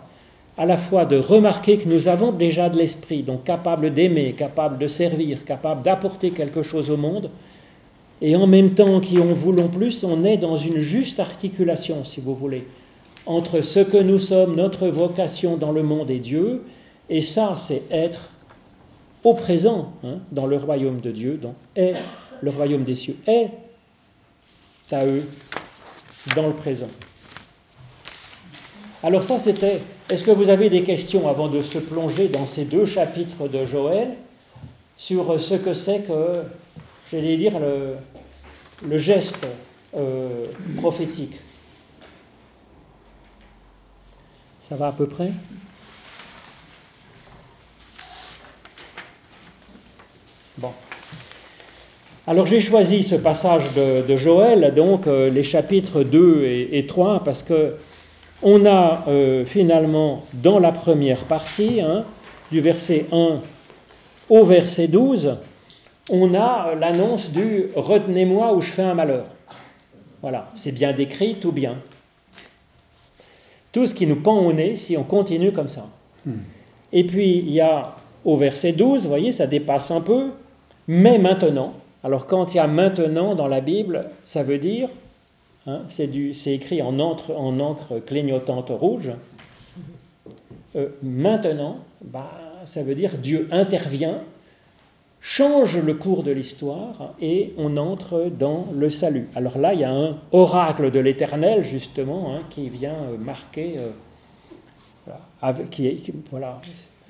à 0.56 0.66
la 0.66 0.76
fois 0.76 1.04
de 1.04 1.16
remarquer 1.16 1.78
que 1.78 1.88
nous 1.88 2.08
avons 2.08 2.32
déjà 2.32 2.68
de 2.68 2.78
l'esprit, 2.78 3.22
donc 3.22 3.44
capable 3.44 3.92
d'aimer, 3.92 4.32
capable 4.32 4.78
de 4.78 4.88
servir, 4.88 5.44
capable 5.44 5.82
d'apporter 5.82 6.30
quelque 6.30 6.62
chose 6.62 6.90
au 6.90 6.96
monde, 6.96 7.30
et 8.22 8.36
en 8.36 8.46
même 8.46 8.70
temps 8.74 9.00
qui 9.00 9.18
en 9.18 9.32
voulons 9.32 9.68
plus, 9.68 10.04
on 10.04 10.24
est 10.24 10.36
dans 10.36 10.56
une 10.56 10.78
juste 10.78 11.18
articulation, 11.18 12.04
si 12.04 12.20
vous 12.20 12.34
voulez, 12.34 12.66
entre 13.26 13.60
ce 13.62 13.80
que 13.80 13.96
nous 13.96 14.18
sommes, 14.18 14.54
notre 14.54 14.88
vocation 14.88 15.56
dans 15.56 15.72
le 15.72 15.82
monde 15.82 16.10
et 16.10 16.20
Dieu, 16.20 16.62
et 17.08 17.22
ça, 17.22 17.54
c'est 17.56 17.82
être 17.90 18.28
au 19.22 19.34
présent 19.34 19.92
hein, 20.04 20.18
dans 20.32 20.46
le 20.46 20.56
royaume 20.56 21.00
de 21.00 21.10
Dieu, 21.10 21.36
donc 21.36 21.54
est 21.76 21.94
le 22.40 22.50
royaume 22.50 22.84
des 22.84 22.94
cieux, 22.94 23.16
est 23.26 23.50
à 24.90 25.06
eux 25.06 25.26
dans 26.36 26.46
le 26.46 26.54
présent. 26.54 26.88
Alors 29.02 29.22
ça, 29.22 29.38
c'était... 29.38 29.80
Est-ce 30.10 30.24
que 30.24 30.30
vous 30.30 30.50
avez 30.50 30.70
des 30.70 30.82
questions 30.82 31.28
avant 31.28 31.48
de 31.48 31.62
se 31.62 31.78
plonger 31.78 32.28
dans 32.28 32.46
ces 32.46 32.64
deux 32.64 32.86
chapitres 32.86 33.48
de 33.48 33.64
Joël 33.66 34.14
sur 34.96 35.40
ce 35.40 35.54
que 35.54 35.74
c'est 35.74 36.00
que, 36.00 36.42
j'allais 37.10 37.36
dire, 37.36 37.58
le, 37.58 37.96
le 38.86 38.98
geste 38.98 39.46
euh, 39.96 40.46
prophétique? 40.76 41.40
Ça 44.60 44.76
va 44.76 44.88
à 44.88 44.92
peu 44.92 45.06
près? 45.06 45.32
Bon. 50.58 50.70
Alors 52.26 52.46
j'ai 52.46 52.60
choisi 52.60 53.02
ce 53.02 53.16
passage 53.16 53.64
de, 53.74 54.16
Joël, 54.16 54.72
donc 54.72 55.06
euh, 55.06 55.28
les 55.28 55.42
chapitres 55.42 56.02
2 56.04 56.44
et, 56.72 56.86
3, 56.86 57.24
parce 57.24 57.42
que 57.42 57.76
on 58.42 58.64
a 58.64 59.04
euh, 59.08 59.44
finalement 59.44 60.24
dans 60.32 60.58
la 60.58 60.70
première 60.70 61.24
partie, 61.24 61.80
hein, 61.80 62.04
du 62.52 62.60
verset 62.60 63.06
1 63.10 63.40
au 64.30 64.44
verset 64.44 64.86
12, 64.86 65.36
on 66.10 66.34
a 66.34 66.74
l'annonce 66.78 67.30
du 67.30 67.66
Retenez-moi 67.74 68.54
ou 68.54 68.60
je 68.60 68.70
fais 68.70 68.82
un 68.82 68.94
malheur. 68.94 69.26
Voilà, 70.22 70.50
c'est 70.54 70.72
bien 70.72 70.92
décrit, 70.92 71.36
tout 71.40 71.52
bien. 71.52 71.76
Tout 73.72 73.86
ce 73.86 73.94
qui 73.94 74.06
nous 74.06 74.16
pend 74.16 74.38
au 74.38 74.52
nez 74.52 74.76
si 74.76 74.96
on 74.96 75.04
continue 75.04 75.52
comme 75.52 75.68
ça. 75.68 75.88
Hmm. 76.24 76.38
Et 76.92 77.04
puis 77.04 77.38
il 77.38 77.50
y 77.50 77.60
a 77.60 77.96
au 78.24 78.36
verset 78.36 78.72
12, 78.72 79.02
vous 79.02 79.08
voyez, 79.08 79.32
ça 79.32 79.46
dépasse 79.46 79.90
un 79.90 80.00
peu, 80.00 80.30
mais 80.88 81.18
maintenant. 81.18 81.74
Alors 82.02 82.26
quand 82.26 82.54
il 82.54 82.58
y 82.58 82.60
a 82.60 82.66
maintenant 82.66 83.34
dans 83.34 83.48
la 83.48 83.60
Bible, 83.60 84.10
ça 84.24 84.42
veut 84.42 84.58
dire, 84.58 84.88
hein, 85.66 85.82
c'est 85.88 86.52
écrit 86.52 86.82
en 86.82 86.98
encre, 86.98 87.30
en 87.36 87.58
encre 87.60 88.04
clignotante 88.04 88.70
rouge, 88.70 89.12
euh, 90.76 90.88
maintenant, 91.02 91.78
bah, 92.02 92.30
ça 92.64 92.82
veut 92.82 92.94
dire 92.94 93.16
Dieu 93.18 93.48
intervient 93.52 94.20
change 95.24 95.78
le 95.78 95.94
cours 95.94 96.22
de 96.22 96.30
l'histoire 96.30 97.14
et 97.18 97.54
on 97.56 97.78
entre 97.78 98.30
dans 98.38 98.66
le 98.74 98.90
salut. 98.90 99.26
Alors 99.34 99.56
là, 99.56 99.72
il 99.72 99.80
y 99.80 99.84
a 99.84 99.90
un 99.90 100.18
oracle 100.32 100.90
de 100.90 100.98
l'Éternel, 101.00 101.64
justement, 101.64 102.34
hein, 102.34 102.42
qui 102.50 102.68
vient 102.68 102.94
marquer, 103.18 103.76
euh, 103.78 103.90
voilà, 106.30 106.60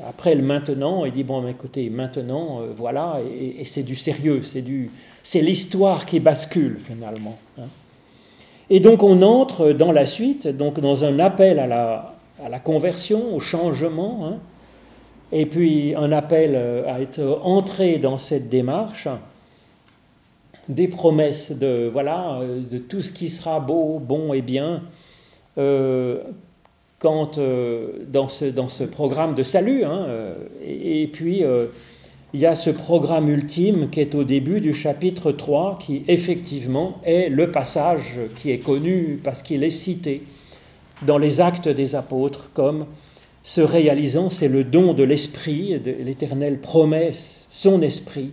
après 0.02 0.34
le 0.34 0.42
maintenant, 0.42 1.04
il 1.04 1.12
dit, 1.12 1.22
bon, 1.22 1.46
écoutez, 1.46 1.88
maintenant, 1.88 2.60
euh, 2.60 2.72
voilà, 2.76 3.20
et, 3.22 3.64
c'est 3.64 3.84
du 3.84 3.94
sérieux, 3.94 4.42
c'est, 4.42 4.62
du, 4.62 4.90
c'est 5.22 5.40
l'histoire 5.40 6.04
qui 6.04 6.18
bascule, 6.18 6.78
finalement. 6.84 7.38
Hein. 7.58 7.66
Et 8.70 8.80
donc 8.80 9.02
on 9.02 9.22
entre 9.22 9.72
dans 9.72 9.92
la 9.92 10.06
suite, 10.06 10.48
donc 10.48 10.80
dans 10.80 11.04
un 11.04 11.18
appel 11.18 11.58
à 11.58 11.66
la, 11.66 12.14
à 12.44 12.48
la 12.48 12.58
conversion, 12.58 13.34
au 13.34 13.40
changement, 13.40 14.26
hein, 14.26 14.38
et 15.32 15.46
puis 15.46 15.94
un 15.94 16.10
appel 16.12 16.52
euh, 16.54 16.92
à 16.92 17.00
être 17.00 17.40
entré 17.44 17.98
dans 17.98 18.18
cette 18.18 18.48
démarche, 18.48 19.06
des 20.68 20.88
promesses 20.88 21.52
de, 21.52 21.88
voilà, 21.92 22.40
euh, 22.40 22.60
de 22.68 22.78
tout 22.78 23.02
ce 23.02 23.12
qui 23.12 23.28
sera 23.28 23.60
beau, 23.60 24.00
bon 24.00 24.32
et 24.32 24.42
bien, 24.42 24.82
quand, 27.04 27.38
dans, 28.08 28.28
ce, 28.28 28.46
dans 28.46 28.68
ce 28.68 28.82
programme 28.82 29.34
de 29.34 29.42
salut. 29.42 29.84
Hein, 29.84 30.06
et, 30.66 31.06
puis, 31.12 31.42
il 32.32 32.40
y 32.40 32.46
a 32.46 32.54
ce 32.54 32.70
programme 32.70 33.28
ultime 33.28 33.90
qui 33.90 34.00
est 34.00 34.14
au 34.14 34.24
début 34.24 34.62
du 34.62 34.72
chapitre 34.72 35.30
3, 35.30 35.78
qui 35.78 36.02
effectivement 36.08 37.02
est 37.04 37.28
le 37.28 37.50
passage 37.50 38.14
qui 38.36 38.50
est 38.52 38.60
connu 38.60 39.20
parce 39.22 39.42
qu'il 39.42 39.62
est 39.64 39.68
cité 39.68 40.22
dans 41.02 41.18
les 41.18 41.42
actes 41.42 41.68
des 41.68 41.94
apôtres 41.94 42.48
comme 42.54 42.86
se 43.42 43.60
réalisant, 43.60 44.30
c'est 44.30 44.48
le 44.48 44.64
don 44.64 44.94
de 44.94 45.02
l'Esprit, 45.02 45.78
l'Éternel 46.00 46.58
promet 46.58 47.12
son 47.50 47.82
Esprit 47.82 48.30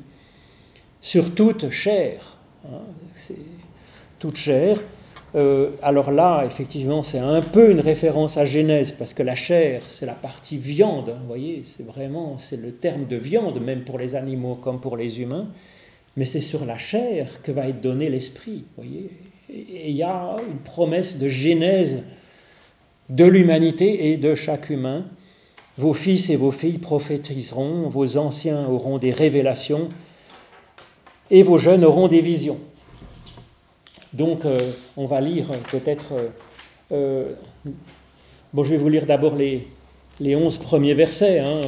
sur 1.02 1.36
toute 1.36 1.70
chair. 1.70 2.38
Hein, 2.66 2.80
toute 4.20 4.38
chair. 4.38 4.78
Euh, 5.34 5.72
alors 5.82 6.12
là, 6.12 6.44
effectivement, 6.46 7.04
c'est 7.04 7.20
un 7.20 7.42
peu 7.42 7.72
une 7.72 7.80
référence 7.80 8.38
à 8.38 8.46
Genèse, 8.46 8.92
parce 8.92 9.14
que 9.14 9.24
la 9.24 9.36
chair, 9.36 9.84
c'est 9.88 10.06
la 10.06 10.14
partie 10.14 10.58
viande, 10.58 11.10
hein, 11.10 11.18
vous 11.22 11.28
voyez, 11.28 11.62
c'est 11.64 11.86
vraiment, 11.86 12.38
c'est 12.38 12.58
le 12.58 12.74
terme 12.74 13.06
de 13.06 13.16
viande, 13.16 13.62
même 13.62 13.84
pour 13.84 13.98
les 13.98 14.16
animaux 14.16 14.56
comme 14.56 14.82
pour 14.82 14.98
les 14.98 15.22
humains, 15.22 15.48
mais 16.18 16.26
c'est 16.26 16.42
sur 16.42 16.66
la 16.66 16.78
chair 16.78 17.42
que 17.42 17.52
va 17.52 17.70
être 17.70 17.80
donné 17.80 18.10
l'esprit, 18.10 18.66
vous 18.76 18.84
voyez. 18.84 19.10
Et 19.50 19.90
il 19.90 19.96
y 19.96 20.04
a 20.04 20.36
une 20.50 20.60
promesse 20.60 21.18
de 21.18 21.28
Genèse 21.30 22.00
de 23.10 23.26
l'humanité 23.26 24.12
et 24.12 24.18
de 24.18 24.36
chaque 24.36 24.70
humain. 24.70 25.06
Vos 25.78 25.94
fils 25.94 26.30
et 26.30 26.36
vos 26.36 26.52
filles 26.52 26.78
prophétiseront, 26.78 27.90
vos 27.90 28.18
anciens 28.18 28.68
auront 28.68 28.98
des 28.98 29.12
révélations 29.12 29.90
et 31.30 31.44
vos 31.44 31.58
jeunes 31.58 31.84
auront 31.84 32.08
des 32.08 32.22
visions. 32.22 32.60
Donc 34.14 34.46
euh, 34.46 34.72
on 34.98 35.06
va 35.06 35.22
lire 35.22 35.48
peut-être... 35.72 36.14
Euh, 36.14 36.28
euh, 36.92 37.34
bon, 38.54 38.64
je 38.64 38.72
vais 38.72 38.78
vous 38.78 38.90
lire 38.90 39.06
d'abord 39.06 39.36
les, 39.36 39.68
les 40.20 40.36
onze 40.36 40.58
premiers 40.58 40.94
versets. 40.94 41.40
Hein, 41.40 41.62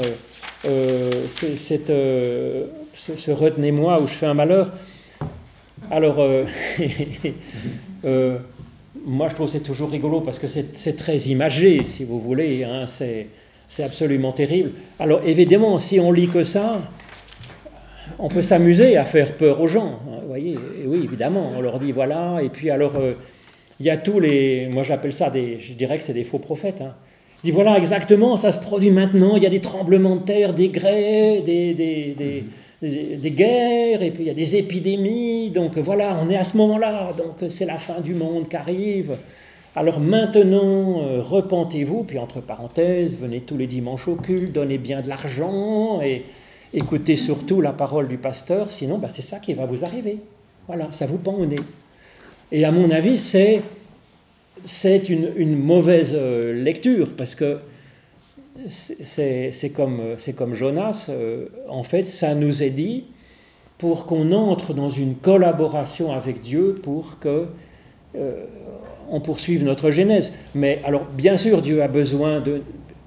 c'est, 1.29 1.57
ce, 1.57 3.31
retenez-moi 3.31 4.01
où 4.01 4.07
je 4.07 4.13
fais 4.13 4.25
un 4.25 4.33
malheur. 4.33 4.71
Alors, 5.89 6.17
moi, 9.05 9.29
je 9.29 9.35
trouve 9.35 9.49
c'est 9.49 9.61
toujours 9.61 9.89
rigolo 9.91 10.21
parce 10.21 10.39
que 10.39 10.47
c'est 10.47 10.97
très 10.97 11.17
imagé, 11.17 11.85
si 11.85 12.03
vous 12.03 12.19
voulez. 12.19 12.65
Hein, 12.65 12.85
c'est 12.85 13.27
absolument 13.83 14.33
terrible. 14.33 14.71
Alors, 14.99 15.21
évidemment, 15.25 15.79
si 15.79 16.01
on 16.01 16.11
lit 16.11 16.27
que 16.27 16.43
ça, 16.43 16.81
on 18.19 18.29
peut 18.29 18.41
s'amuser 18.41 18.97
à 18.97 19.05
faire 19.05 19.33
peur 19.33 19.59
aux 19.61 19.67
gens. 19.67 19.99
Hein, 20.07 20.19
vous 20.21 20.27
voyez, 20.27 20.57
oui, 20.85 21.01
évidemment, 21.03 21.51
on 21.55 21.61
leur 21.61 21.79
dit 21.79 21.91
voilà. 21.91 22.39
Et 22.43 22.49
puis, 22.49 22.69
alors, 22.69 22.95
euh, 22.95 23.13
il 23.79 23.85
y 23.85 23.89
a 23.89 23.97
tous 23.97 24.19
les. 24.19 24.67
Moi, 24.71 24.83
j'appelle 24.83 25.13
ça 25.13 25.29
des. 25.29 25.59
Je 25.59 25.73
dirais 25.73 25.97
que 25.97 26.03
c'est 26.03 26.13
des 26.13 26.23
faux 26.23 26.39
prophètes. 26.39 26.81
Hein. 26.81 26.93
dit 27.43 27.51
voilà, 27.51 27.77
exactement, 27.77 28.37
ça 28.37 28.51
se 28.51 28.59
produit 28.59 28.91
maintenant. 28.91 29.35
Il 29.35 29.43
y 29.43 29.47
a 29.47 29.49
des 29.49 29.61
tremblements 29.61 30.15
de 30.15 30.23
terre, 30.23 30.53
des 30.53 30.69
grès, 30.69 31.41
des, 31.41 31.73
des, 31.73 32.15
des 32.17 32.43
des 32.83 33.31
guerres, 33.31 34.03
et 34.03 34.11
puis 34.11 34.23
il 34.23 34.27
y 34.27 34.29
a 34.29 34.33
des 34.33 34.57
épidémies, 34.57 35.49
donc 35.51 35.77
voilà, 35.77 36.17
on 36.21 36.29
est 36.29 36.35
à 36.35 36.43
ce 36.43 36.57
moment-là, 36.57 37.13
donc 37.17 37.49
c'est 37.49 37.65
la 37.65 37.77
fin 37.77 38.01
du 38.01 38.13
monde 38.13 38.49
qui 38.49 38.55
arrive. 38.55 39.17
Alors 39.75 39.99
maintenant, 39.99 41.01
euh, 41.01 41.21
repentez-vous, 41.21 42.03
puis 42.03 42.19
entre 42.19 42.41
parenthèses, 42.41 43.17
venez 43.17 43.39
tous 43.39 43.57
les 43.57 43.67
dimanches 43.67 44.07
au 44.07 44.15
culte, 44.15 44.51
donnez 44.51 44.77
bien 44.77 45.01
de 45.01 45.07
l'argent, 45.07 46.01
et 46.01 46.25
écoutez 46.73 47.15
surtout 47.15 47.61
la 47.61 47.71
parole 47.71 48.07
du 48.07 48.17
pasteur, 48.17 48.71
sinon 48.71 48.97
bah, 48.97 49.09
c'est 49.09 49.21
ça 49.21 49.39
qui 49.39 49.53
va 49.53 49.65
vous 49.65 49.85
arriver. 49.85 50.19
Voilà, 50.67 50.87
ça 50.91 51.05
vous 51.05 51.17
pend 51.17 51.35
au 51.35 51.45
nez. 51.45 51.59
Et 52.51 52.65
à 52.65 52.71
mon 52.71 52.89
avis, 52.91 53.17
c'est, 53.17 53.61
c'est 54.63 55.09
une, 55.09 55.31
une 55.35 55.57
mauvaise 55.57 56.13
euh, 56.15 56.53
lecture, 56.63 57.09
parce 57.17 57.35
que 57.35 57.57
c'est 58.67 59.73
comme, 59.75 60.15
comme 60.37 60.53
Jonas, 60.53 61.07
euh, 61.09 61.47
en 61.69 61.83
fait, 61.83 62.05
ça 62.05 62.35
nous 62.35 62.63
est 62.63 62.69
dit 62.69 63.05
pour 63.77 64.05
qu'on 64.05 64.31
entre 64.31 64.73
dans 64.73 64.91
une 64.91 65.15
collaboration 65.15 66.11
avec 66.11 66.41
Dieu 66.41 66.79
pour 66.81 67.19
que 67.19 67.47
euh, 68.15 68.45
on 69.09 69.19
poursuive 69.19 69.63
notre 69.63 69.89
genèse. 69.89 70.31
Mais 70.53 70.81
alors, 70.85 71.05
bien 71.05 71.37
sûr, 71.37 71.61
Dieu 71.61 71.81
a 71.81 71.87
besoin 71.87 72.39
de... 72.39 72.61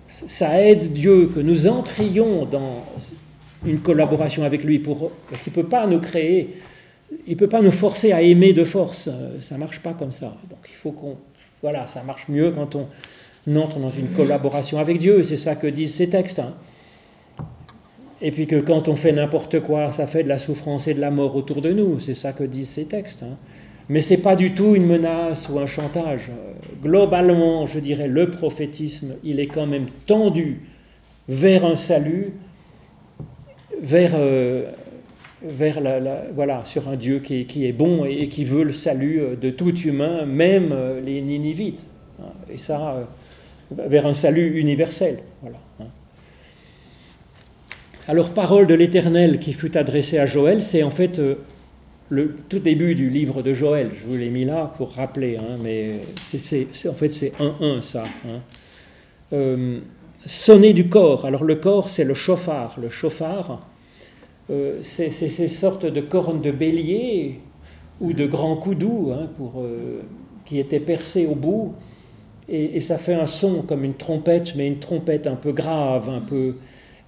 Ça 0.09 0.61
aide 0.61 0.93
Dieu 0.93 1.31
que 1.35 1.41
nous 1.41 1.67
entrions 1.69 2.45
dans 2.45 2.85
une 3.67 3.81
collaboration 3.81 4.45
avec 4.45 4.65
lui, 4.65 4.79
pour, 4.79 5.11
parce 5.29 5.43
qu'il 5.43 5.53
ne 5.53 5.63
peut 5.63 5.69
pas 5.69 5.87
nous 5.87 6.01
créer, 6.01 6.57
il 7.27 7.37
peut 7.37 7.49
pas 7.49 7.63
nous 7.63 7.73
forcer 7.73 8.13
à 8.13 8.23
aimer 8.23 8.53
de 8.53 8.65
force. 8.65 9.09
Ça 9.41 9.55
ne 9.55 9.61
marche 9.61 9.81
pas 9.81 9.93
comme 9.93 10.13
ça. 10.13 10.37
Donc 10.49 10.61
il 10.69 10.75
faut 10.75 10.93
qu'on... 10.93 11.17
Voilà, 11.63 11.87
ça 11.87 12.03
marche 12.03 12.29
mieux 12.29 12.51
quand 12.51 12.75
on 12.75 12.87
entre 13.55 13.79
dans 13.79 13.91
une 13.91 14.09
collaboration 14.09 14.79
avec 14.81 14.99
Dieu, 14.99 15.23
c'est 15.23 15.37
ça 15.37 15.55
que 15.55 15.69
disent 15.69 15.95
ces 15.95 16.09
textes. 16.09 16.41
Hein. 16.41 16.55
Et 18.21 18.33
puis 18.33 18.47
que 18.47 18.57
quand 18.57 18.89
on 18.89 18.97
fait 18.97 19.13
n'importe 19.13 19.61
quoi, 19.61 19.93
ça 19.93 20.07
fait 20.07 20.25
de 20.25 20.29
la 20.29 20.39
souffrance 20.39 20.89
et 20.89 20.95
de 20.95 21.01
la 21.01 21.11
mort 21.11 21.37
autour 21.37 21.61
de 21.61 21.73
nous, 21.73 22.01
c'est 22.01 22.15
ça 22.15 22.33
que 22.33 22.43
disent 22.43 22.71
ces 22.71 22.87
textes. 22.87 23.23
Hein. 23.23 23.37
Mais 23.89 24.01
ce 24.01 24.15
n'est 24.15 24.21
pas 24.21 24.35
du 24.35 24.53
tout 24.53 24.75
une 24.75 24.87
menace 24.87 25.49
ou 25.49 25.61
un 25.61 25.67
chantage. 25.67 26.31
Globalement, 26.83 27.67
je 27.67 27.79
dirais, 27.79 28.09
le 28.09 28.31
prophétisme, 28.31 29.15
il 29.23 29.39
est 29.39 29.47
quand 29.47 29.67
même 29.67 29.87
tendu 30.07 30.63
vers 31.29 31.65
un 31.65 31.77
salut, 31.77 32.33
vers, 33.81 34.12
euh, 34.15 34.71
vers 35.43 35.81
la, 35.81 36.25
voilà, 36.35 36.65
sur 36.65 36.89
un 36.89 36.97
Dieu 36.97 37.21
qui, 37.21 37.47
qui, 37.47 37.67
est 37.67 37.73
bon 37.73 38.05
et 38.05 38.29
qui 38.29 38.45
veut 38.45 38.65
le 38.65 38.73
salut 38.73 39.21
de 39.41 39.51
tout 39.51 39.77
humain, 39.77 40.25
même 40.27 40.71
euh, 40.73 41.01
les 41.01 41.21
Ninivites. 41.21 41.85
Hein. 42.21 42.33
Et 42.53 42.59
ça, 42.59 43.09
vers 43.71 44.07
un 44.07 44.15
salut 44.15 44.59
universel. 44.59 45.19
Voilà. 45.43 45.59
Hein. 45.81 45.87
Alors, 48.09 48.31
parole 48.31 48.69
de 48.69 48.75
l'Éternel 48.75 49.41
qui 49.41 49.53
fut 49.53 49.77
adressée 49.77 50.19
à 50.19 50.27
Joël, 50.27 50.62
c'est 50.62 50.85
en 50.85 50.91
fait 50.91 51.19
euh, 51.19 51.35
le 52.09 52.37
tout 52.49 52.61
début 52.61 52.95
du 52.95 53.11
livre 53.11 53.43
de 53.43 53.53
Joël. 53.53 53.91
Je 53.99 54.07
vous 54.07 54.17
l'ai 54.17 54.31
mis 54.31 54.45
là 54.45 54.73
pour 54.77 54.93
rappeler, 54.93 55.37
hein, 55.37 55.59
mais 55.61 55.95
c'est, 56.25 56.69
en 56.89 56.95
fait 56.95 57.09
c'est 57.09 57.33
1-1 57.41 57.83
ça. 57.83 58.05
Euh, 59.33 59.81
sonner 60.27 60.73
du 60.73 60.89
corps. 60.89 61.25
Alors 61.25 61.45
le 61.45 61.55
corps, 61.55 61.89
c'est 61.89 62.05
le 62.05 62.15
chauffard. 62.15 62.77
Le 62.81 62.91
chauffard, 62.91 63.67
euh, 64.51 64.79
c'est 64.83 65.11
ces 65.11 65.49
sortes 65.49 65.87
de 65.87 66.01
cornes 66.01 66.43
de 66.43 66.51
bélier 66.51 67.41
ou 68.01 68.12
de 68.12 68.27
grands 68.27 68.57
coudous 68.57 69.12
hein, 69.12 69.29
pour, 69.37 69.65
qui 70.45 70.59
étaient 70.59 70.81
percés 70.81 71.27
au 71.27 71.35
bout. 71.35 71.75
Et, 72.49 72.81
ça 72.81 72.99
fait 72.99 73.15
un 73.15 73.27
son 73.27 73.62
comme 73.62 73.83
une 73.83 73.95
trompette, 73.95 74.55
mais 74.55 74.69
une 74.69 74.79
trompette 74.79 75.27
un 75.27 75.35
peu 75.35 75.53
grave, 75.53 76.09
un 76.09 76.21
peu. 76.21 76.57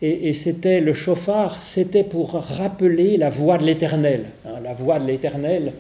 Et, 0.01 0.33
c'était 0.33 0.81
le 0.81 0.93
chauffard, 0.95 1.63
c'était 1.63 2.05
pour 2.05 2.33
rappeler 2.33 3.17
la 3.17 3.31
voix 3.31 3.59
de 3.59 3.65
l'Éternel. 3.65 4.27
Hein. 4.47 4.61
la 4.65 4.75
voix 4.75 4.99
de 4.99 5.07
l'Éternel, 5.07 5.73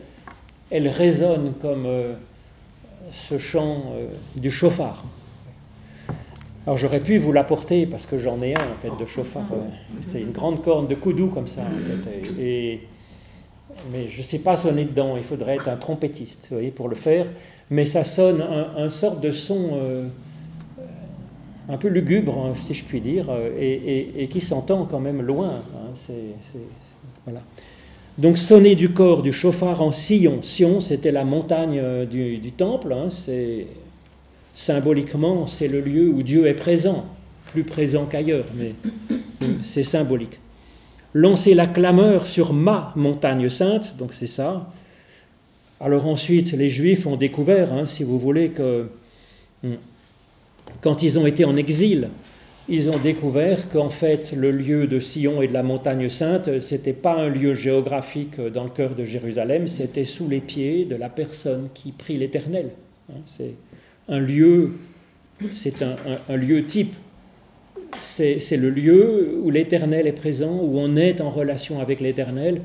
elle 0.70 0.88
résonne 0.88 1.54
comme 1.60 1.88
ce 3.10 3.38
chant 3.38 3.84
du 4.36 4.50
chauffard. 4.50 5.04
Alors 6.68 6.76
j'aurais 6.76 7.00
pu 7.00 7.16
vous 7.16 7.32
l'apporter 7.32 7.86
parce 7.86 8.04
que 8.04 8.18
j'en 8.18 8.42
ai 8.42 8.54
un 8.54 8.60
en 8.60 8.76
fait 8.82 8.90
de 9.00 9.06
chauffard. 9.06 9.48
C'est 10.02 10.20
une 10.20 10.32
grande 10.32 10.62
corne 10.62 10.86
de 10.86 10.94
coudou 10.94 11.28
comme 11.28 11.46
ça 11.46 11.62
en 11.62 12.10
fait. 12.10 12.42
Et, 12.42 12.80
mais 13.90 14.06
je 14.08 14.18
ne 14.18 14.22
sais 14.22 14.40
pas 14.40 14.54
sonner 14.54 14.84
dedans. 14.84 15.16
Il 15.16 15.22
faudrait 15.22 15.54
être 15.54 15.68
un 15.70 15.76
trompettiste, 15.76 16.48
vous 16.50 16.56
voyez, 16.56 16.70
pour 16.70 16.90
le 16.90 16.94
faire. 16.94 17.24
Mais 17.70 17.86
ça 17.86 18.04
sonne 18.04 18.42
un, 18.42 18.84
un 18.84 18.90
sorte 18.90 19.22
de 19.22 19.32
son 19.32 19.70
euh, 19.72 20.08
un 21.70 21.78
peu 21.78 21.88
lugubre, 21.88 22.36
hein, 22.36 22.52
si 22.60 22.74
je 22.74 22.84
puis 22.84 23.00
dire, 23.00 23.28
euh, 23.30 23.48
et, 23.58 24.28
qui 24.28 24.42
s'entend 24.42 24.84
quand 24.84 25.00
même 25.00 25.22
loin. 25.22 25.62
Hein. 25.74 26.12
voilà. 27.24 27.40
Donc 28.18 28.36
sonner 28.36 28.74
du 28.74 28.90
corps 28.90 29.22
du 29.22 29.32
chauffard 29.32 29.80
en 29.80 29.92
Sion. 29.92 30.42
Sion, 30.42 30.80
c'était 30.80 31.12
la 31.12 31.24
montagne 31.24 31.80
euh, 31.82 32.04
du, 32.04 32.36
du 32.36 32.52
temple. 32.52 32.92
Hein. 32.92 33.08
c'est 33.08 33.68
symboliquement, 34.58 35.46
c'est 35.46 35.68
le 35.68 35.80
lieu 35.80 36.08
où 36.08 36.24
Dieu 36.24 36.48
est 36.48 36.54
présent, 36.54 37.06
plus 37.52 37.62
présent 37.62 38.06
qu'ailleurs, 38.06 38.46
mais 38.56 38.74
c'est 39.62 39.84
symbolique. 39.84 40.36
Lancer 41.14 41.54
la 41.54 41.68
clameur 41.68 42.26
sur 42.26 42.52
ma 42.52 42.92
montagne 42.96 43.48
sainte, 43.48 43.94
donc 43.98 44.12
c'est 44.12 44.26
ça. 44.26 44.68
Alors 45.78 46.06
ensuite, 46.06 46.50
les 46.52 46.70
Juifs 46.70 47.06
ont 47.06 47.16
découvert, 47.16 47.72
hein, 47.72 47.84
si 47.84 48.02
vous 48.02 48.18
voulez, 48.18 48.48
que 48.48 48.88
hmm, 49.62 49.74
quand 50.80 51.04
ils 51.04 51.20
ont 51.20 51.26
été 51.26 51.44
en 51.44 51.54
exil, 51.54 52.08
ils 52.68 52.90
ont 52.90 52.98
découvert 52.98 53.70
qu'en 53.70 53.90
fait, 53.90 54.32
le 54.36 54.50
lieu 54.50 54.88
de 54.88 54.98
Sion 54.98 55.40
et 55.40 55.46
de 55.46 55.52
la 55.52 55.62
montagne 55.62 56.08
sainte, 56.08 56.60
ce 56.60 56.74
n'était 56.74 56.92
pas 56.92 57.14
un 57.14 57.28
lieu 57.28 57.54
géographique 57.54 58.40
dans 58.40 58.64
le 58.64 58.70
cœur 58.70 58.96
de 58.96 59.04
Jérusalem, 59.04 59.68
c'était 59.68 60.04
sous 60.04 60.28
les 60.28 60.40
pieds 60.40 60.84
de 60.84 60.96
la 60.96 61.08
personne 61.08 61.68
qui 61.74 61.92
prie 61.92 62.16
l'Éternel. 62.16 62.70
Hein, 63.08 63.20
c'est 63.24 63.54
un 64.08 64.18
lieu, 64.18 64.72
c'est 65.52 65.82
un, 65.82 66.36
lieu 66.36 66.64
type. 66.64 66.94
C'est 68.02 68.56
le 68.56 68.70
lieu 68.70 69.38
où 69.42 69.50
l'Éternel 69.50 70.06
est 70.06 70.12
présent, 70.12 70.58
où 70.62 70.78
on 70.78 70.96
est 70.96 71.20
en 71.20 71.30
relation 71.30 71.80
avec 71.80 72.00
l'Éternel. 72.00 72.62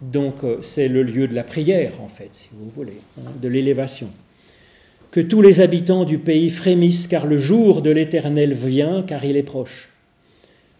Donc 0.00 0.44
euh, 0.44 0.58
c'est 0.62 0.88
le 0.88 1.02
lieu 1.02 1.28
de 1.28 1.34
la 1.34 1.44
prière, 1.44 1.92
en 2.00 2.08
fait, 2.08 2.30
si 2.32 2.48
vous 2.52 2.70
voulez, 2.70 3.00
hein, 3.18 3.30
de 3.40 3.48
l'élévation. 3.48 4.08
Que 5.10 5.20
tous 5.20 5.42
les 5.42 5.60
habitants 5.60 6.04
du 6.04 6.18
pays 6.18 6.50
frémissent, 6.50 7.06
car 7.06 7.26
le 7.26 7.38
jour 7.38 7.82
de 7.82 7.90
l'Éternel 7.90 8.54
vient, 8.54 9.02
car 9.02 9.24
il 9.24 9.36
est 9.36 9.42
proche. 9.42 9.90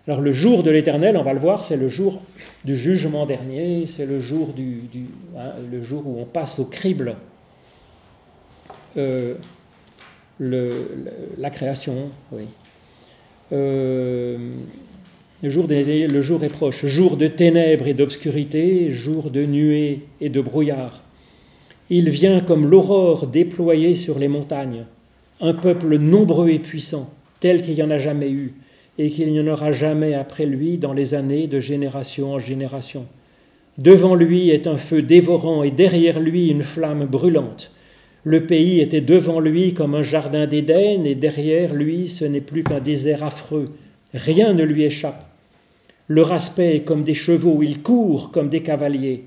Alors 0.07 0.23
le 0.23 0.33
jour 0.33 0.62
de 0.62 0.70
l'Éternel, 0.70 1.16
on 1.16 1.23
va 1.23 1.35
le 1.35 1.38
voir, 1.38 1.62
c'est 1.62 1.77
le 1.77 1.88
jour 1.88 2.23
du 2.64 2.77
jugement 2.77 3.27
dernier, 3.27 3.87
c'est 3.87 4.07
le 4.07 4.20
jour, 4.20 4.53
du, 4.55 4.83
hein, 5.37 5.53
le 5.70 5.83
jour 5.83 6.07
où 6.07 6.18
on 6.18 6.25
passe 6.25 6.59
au 6.59 6.64
crible. 6.64 7.16
Euh, 8.96 9.35
la 10.40 11.50
création. 11.50 12.09
Oui. 12.33 12.44
Euh, 13.53 14.38
le, 15.42 16.22
jour 16.22 16.44
est 16.44 16.48
proche, 16.48 16.85
jour 16.87 17.16
de 17.16 17.26
ténèbres 17.26 17.87
et 17.87 17.94
d'obscurité, 17.94 18.92
jour 18.92 19.31
de 19.31 19.44
nuées 19.44 20.00
et 20.20 20.29
de 20.29 20.40
brouillard. 20.40 21.03
Il 21.88 22.11
vient 22.11 22.40
comme 22.40 22.66
l'aurore 22.66 23.26
déployée 23.26 23.94
sur 23.94 24.18
les 24.18 24.29
montagnes, 24.29 24.85
un 25.40 25.55
peuple 25.55 25.96
nombreux 25.96 26.50
et 26.50 26.59
puissant, 26.59 27.11
tel 27.40 27.62
qu'il 27.62 27.74
n'y 27.74 27.83
en 27.83 27.90
a 27.90 27.98
jamais 27.98 28.31
eu, 28.31 28.55
et 28.98 29.09
qu'il 29.09 29.33
n'y 29.33 29.40
en 29.40 29.46
aura 29.46 29.72
jamais 29.72 30.14
après 30.14 30.46
lui 30.46 30.76
dans 30.76 30.92
les 30.92 31.14
années 31.14 31.46
de 31.46 31.59
génération 31.59 32.35
en 32.35 32.38
génération. 32.38 33.07
Devant 33.79 34.14
lui 34.14 34.50
est 34.50 34.66
un 34.66 34.76
feu 34.76 35.00
dévorant 35.00 35.62
et 35.62 35.70
derrière 35.70 36.20
lui 36.20 36.48
une 36.48 36.64
flamme 36.64 37.07
brûlante. 37.07 37.72
Le 38.24 38.44
pays 38.44 38.80
était 38.80 39.00
devant 39.00 39.40
lui 39.40 39.72
comme 39.72 39.94
un 39.94 40.02
jardin 40.02 40.46
d'Éden, 40.46 41.04
et 41.04 41.14
derrière 41.14 41.72
lui 41.72 42.06
ce 42.06 42.26
n'est 42.26 42.42
plus 42.42 42.62
qu'un 42.62 42.80
désert 42.80 43.24
affreux. 43.24 43.70
Rien 44.12 44.52
ne 44.52 44.64
lui 44.64 44.85
échappe. 44.85 45.26
Leur 46.09 46.33
aspect 46.33 46.76
est 46.76 46.83
comme 46.83 47.04
des 47.04 47.14
chevaux, 47.14 47.62
ils 47.62 47.80
courent 47.80 48.30
comme 48.30 48.50
des 48.50 48.62
cavaliers. 48.62 49.24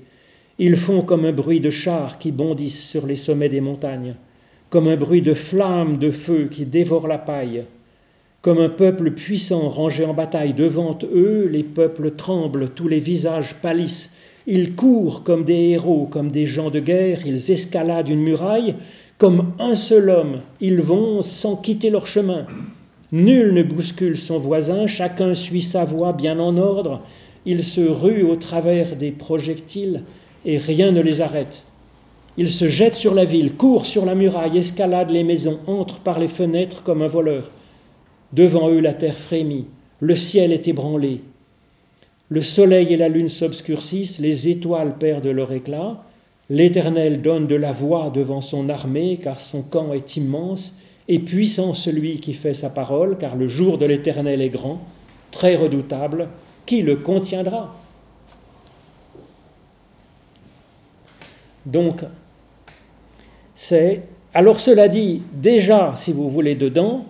Ils 0.58 0.76
font 0.76 1.02
comme 1.02 1.24
un 1.24 1.32
bruit 1.32 1.60
de 1.60 1.70
chars 1.70 2.18
qui 2.18 2.30
bondissent 2.30 2.84
sur 2.84 3.06
les 3.06 3.16
sommets 3.16 3.48
des 3.48 3.60
montagnes, 3.60 4.14
comme 4.70 4.86
un 4.86 4.96
bruit 4.96 5.22
de 5.22 5.34
flammes 5.34 5.98
de 5.98 6.12
feu 6.12 6.48
qui 6.48 6.64
dévorent 6.64 7.08
la 7.08 7.18
paille. 7.18 7.64
Comme 8.42 8.58
un 8.58 8.68
peuple 8.68 9.10
puissant 9.10 9.68
rangé 9.70 10.04
en 10.04 10.14
bataille 10.14 10.52
devant 10.52 10.96
eux, 11.02 11.48
les 11.50 11.64
peuples 11.64 12.12
tremblent, 12.12 12.68
tous 12.68 12.86
les 12.86 13.00
visages 13.00 13.54
pâlissent, 13.54 14.13
ils 14.46 14.74
courent 14.74 15.22
comme 15.22 15.44
des 15.44 15.70
héros, 15.70 16.06
comme 16.10 16.30
des 16.30 16.46
gens 16.46 16.70
de 16.70 16.80
guerre, 16.80 17.26
ils 17.26 17.50
escaladent 17.50 18.08
une 18.08 18.22
muraille, 18.22 18.74
comme 19.16 19.52
un 19.58 19.74
seul 19.74 20.10
homme, 20.10 20.40
ils 20.60 20.82
vont 20.82 21.22
sans 21.22 21.56
quitter 21.56 21.88
leur 21.88 22.06
chemin. 22.06 22.46
Nul 23.12 23.54
ne 23.54 23.62
bouscule 23.62 24.16
son 24.16 24.38
voisin, 24.38 24.86
chacun 24.86 25.34
suit 25.34 25.62
sa 25.62 25.84
voie 25.84 26.12
bien 26.12 26.38
en 26.40 26.56
ordre, 26.56 27.00
ils 27.46 27.64
se 27.64 27.80
ruent 27.80 28.24
au 28.24 28.36
travers 28.36 28.96
des 28.96 29.12
projectiles 29.12 30.02
et 30.44 30.58
rien 30.58 30.92
ne 30.92 31.00
les 31.00 31.20
arrête. 31.20 31.62
Ils 32.36 32.50
se 32.50 32.68
jettent 32.68 32.96
sur 32.96 33.14
la 33.14 33.24
ville, 33.24 33.54
courent 33.54 33.86
sur 33.86 34.04
la 34.04 34.14
muraille, 34.14 34.58
escaladent 34.58 35.10
les 35.10 35.22
maisons, 35.22 35.60
entrent 35.66 36.00
par 36.00 36.18
les 36.18 36.28
fenêtres 36.28 36.82
comme 36.82 37.02
un 37.02 37.08
voleur. 37.08 37.50
Devant 38.32 38.68
eux 38.68 38.80
la 38.80 38.94
terre 38.94 39.18
frémit, 39.18 39.66
le 40.00 40.16
ciel 40.16 40.52
est 40.52 40.66
ébranlé, 40.66 41.20
le 42.34 42.42
soleil 42.42 42.92
et 42.92 42.96
la 42.96 43.08
lune 43.08 43.28
s'obscurcissent, 43.28 44.18
les 44.18 44.48
étoiles 44.48 44.98
perdent 44.98 45.28
leur 45.28 45.52
éclat, 45.52 46.02
l'Éternel 46.50 47.22
donne 47.22 47.46
de 47.46 47.54
la 47.54 47.70
voix 47.70 48.10
devant 48.12 48.40
son 48.40 48.68
armée, 48.68 49.20
car 49.22 49.38
son 49.38 49.62
camp 49.62 49.92
est 49.92 50.16
immense, 50.16 50.76
et 51.06 51.20
puissant 51.20 51.74
celui 51.74 52.18
qui 52.18 52.32
fait 52.32 52.52
sa 52.52 52.70
parole, 52.70 53.18
car 53.18 53.36
le 53.36 53.46
jour 53.46 53.78
de 53.78 53.86
l'Éternel 53.86 54.42
est 54.42 54.48
grand, 54.48 54.80
très 55.30 55.54
redoutable, 55.54 56.26
qui 56.66 56.82
le 56.82 56.96
contiendra? 56.96 57.76
Donc, 61.64 62.02
c'est... 63.54 64.02
Alors 64.34 64.58
cela 64.58 64.88
dit, 64.88 65.22
déjà, 65.32 65.94
si 65.94 66.12
vous 66.12 66.28
voulez, 66.28 66.56
dedans, 66.56 67.06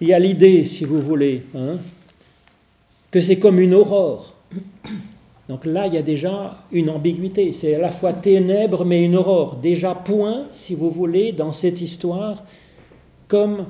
il 0.00 0.08
y 0.08 0.12
a 0.12 0.18
l'idée, 0.18 0.64
si 0.64 0.84
vous 0.84 1.00
voulez, 1.00 1.44
hein, 1.54 1.78
que 3.14 3.20
c'est 3.20 3.36
comme 3.36 3.60
une 3.60 3.74
aurore. 3.74 4.34
Donc 5.48 5.66
là, 5.66 5.86
il 5.86 5.94
y 5.94 5.98
a 5.98 6.02
déjà 6.02 6.56
une 6.72 6.90
ambiguïté. 6.90 7.52
C'est 7.52 7.76
à 7.76 7.78
la 7.78 7.92
fois 7.92 8.12
ténèbres, 8.12 8.84
mais 8.84 9.04
une 9.04 9.14
aurore. 9.14 9.54
Déjà 9.62 9.94
point, 9.94 10.46
si 10.50 10.74
vous 10.74 10.90
voulez, 10.90 11.30
dans 11.30 11.52
cette 11.52 11.80
histoire, 11.80 12.42
comme 13.28 13.66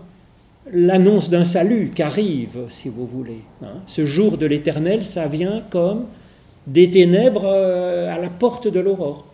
l'annonce 0.73 1.29
d'un 1.29 1.45
salut 1.45 1.93
qui 1.95 2.03
arrive, 2.03 2.59
si 2.71 2.89
vous 2.89 3.07
voulez. 3.07 3.43
Hein. 3.63 3.83
Ce 3.85 4.07
jour 4.07 4.39
de 4.39 4.47
l'éternel, 4.47 5.05
ça 5.05 5.27
vient 5.27 5.63
comme 5.69 6.07
des 6.67 6.91
ténèbres 6.91 7.45
euh, 7.45 8.15
à 8.15 8.19
la 8.19 8.31
porte 8.31 8.67
de 8.67 8.81
l'aurore. 8.81 9.27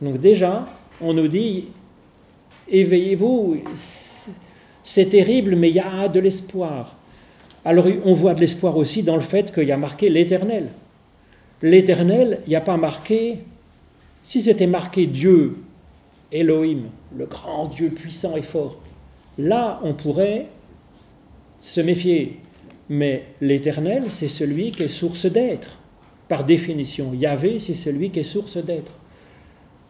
Donc 0.00 0.20
déjà, 0.20 0.66
on 1.00 1.14
nous 1.14 1.28
dit, 1.28 1.66
éveillez-vous, 2.68 3.58
c'est 4.82 5.06
terrible, 5.08 5.54
mais 5.54 5.68
il 5.68 5.76
y 5.76 5.78
a 5.78 6.08
de 6.08 6.18
l'espoir. 6.18 6.96
Alors 7.64 7.86
on 8.04 8.12
voit 8.12 8.34
de 8.34 8.40
l'espoir 8.40 8.76
aussi 8.76 9.02
dans 9.02 9.16
le 9.16 9.22
fait 9.22 9.52
qu'il 9.52 9.68
y 9.68 9.72
a 9.72 9.76
marqué 9.76 10.08
l'éternel. 10.08 10.68
L'éternel, 11.62 12.40
il 12.46 12.50
n'y 12.50 12.56
a 12.56 12.60
pas 12.60 12.76
marqué, 12.76 13.38
si 14.24 14.40
c'était 14.40 14.66
marqué 14.66 15.06
Dieu, 15.06 15.56
Elohim, 16.32 16.88
le 17.16 17.26
grand 17.26 17.66
Dieu 17.66 17.90
puissant 17.90 18.36
et 18.36 18.42
fort, 18.42 18.80
là 19.38 19.80
on 19.84 19.94
pourrait 19.94 20.46
se 21.60 21.80
méfier. 21.80 22.40
Mais 22.88 23.24
l'éternel, 23.40 24.04
c'est 24.08 24.28
celui 24.28 24.72
qui 24.72 24.82
est 24.82 24.88
source 24.88 25.26
d'être, 25.26 25.78
par 26.28 26.44
définition. 26.44 27.14
Yahvé, 27.14 27.58
c'est 27.60 27.74
celui 27.74 28.10
qui 28.10 28.18
est 28.18 28.24
source 28.24 28.56
d'être. 28.56 28.92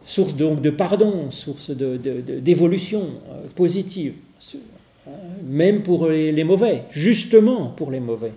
Source 0.05 0.35
donc 0.35 0.61
de 0.61 0.69
pardon, 0.69 1.31
source 1.31 1.71
d'évolution 1.71 3.09
euh, 3.31 3.47
positive 3.55 4.13
même 5.43 5.83
pour 5.83 6.07
les, 6.07 6.43
mauvais, 6.43 6.83
justement 6.91 7.67
pour 7.67 7.91
les 7.91 7.99
mauvais. 7.99 8.33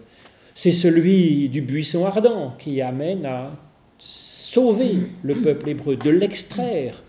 C'est 0.54 0.72
celui 0.72 1.48
du 1.48 1.60
buisson 1.60 2.06
ardent 2.06 2.54
qui 2.58 2.80
amène 2.80 3.26
à 3.26 3.52
sauver 3.98 4.94
le 5.22 5.34
peuple 5.34 5.70
hébreu, 5.70 5.96
de 5.96 6.10
l'extraire 6.10 7.02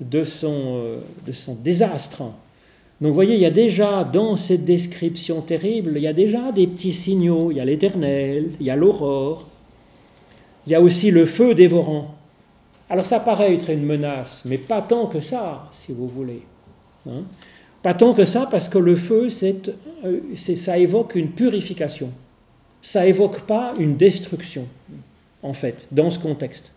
de 0.00 0.24
son, 0.24 0.76
euh, 0.76 1.00
de 1.26 1.32
son 1.32 1.54
désastre. 1.54 2.22
Donc 3.00 3.10
vous 3.10 3.14
voyez, 3.14 3.34
il 3.34 3.40
y 3.40 3.46
a 3.46 3.50
déjà 3.50 4.04
dans 4.04 4.36
cette 4.36 4.64
description 4.64 5.40
terrible, 5.40 5.92
il 5.96 6.02
y 6.02 6.08
a 6.08 6.12
déjà 6.12 6.52
des 6.52 6.66
petits 6.66 6.92
signaux. 6.92 7.50
Il 7.50 7.56
y 7.56 7.60
a 7.60 7.64
l'éternel, 7.64 8.50
il 8.58 8.66
y 8.66 8.70
a 8.70 8.76
l'aurore, 8.76 9.46
il 10.66 10.72
y 10.72 10.74
a 10.74 10.80
aussi 10.80 11.10
le 11.10 11.24
feu 11.24 11.54
dévorant. 11.54 12.14
Alors 12.90 13.06
ça 13.06 13.20
paraît 13.20 13.54
être 13.54 13.70
une 13.70 13.84
menace, 13.84 14.42
mais 14.44 14.58
pas 14.58 14.82
tant 14.82 15.06
que 15.06 15.20
ça, 15.20 15.68
si 15.70 15.92
vous 15.92 16.08
voulez. 16.08 16.42
Hein. 17.08 17.22
Pas 17.82 17.94
tant 17.94 18.14
que 18.14 18.24
ça, 18.24 18.48
parce 18.50 18.68
que 18.68 18.78
le 18.78 18.96
feu, 18.96 19.28
euh, 20.04 20.20
c'est, 20.36 20.56
ça 20.56 20.78
évoque 20.78 21.14
une 21.14 21.30
purification. 21.30 22.10
Ça 22.82 23.06
évoque 23.06 23.40
pas 23.40 23.72
une 23.78 23.96
destruction, 23.96 24.66
en 25.42 25.52
fait, 25.52 25.86
dans 25.92 26.10
ce 26.10 26.18
contexte. 26.18 26.70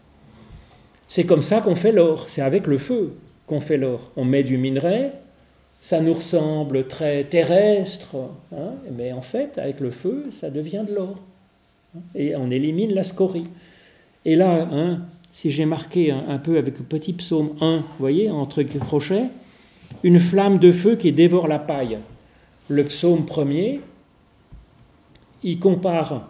C'est 1.08 1.26
comme 1.26 1.42
ça 1.42 1.62
qu'on 1.62 1.76
fait 1.76 1.92
l'or, 1.92 2.26
c'est 2.28 2.42
avec 2.42 2.68
le 2.68 2.78
feu 2.78 3.16
qu'on 3.46 3.60
fait 3.60 3.78
l'or. 3.78 4.12
On 4.16 4.24
met 4.24 4.44
du 4.44 4.58
minerai, 4.58 5.12
ça 5.82 6.00
nous 6.00 6.14
ressemble 6.14 6.88
très 6.88 7.24
terrestre, 7.26 8.16
hein, 8.56 8.76
mais 8.96 9.12
en 9.12 9.22
fait, 9.22 9.58
avec 9.58 9.80
le 9.80 9.92
feu, 9.92 10.28
ça 10.32 10.50
devient 10.50 10.84
de 10.88 10.96
l'or. 10.96 11.18
Et 12.16 12.36
on 12.36 12.50
élimine 12.50 12.94
la 12.94 13.04
scorie. 13.04 13.48
Et 14.24 14.36
là, 14.36 14.70
hein, 14.72 15.02
si 15.32 15.50
j'ai 15.52 15.66
marqué 15.66 16.12
un, 16.12 16.38
peu 16.38 16.58
avec 16.58 16.78
le 16.78 16.86
petit 16.86 17.14
psaume 17.14 17.56
1, 17.60 17.78
vous 17.78 17.84
voyez, 18.00 18.30
entre 18.30 18.64
crochets, 18.64 19.26
une 20.04 20.20
flamme 20.20 20.58
de 20.58 20.72
feu 20.72 20.96
qui 20.96 21.12
dévore 21.12 21.48
la 21.48 21.60
paille. 21.60 22.00
Le 22.68 22.84
psaume 22.86 23.26
premier, 23.26 23.82
il 25.44 25.60
compare, 25.60 26.30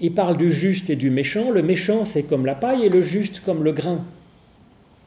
il 0.00 0.12
parle 0.12 0.36
du 0.36 0.52
juste 0.52 0.90
et 0.90 0.96
du 0.96 1.10
méchant. 1.10 1.50
Le 1.50 1.62
méchant, 1.62 2.04
c'est 2.04 2.24
comme 2.24 2.46
la 2.46 2.54
paille 2.54 2.84
et 2.84 2.88
le 2.88 3.02
juste 3.02 3.40
comme 3.44 3.64
le 3.64 3.72
grain. 3.72 4.04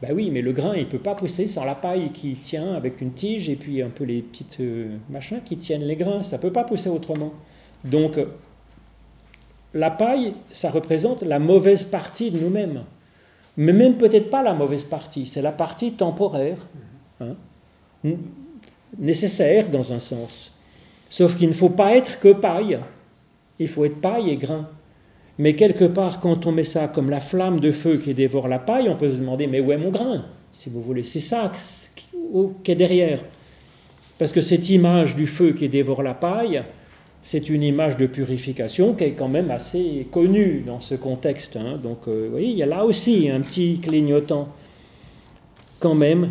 Ben 0.00 0.12
oui, 0.14 0.30
mais 0.32 0.42
le 0.42 0.52
grain, 0.52 0.74
il 0.74 0.86
ne 0.86 0.90
peut 0.90 0.98
pas 0.98 1.14
pousser 1.14 1.46
sans 1.46 1.64
la 1.64 1.76
paille 1.76 2.10
qui 2.12 2.34
tient 2.34 2.74
avec 2.74 3.00
une 3.00 3.12
tige 3.12 3.48
et 3.48 3.54
puis 3.54 3.82
un 3.82 3.88
peu 3.88 4.02
les 4.02 4.20
petites 4.20 4.58
euh, 4.60 4.96
machins 5.08 5.40
qui 5.44 5.56
tiennent 5.56 5.84
les 5.84 5.94
grains. 5.94 6.22
Ça 6.22 6.38
ne 6.38 6.42
peut 6.42 6.50
pas 6.52 6.64
pousser 6.64 6.88
autrement. 6.90 7.32
Donc, 7.84 8.18
la 9.74 9.90
paille, 9.90 10.34
ça 10.50 10.70
représente 10.70 11.22
la 11.22 11.38
mauvaise 11.38 11.84
partie 11.84 12.30
de 12.30 12.38
nous-mêmes. 12.38 12.82
Mais 13.56 13.72
même 13.72 13.96
peut-être 13.96 14.30
pas 14.30 14.42
la 14.42 14.54
mauvaise 14.54 14.84
partie, 14.84 15.26
c'est 15.26 15.42
la 15.42 15.52
partie 15.52 15.92
temporaire, 15.92 16.56
hein, 17.20 17.34
nécessaire 18.98 19.68
dans 19.68 19.92
un 19.92 19.98
sens. 19.98 20.52
Sauf 21.08 21.36
qu'il 21.36 21.48
ne 21.48 21.54
faut 21.54 21.68
pas 21.68 21.96
être 21.96 22.20
que 22.20 22.32
paille, 22.32 22.78
il 23.58 23.68
faut 23.68 23.84
être 23.84 24.00
paille 24.00 24.30
et 24.30 24.36
grain. 24.36 24.68
Mais 25.38 25.54
quelque 25.54 25.84
part, 25.84 26.20
quand 26.20 26.46
on 26.46 26.52
met 26.52 26.64
ça 26.64 26.88
comme 26.88 27.10
la 27.10 27.20
flamme 27.20 27.60
de 27.60 27.72
feu 27.72 27.96
qui 27.98 28.14
dévore 28.14 28.48
la 28.48 28.58
paille, 28.58 28.88
on 28.88 28.96
peut 28.96 29.10
se 29.10 29.16
demander, 29.16 29.46
mais 29.46 29.60
où 29.60 29.72
est 29.72 29.78
mon 29.78 29.90
grain 29.90 30.24
Si 30.52 30.70
vous 30.70 30.82
voulez, 30.82 31.02
c'est 31.02 31.20
ça 31.20 31.52
qui 31.94 32.72
est 32.72 32.76
derrière. 32.76 33.24
Parce 34.18 34.32
que 34.32 34.42
cette 34.42 34.68
image 34.68 35.16
du 35.16 35.26
feu 35.26 35.52
qui 35.52 35.68
dévore 35.68 36.02
la 36.02 36.14
paille, 36.14 36.62
c'est 37.22 37.48
une 37.48 37.62
image 37.62 37.96
de 37.96 38.06
purification 38.06 38.94
qui 38.94 39.04
est 39.04 39.12
quand 39.12 39.28
même 39.28 39.50
assez 39.50 40.06
connue 40.10 40.62
dans 40.66 40.80
ce 40.80 40.94
contexte. 40.94 41.56
Hein. 41.56 41.78
Donc, 41.82 42.08
euh, 42.08 42.24
vous 42.26 42.30
voyez, 42.32 42.48
il 42.48 42.56
y 42.56 42.62
a 42.62 42.66
là 42.66 42.84
aussi 42.84 43.30
un 43.30 43.40
petit 43.40 43.78
clignotant, 43.80 44.48
quand 45.78 45.94
même. 45.94 46.30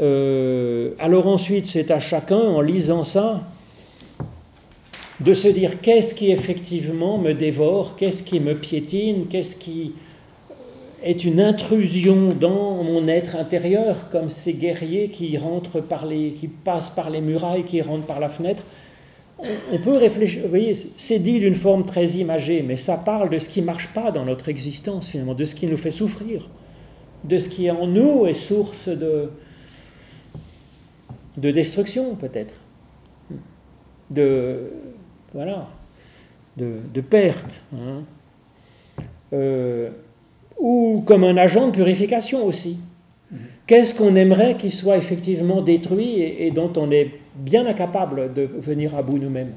Euh, 0.00 0.90
alors 0.98 1.26
ensuite, 1.26 1.66
c'est 1.66 1.90
à 1.90 2.00
chacun, 2.00 2.38
en 2.38 2.60
lisant 2.60 3.04
ça, 3.04 3.42
de 5.20 5.34
se 5.34 5.48
dire 5.48 5.80
qu'est-ce 5.80 6.14
qui 6.14 6.30
effectivement 6.30 7.18
me 7.18 7.34
dévore, 7.34 7.96
qu'est-ce 7.96 8.22
qui 8.22 8.40
me 8.40 8.54
piétine, 8.54 9.26
qu'est-ce 9.28 9.56
qui 9.56 9.92
est 11.02 11.24
une 11.24 11.40
intrusion 11.40 12.34
dans 12.38 12.82
mon 12.82 13.06
être 13.08 13.36
intérieur, 13.36 14.08
comme 14.10 14.30
ces 14.30 14.54
guerriers 14.54 15.08
qui 15.08 15.36
rentrent 15.36 15.80
par 15.80 16.06
les, 16.06 16.32
qui 16.32 16.48
passent 16.48 16.90
par 16.90 17.10
les 17.10 17.20
murailles, 17.20 17.64
qui 17.64 17.82
rentrent 17.82 18.06
par 18.06 18.20
la 18.20 18.28
fenêtre. 18.28 18.62
On, 19.72 19.78
peut 19.78 19.96
réfléchir, 19.96 20.42
vous 20.42 20.50
voyez, 20.50 20.74
c'est 20.74 21.18
dit 21.18 21.38
d'une 21.38 21.54
forme 21.54 21.86
très 21.86 22.06
imagée, 22.08 22.62
mais 22.62 22.76
ça 22.76 22.98
parle 22.98 23.30
de 23.30 23.38
ce 23.38 23.48
qui 23.48 23.62
ne 23.62 23.66
marche 23.66 23.88
pas 23.88 24.10
dans 24.10 24.26
notre 24.26 24.50
existence 24.50 25.08
finalement, 25.08 25.32
de 25.32 25.46
ce 25.46 25.54
qui 25.54 25.66
nous 25.66 25.78
fait 25.78 25.90
souffrir, 25.90 26.46
de 27.24 27.38
ce 27.38 27.48
qui 27.48 27.70
en 27.70 27.86
nous 27.86 28.26
est 28.26 28.34
source 28.34 28.88
de, 28.88 29.30
de 31.36 31.50
destruction 31.50 32.14
peut-être, 32.14 32.54
de, 34.10 34.70
voilà, 35.32 35.68
de, 36.56 37.00
perte, 37.00 37.60
hein. 37.74 38.02
euh, 39.32 39.90
ou 40.58 41.02
comme 41.06 41.24
un 41.24 41.36
agent 41.36 41.68
de 41.68 41.72
purification 41.72 42.44
aussi. 42.44 42.78
Qu'est-ce 43.66 43.94
qu'on 43.94 44.16
aimerait 44.16 44.56
qu'il 44.56 44.72
soit 44.72 44.96
effectivement 44.96 45.62
détruit 45.62 46.20
et, 46.20 46.50
dont 46.50 46.72
on 46.76 46.90
est 46.90 47.10
bien 47.36 47.66
incapable 47.66 48.34
de 48.34 48.42
venir 48.42 48.96
à 48.96 49.02
bout 49.02 49.18
nous-mêmes? 49.18 49.52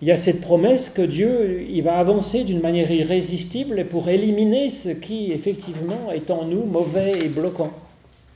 Il 0.00 0.06
y 0.06 0.12
a 0.12 0.16
cette 0.16 0.40
promesse 0.40 0.88
que 0.88 1.02
Dieu 1.02 1.66
il 1.68 1.82
va 1.82 1.98
avancer 1.98 2.44
d'une 2.44 2.60
manière 2.60 2.88
irrésistible 2.88 3.86
pour 3.86 4.08
éliminer 4.08 4.70
ce 4.70 4.90
qui 4.90 5.32
effectivement 5.32 6.12
est 6.12 6.30
en 6.30 6.44
nous 6.44 6.64
mauvais 6.64 7.18
et 7.18 7.28
bloquant. 7.28 7.72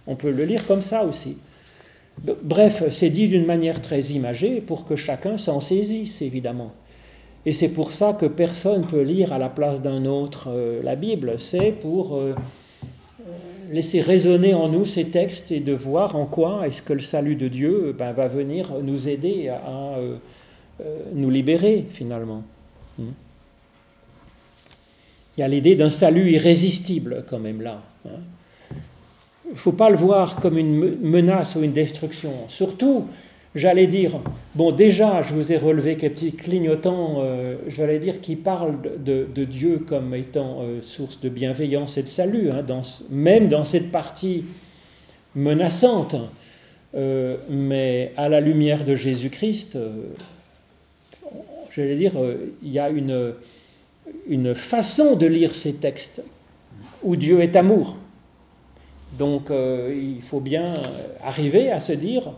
On 0.09 0.17
peut 0.17 0.33
le 0.33 0.45
lire 0.45 0.67
comme 0.67 0.83
ça 0.83 1.05
aussi. 1.05 1.39
Bref, 2.43 2.85
c'est 2.91 3.11
dit 3.11 3.27
d'une 3.27 3.47
manière 3.47 3.81
très 3.81 4.01
imagée 4.01 4.61
pour 4.61 4.85
que 4.85 4.97
chacun 4.97 5.37
s'en 5.37 5.61
saisisse, 5.61 6.23
évidemment. 6.23 6.73
Et 7.45 7.53
c'est 7.53 7.69
pour 7.69 7.93
ça 7.93 8.13
que 8.13 8.27
personne 8.27 8.83
ne 8.83 8.87
peut 8.87 9.03
lire 9.03 9.33
à 9.33 9.39
la 9.39 9.49
place 9.49 9.83
d'un 9.83 10.05
autre 10.05 10.49
euh, 10.49 10.81
la 10.85 10.95
Bible. 10.95 11.35
C'est 11.39 11.73
pour 11.73 12.17
euh, 12.17 12.35
laisser 13.73 14.01
résonner 14.01 14.55
en 14.55 14.69
nous 14.69 14.87
ces 14.87 15.07
textes 15.07 15.51
et 15.51 15.59
de 15.59 15.73
voir 15.73 16.15
en 16.15 16.27
quoi 16.27 16.67
est-ce 16.67 16.83
que 16.83 16.93
le 16.93 17.01
salut 17.01 17.35
de 17.35 17.49
Dieu 17.49 17.97
ben, 17.99 18.13
va 18.13 18.29
venir 18.29 18.73
nous 18.81 19.09
aider 19.09 19.49
à, 19.49 19.97
euh, 19.99 20.19
nous 21.13 21.31
libérer, 21.31 21.87
finalement. 21.91 22.45
Hmm. 22.99 23.11
Il 25.37 25.41
y 25.41 25.45
a 25.45 25.49
l'idée 25.49 25.75
d'un 25.75 25.91
salut 25.91 26.31
irrésistible, 26.31 27.25
quand 27.29 27.41
même, 27.41 27.61
là. 27.61 27.83
Hein 28.07 28.21
ne 29.53 29.59
faut 29.59 29.73
pas 29.73 29.91
le 29.91 29.97
voir 29.97 30.37
comme 30.37 30.59
une 30.59 30.99
menace 31.01 31.57
ou 31.57 31.63
une 31.63 31.73
destruction. 31.73 32.33
Surtout, 32.49 33.07
j'allais 33.55 33.87
dire, 33.87 34.19
bon 34.55 34.73
déjà, 34.73 35.23
je 35.23 35.35
vous 35.35 35.53
ai 35.53 35.57
relevé 35.57 35.97
quelques 35.97 36.37
clignotants, 36.37 37.17
euh, 37.19 37.57
j'allais 37.69 37.99
dire, 37.99 38.21
qui 38.21 38.37
parlent 38.37 38.79
de, 38.99 39.45
Dieu 39.45 39.79
comme 39.87 40.15
étant 40.15 40.61
euh, 40.63 40.81
source 40.81 41.21
de 41.21 41.29
bienveillance 41.29 41.99
et 41.99 42.03
de 42.03 42.09
salut, 42.09 42.51
hein, 42.51 42.65
même 43.11 43.49
dans 43.49 43.65
cette 43.65 43.91
partie 43.91 44.45
menaçante. 45.35 46.17
Euh, 46.95 47.37
mais 47.49 48.13
à 48.17 48.29
la 48.29 48.41
lumière 48.41 48.85
de 48.85 48.95
Jésus-Christ, 48.95 49.79
j'allais 51.75 51.97
dire, 51.97 52.13
il 52.63 52.71
y 52.71 52.79
a 52.79 52.91
une 52.91 54.55
façon 54.55 55.17
de 55.17 55.27
lire 55.27 55.55
ces 55.55 55.75
textes 55.75 56.23
où 57.03 57.17
Dieu 57.17 57.41
est 57.41 57.57
amour. 57.57 57.97
Donc 59.19 59.51
euh, 59.51 59.95
il 59.95 60.23
faut 60.23 60.41
bien 60.41 60.75
arriver 61.23 61.71
à 61.71 61.81
se 61.81 61.93
dire, 61.93 62.33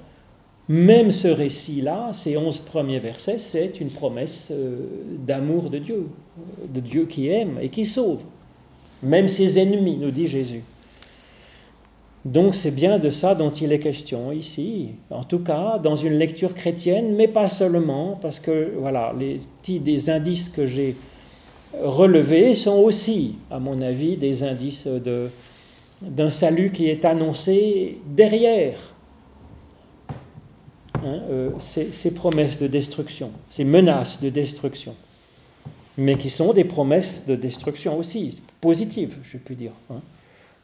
même 0.69 1.11
ce 1.11 1.29
récit-là, 1.29 2.11
ces 2.13 2.37
onze 2.37 2.59
premiers 2.59 2.99
versets, 2.99 3.39
c'est 3.39 3.81
une 3.81 3.91
promesse 3.91 4.49
euh, 4.51 4.79
d'amour 5.27 5.71
de 5.71 5.79
Dieu, 5.79 6.07
de 6.69 6.81
Dieu 6.81 7.07
qui 7.07 7.29
aime 7.29 7.59
et 7.61 7.69
qui 7.69 7.85
sauve, 7.85 8.21
même 9.03 9.29
ses 9.29 9.59
ennemis, 9.59 9.99
nous 9.99 10.11
dit 10.11 10.27
Jésus. 10.27 10.63
Donc 12.25 12.55
c'est 12.55 12.71
bien 12.71 12.99
de 12.99 13.11
ça 13.11 13.35
dont 13.35 13.51
il 13.51 13.71
est 13.71 13.79
question 13.79 14.33
ici, 14.33 14.93
en 15.11 15.25
tout 15.25 15.41
cas 15.41 15.79
dans 15.79 15.95
une 15.95 16.15
lecture 16.15 16.55
chrétienne, 16.55 17.15
mais 17.15 17.29
pas 17.29 17.47
seulement, 17.47 18.19
parce 18.21 18.41
que 18.41 18.73
voilà, 18.79 19.15
les 19.19 19.41
petits 19.61 19.79
des 19.79 20.09
indices 20.09 20.49
que 20.49 20.67
j'ai 20.67 20.97
relevés 21.83 22.55
sont 22.55 22.79
aussi, 22.79 23.37
à 23.51 23.59
mon 23.59 23.83
avis, 23.83 24.17
des 24.17 24.43
indices 24.43 24.87
de, 24.87 25.29
d'un 26.09 26.31
salut 26.31 26.71
qui 26.71 26.88
est 26.88 27.05
annoncé 27.05 27.99
derrière 28.07 28.79
hein, 30.97 31.21
euh, 31.31 31.51
ces, 31.59 32.11
promesses 32.12 32.59
de 32.59 32.67
destruction, 32.67 33.31
ces 33.51 33.64
menaces 33.64 34.21
de 34.21 34.31
destruction, 34.31 34.95
mais 35.97 36.17
qui 36.17 36.31
sont 36.31 36.52
des 36.52 36.65
promesses 36.65 37.23
de 37.27 37.37
destruction 37.37 37.98
aussi, 37.98 38.38
positives, 38.61 39.19
je 39.25 39.38
puis 39.38 39.57
dire. 39.57 39.73
Hein. 39.90 40.00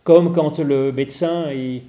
Comme 0.04 0.32
quand 0.32 0.58
le 0.58 0.92
médecin 0.92 1.50
il, 1.52 1.82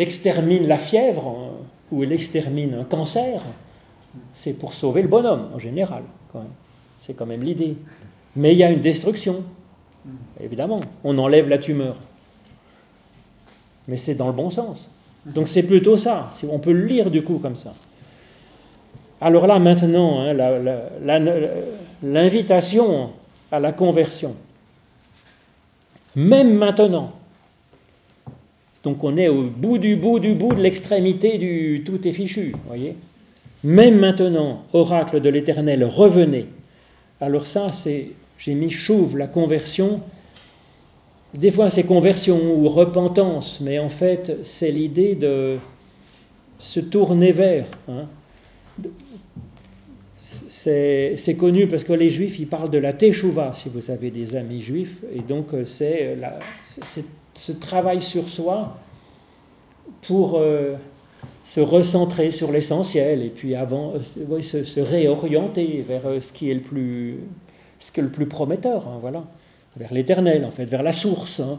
extermine 0.00 0.66
la 0.66 0.78
fièvre 0.78 1.28
hein, 1.28 1.50
ou 1.90 2.02
il 2.02 2.12
extermine 2.12 2.74
un 2.74 2.84
cancer, 2.84 3.42
c'est 4.34 4.52
pour 4.54 4.74
sauver 4.74 5.02
le 5.02 5.08
bonhomme 5.08 5.50
en 5.54 5.58
général. 5.58 6.04
C'est 6.98 7.14
quand 7.14 7.26
même 7.26 7.42
l'idée. 7.42 7.76
Mais 8.36 8.52
il 8.52 8.58
y 8.58 8.62
a 8.62 8.70
une 8.70 8.80
destruction. 8.80 9.42
Évidemment, 10.40 10.80
on 11.04 11.16
enlève 11.18 11.48
la 11.48 11.58
tumeur. 11.58 11.96
Mais 13.88 13.96
c'est 13.96 14.14
dans 14.14 14.26
le 14.26 14.32
bon 14.32 14.50
sens. 14.50 14.90
Donc 15.26 15.48
c'est 15.48 15.62
plutôt 15.62 15.96
ça. 15.96 16.30
On 16.48 16.58
peut 16.58 16.72
le 16.72 16.84
lire 16.84 17.10
du 17.10 17.22
coup 17.22 17.38
comme 17.38 17.56
ça. 17.56 17.74
Alors 19.20 19.46
là, 19.46 19.58
maintenant, 19.58 20.20
hein, 20.20 20.34
l'invitation 22.02 23.10
à 23.52 23.60
la 23.60 23.72
conversion. 23.72 24.34
Même 26.16 26.54
maintenant. 26.54 27.12
Donc 28.82 29.04
on 29.04 29.16
est 29.16 29.28
au 29.28 29.44
bout 29.44 29.78
du 29.78 29.94
bout 29.96 30.18
du 30.18 30.34
bout 30.34 30.54
de 30.54 30.60
l'extrémité 30.60 31.38
du 31.38 31.84
tout 31.86 32.06
est 32.06 32.12
fichu, 32.12 32.54
voyez. 32.66 32.96
Même 33.62 34.00
maintenant, 34.00 34.64
oracle 34.72 35.20
de 35.20 35.28
l'Éternel, 35.28 35.84
revenez. 35.84 36.46
Alors 37.20 37.46
ça, 37.46 37.70
c'est 37.72 38.10
j'ai 38.44 38.54
mis 38.54 38.70
chouve 38.70 39.16
la 39.16 39.28
conversion, 39.28 40.00
des 41.32 41.52
fois 41.52 41.70
c'est 41.70 41.84
conversion 41.84 42.56
ou 42.56 42.68
repentance, 42.68 43.60
mais 43.60 43.78
en 43.78 43.88
fait 43.88 44.38
c'est 44.42 44.72
l'idée 44.72 45.14
de 45.14 45.58
se 46.58 46.80
tourner 46.80 47.30
vers. 47.30 47.66
Hein. 47.88 48.06
C'est 50.18 51.36
connu 51.38 51.66
parce 51.66 51.82
que 51.84 51.92
les 51.92 52.10
juifs, 52.10 52.38
ils 52.38 52.46
parlent 52.46 52.70
de 52.70 52.78
la 52.78 52.92
teshuva, 52.92 53.52
si 53.52 53.68
vous 53.68 53.90
avez 53.90 54.10
des 54.10 54.36
amis 54.36 54.60
juifs, 54.60 55.02
et 55.14 55.20
donc 55.20 55.54
euh, 55.54 55.64
c'est 55.64 56.16
ce 57.34 57.52
travail 57.52 58.00
sur 58.00 58.28
soi 58.28 58.76
pour 60.06 60.38
euh, 60.38 60.74
se 61.44 61.60
recentrer 61.60 62.30
sur 62.30 62.52
l'essentiel 62.52 63.22
et 63.22 63.30
puis 63.30 63.54
avant 63.54 63.94
euh, 63.94 64.42
se, 64.42 64.80
réorienter 64.80 65.84
vers 65.86 66.02
ce 66.20 66.32
qui 66.32 66.50
est 66.50 66.54
le 66.54 66.60
plus, 66.60 67.18
ce 67.82 67.90
que 67.90 68.00
le 68.00 68.10
plus 68.10 68.26
prometteur, 68.26 68.86
hein, 68.86 68.98
voilà, 69.00 69.24
vers 69.76 69.92
l'éternel 69.92 70.44
en 70.44 70.52
fait, 70.52 70.66
vers 70.66 70.84
la 70.84 70.92
source. 70.92 71.40
Hein. 71.40 71.58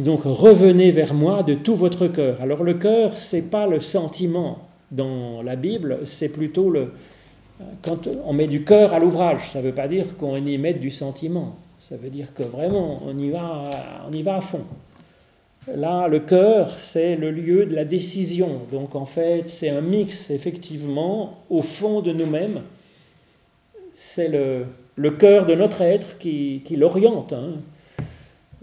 Donc 0.00 0.22
revenez 0.24 0.90
vers 0.90 1.14
moi 1.14 1.44
de 1.44 1.54
tout 1.54 1.76
votre 1.76 2.08
cœur. 2.08 2.40
Alors 2.40 2.64
le 2.64 2.74
cœur, 2.74 3.16
c'est 3.16 3.42
pas 3.42 3.68
le 3.68 3.78
sentiment 3.78 4.58
dans 4.90 5.40
la 5.42 5.54
Bible, 5.54 6.00
c'est 6.04 6.28
plutôt 6.28 6.68
le 6.68 6.92
quand 7.82 8.08
on 8.24 8.32
met 8.32 8.46
du 8.46 8.64
cœur 8.64 8.94
à 8.94 8.98
l'ouvrage, 8.98 9.50
ça 9.50 9.60
ne 9.60 9.66
veut 9.66 9.74
pas 9.74 9.86
dire 9.86 10.16
qu'on 10.16 10.36
y 10.36 10.56
met 10.56 10.72
du 10.72 10.90
sentiment. 10.90 11.56
Ça 11.78 11.96
veut 11.96 12.08
dire 12.08 12.32
que 12.34 12.42
vraiment 12.42 13.02
on 13.06 13.16
y 13.18 13.30
va, 13.30 13.70
on 14.08 14.12
y 14.12 14.22
va 14.22 14.36
à 14.36 14.40
fond. 14.40 14.64
Là, 15.72 16.08
le 16.08 16.20
cœur, 16.20 16.70
c'est 16.70 17.16
le 17.16 17.30
lieu 17.30 17.66
de 17.66 17.74
la 17.74 17.84
décision. 17.84 18.62
Donc 18.72 18.96
en 18.96 19.04
fait, 19.04 19.46
c'est 19.46 19.68
un 19.68 19.82
mix, 19.82 20.30
effectivement, 20.30 21.38
au 21.50 21.62
fond 21.62 22.00
de 22.00 22.12
nous-mêmes. 22.12 22.62
C'est 23.94 24.28
le, 24.28 25.10
cœur 25.10 25.46
de 25.46 25.54
notre 25.54 25.82
être 25.82 26.18
qui, 26.18 26.62
qui 26.64 26.76
l'oriente. 26.76 27.32
Hein. 27.32 27.54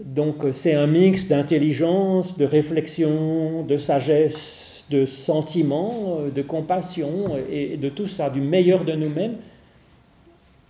Donc 0.00 0.36
c'est 0.52 0.74
un 0.74 0.86
mix 0.86 1.26
d'intelligence, 1.26 2.36
de 2.36 2.44
réflexion, 2.44 3.64
de 3.64 3.76
sagesse, 3.76 4.86
de 4.90 5.04
sentiment, 5.06 6.18
de 6.34 6.42
compassion 6.42 7.36
et 7.50 7.76
de 7.76 7.88
tout 7.88 8.06
ça, 8.06 8.30
du 8.30 8.40
meilleur 8.40 8.84
de 8.84 8.92
nous-mêmes 8.92 9.36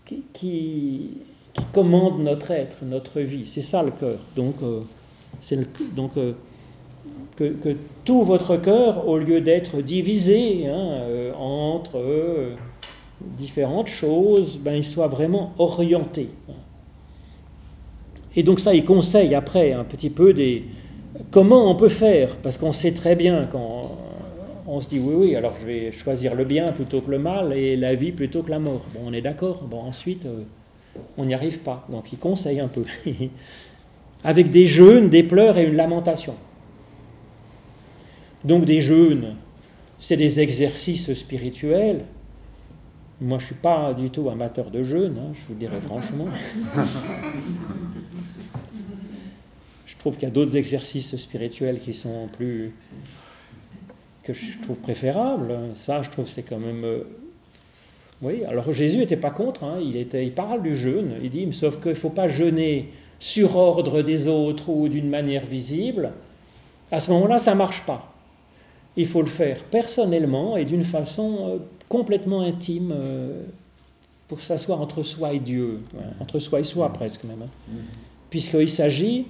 qui, 0.09 0.23
qui, 0.33 1.11
commande 1.73 2.21
notre 2.21 2.53
être, 2.53 2.85
notre 2.85 3.21
vie. 3.21 3.47
C'est 3.47 3.63
ça 3.63 3.83
le 3.83 3.91
cœur. 3.91 4.19
Donc, 4.37 4.55
euh, 4.63 4.81
donc 5.95 6.13
euh, 6.17 6.33
que, 7.37 7.77
tout 8.05 8.23
votre 8.23 8.57
cœur, 8.57 9.09
au 9.09 9.19
lieu 9.19 9.41
d'être 9.41 9.83
divisé 9.83 10.67
hein, 10.67 10.77
euh, 10.77 11.33
entre 11.35 12.01
différentes 13.21 13.89
choses, 13.89 14.59
ben, 14.59 14.75
il 14.75 14.85
soit 14.85 15.09
vraiment 15.09 15.53
orienté. 15.59 16.29
Et 18.37 18.43
donc 18.43 18.61
ça, 18.61 18.75
il 18.75 18.85
conseille 18.85 19.35
après 19.35 19.73
un 19.73 19.85
petit 19.85 20.11
peu 20.11 20.33
des 20.33 20.65
comment 21.31 21.71
on 21.71 21.75
peut 21.75 21.89
faire, 21.89 22.37
parce 22.37 22.57
qu'on 22.57 22.73
sait 22.73 22.93
très 22.93 23.17
bien 23.17 23.49
quand 23.51 23.97
on 24.67 24.81
se 24.81 24.89
dit 24.89 24.99
oui, 24.99 25.15
oui, 25.17 25.35
alors 25.35 25.55
je 25.61 25.67
vais 25.67 25.93
choisir 25.93 26.35
le 26.35 26.45
bien 26.45 26.73
plutôt 26.73 27.01
que 27.01 27.11
le 27.11 27.19
mal 27.19 27.53
et 27.53 27.77
la 27.77 27.95
vie 27.95 28.13
plutôt 28.13 28.43
que 28.43 28.51
la 28.51 28.59
mort. 28.59 28.85
Bon, 28.95 29.01
on 29.07 29.13
est 29.13 29.23
d'accord. 29.23 29.63
Bon, 29.63 29.81
ensuite, 29.81 30.27
euh, 30.27 30.43
on 31.17 31.25
n'y 31.25 31.35
arrive 31.35 31.61
pas. 31.61 31.87
Donc 31.89 32.13
il 32.13 32.19
conseille 32.19 32.61
un 32.61 32.69
peu. 32.69 32.85
Avec 34.25 34.51
des 34.51 34.67
jeûnes, 34.67 35.09
des 35.09 35.23
pleurs 35.23 35.57
et 35.59 35.65
une 35.65 35.77
lamentation. 35.77 36.35
Donc 38.45 38.67
des 38.67 38.81
jeûnes, 38.81 39.37
c'est 39.99 40.17
des 40.17 40.41
exercices 40.41 41.13
spirituels 41.15 42.05
moi, 43.21 43.39
je 43.39 43.45
ne 43.45 43.47
suis 43.47 43.55
pas 43.57 43.95
du 43.95 44.11
tout 44.11 44.31
amateur 44.31 44.71
de 44.71 44.83
jeûne, 44.83 45.19
je 45.35 45.41
vous 45.49 45.55
dirais 45.59 45.81
franchement. 45.81 46.27
je 49.87 49.97
trouve 49.99 50.15
qu'il 50.15 50.29
y 50.29 50.31
a 50.31 50.35
d'autres 50.35 50.57
exercices 50.57 51.17
spirituels 51.17 51.81
qui 51.81 51.95
sont 51.95 52.29
plus. 52.37 52.73
que 54.23 54.33
je 54.33 54.59
trouve 54.63 54.77
préférables. 54.77 55.53
Ça, 55.75 56.03
je 56.03 56.11
trouve, 56.11 56.29
c'est 56.29 56.45
quand 56.45 56.61
même. 56.61 56.85
Euh, 56.85 57.03
oui, 58.23 58.45
alors 58.45 58.73
Jésus 58.73 58.99
n'était 58.99 59.17
pas 59.17 59.31
contre, 59.31 59.65
hein, 59.65 59.79
il, 59.81 59.97
était, 59.97 60.25
il 60.25 60.33
parle 60.33 60.63
du 60.63 60.77
jeûne, 60.77 61.15
il 61.23 61.31
dit, 61.31 61.49
sauf 61.53 61.81
qu'il 61.81 61.91
ne 61.91 61.97
faut 61.97 62.11
pas 62.11 62.29
jeûner 62.29 62.93
sur 63.19 63.57
ordre 63.57 64.03
des 64.03 64.29
autres 64.29 64.69
ou 64.69 64.89
d'une 64.89 65.09
manière 65.09 65.47
visible. 65.47 66.13
À 66.91 67.01
ce 67.01 67.11
moment-là, 67.13 67.39
ça 67.39 67.53
ne 67.53 67.59
marche 67.59 67.85
pas. 67.85 68.13
Il 68.97 69.07
faut 69.07 69.23
le 69.23 69.29
faire 69.29 69.63
personnellement 69.65 70.57
et 70.57 70.65
d'une 70.65 70.85
façon 70.85 71.49
euh, 71.49 71.59
complètement 71.89 72.43
intime 72.43 72.93
euh, 72.95 73.43
pour 74.29 74.41
s'asseoir 74.41 74.81
entre 74.81 75.03
soi 75.03 75.33
et 75.33 75.39
Dieu, 75.39 75.81
entre 76.21 76.39
soi 76.39 76.61
et 76.61 76.65
soi 76.65 76.93
presque 76.93 77.25
même, 77.25 77.43
hein. 77.43 77.77
puisqu'il 78.31 78.69
s'agit 78.69 79.27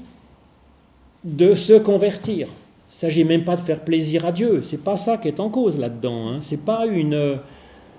de 1.24 1.54
se 1.54 1.74
convertir. 1.74 2.48
Il 2.48 2.94
ne 2.94 2.96
s'agit 2.96 3.24
même 3.24 3.44
pas 3.44 3.56
de 3.56 3.60
faire 3.60 3.84
plaisir 3.84 4.24
à 4.24 4.32
Dieu. 4.32 4.62
C'est 4.62 4.82
pas 4.82 4.96
ça 4.96 5.18
qui 5.18 5.28
est 5.28 5.40
en 5.40 5.50
cause 5.50 5.78
là-dedans. 5.78 6.28
Hein. 6.28 6.38
C'est 6.40 6.64
pas 6.64 6.86
une, 6.86 7.38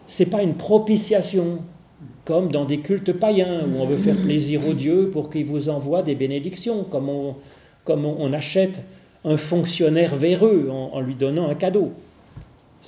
c'est 0.08 0.26
pas 0.26 0.42
une 0.42 0.56
propitiation 0.56 1.60
comme 2.26 2.52
dans 2.52 2.66
des 2.66 2.80
cultes 2.80 3.14
païens 3.14 3.66
où 3.68 3.78
on 3.78 3.86
veut 3.86 3.98
faire 3.98 4.16
plaisir 4.16 4.68
au 4.68 4.74
Dieu 4.74 5.10
pour 5.12 5.30
qu'il 5.30 5.46
vous 5.46 5.70
envoie 5.70 6.02
des 6.02 6.16
bénédictions, 6.16 6.84
comme 6.84 7.08
on, 7.08 7.36
comme 7.86 8.06
on 8.06 8.34
achète 8.34 8.82
un 9.26 9.38
fonctionnaire 9.38 10.16
véreux 10.16 10.70
en, 10.72 10.92
en 10.94 11.02
lui 11.02 11.16
donnant 11.16 11.50
un 11.50 11.56
cadeau 11.56 11.94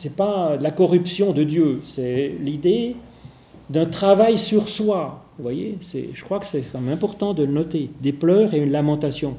n'est 0.03 0.09
pas 0.11 0.57
la 0.59 0.71
corruption 0.71 1.33
de 1.33 1.43
Dieu, 1.43 1.81
c'est 1.83 2.33
l'idée 2.39 2.95
d'un 3.69 3.85
travail 3.85 4.37
sur 4.37 4.69
soi. 4.69 5.23
Vous 5.37 5.43
voyez, 5.43 5.77
je 6.13 6.23
crois 6.23 6.39
que 6.39 6.45
c'est 6.45 6.61
quand 6.61 6.81
même 6.81 6.93
important 6.93 7.33
de 7.33 7.43
le 7.43 7.51
noter. 7.51 7.89
Des 8.01 8.11
pleurs 8.11 8.53
et 8.53 8.57
une 8.57 8.71
lamentation. 8.71 9.37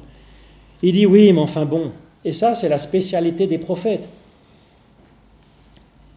Il 0.81 0.93
dit 0.93 1.05
oui, 1.05 1.31
mais 1.31 1.39
enfin 1.39 1.65
bon. 1.65 1.91
Et 2.25 2.31
ça, 2.31 2.53
c'est 2.53 2.69
la 2.69 2.77
spécialité 2.77 3.47
des 3.47 3.57
prophètes. 3.57 4.07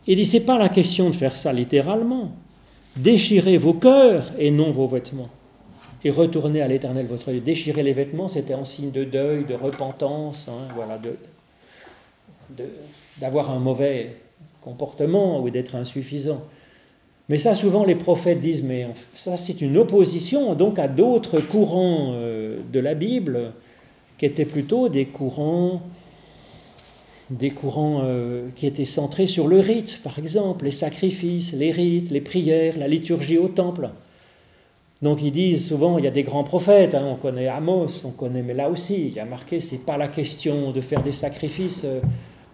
Il 0.07 0.16
dit 0.16 0.26
c'est 0.26 0.41
pas 0.41 0.59
la 0.59 0.68
question 0.68 1.11
de 1.11 1.14
faire 1.14 1.37
ça 1.37 1.53
littéralement. 1.53 2.32
Déchirez 2.97 3.59
vos 3.59 3.74
cœurs 3.74 4.32
et 4.39 4.51
non 4.51 4.70
vos 4.70 4.87
vêtements. 4.87 5.28
Et 6.05 6.11
retournez 6.11 6.62
à 6.62 6.68
l'éternel 6.68 7.07
votre 7.07 7.30
Dieu. 7.30 7.41
Déchirer 7.41 7.82
les 7.82 7.93
vêtements, 7.93 8.28
c'était 8.28 8.55
en 8.55 8.64
signe 8.64 8.93
de 8.93 9.05
deuil, 9.05 9.45
de 9.45 9.55
repentance, 9.55 10.47
hein, 10.49 10.68
voilà, 10.74 10.99
d'avoir 13.20 13.51
un 13.51 13.59
mauvais 13.59 14.16
comportement 14.67 15.41
ou 15.41 15.49
d'être 15.49 15.77
insuffisant. 15.77 16.43
Mais 17.29 17.39
ça, 17.39 17.55
souvent, 17.55 17.85
les 17.85 17.95
prophètes 17.95 18.41
disent, 18.41 18.64
mais 18.64 18.89
ça, 19.14 19.37
c'est 19.37 19.61
une 19.61 19.77
opposition 19.79 20.55
donc 20.55 20.79
à 20.79 20.89
d'autres 20.89 21.41
courants 21.41 22.12
euh, 22.14 22.59
de 22.73 22.81
la 22.81 22.95
Bible 22.95 23.53
qui 24.19 24.27
étaient 24.27 24.45
plutôt 24.45 24.89
des 24.89 25.07
courants, 25.07 25.83
des 27.31 27.51
courants 27.51 28.01
euh, 28.05 28.49
qui 28.57 28.67
étaient 28.67 28.85
centrés 28.85 29.29
sur 29.29 29.47
le 29.47 29.61
rite, 29.61 30.01
par 30.03 30.19
exemple, 30.19 30.64
les 30.64 30.71
sacrifices, 30.73 31.53
les 31.53 31.71
rites, 31.71 32.11
les 32.11 32.21
prières, 32.21 32.75
la 32.77 32.89
liturgie 32.89 33.39
au 33.39 33.49
temple. 33.49 33.91
Donc 35.03 35.23
ils 35.23 35.33
disent 35.33 35.69
souvent, 35.69 35.99
il 35.99 36.05
y 36.05 36.09
a 36.09 36.12
des 36.12 36.23
grands 36.23 36.45
prophètes, 36.45 36.95
hein, 36.95 37.07
on 37.07 37.17
connaît 37.17 37.49
Amos, 37.49 38.05
on 38.05 38.11
connaît, 38.11 38.43
mais 38.43 38.55
là 38.55 38.71
aussi, 38.71 39.09
il 39.09 39.12
y 39.12 39.21
a 39.21 39.27
marqué, 39.27 39.61
c'est 39.61 39.85
pas 39.85 39.97
la 39.97 40.09
question 40.09 40.71
de 40.71 40.81
faire 40.81 41.03
des 41.03 41.12
sacrifices. 41.12 41.83
Euh, 41.85 42.01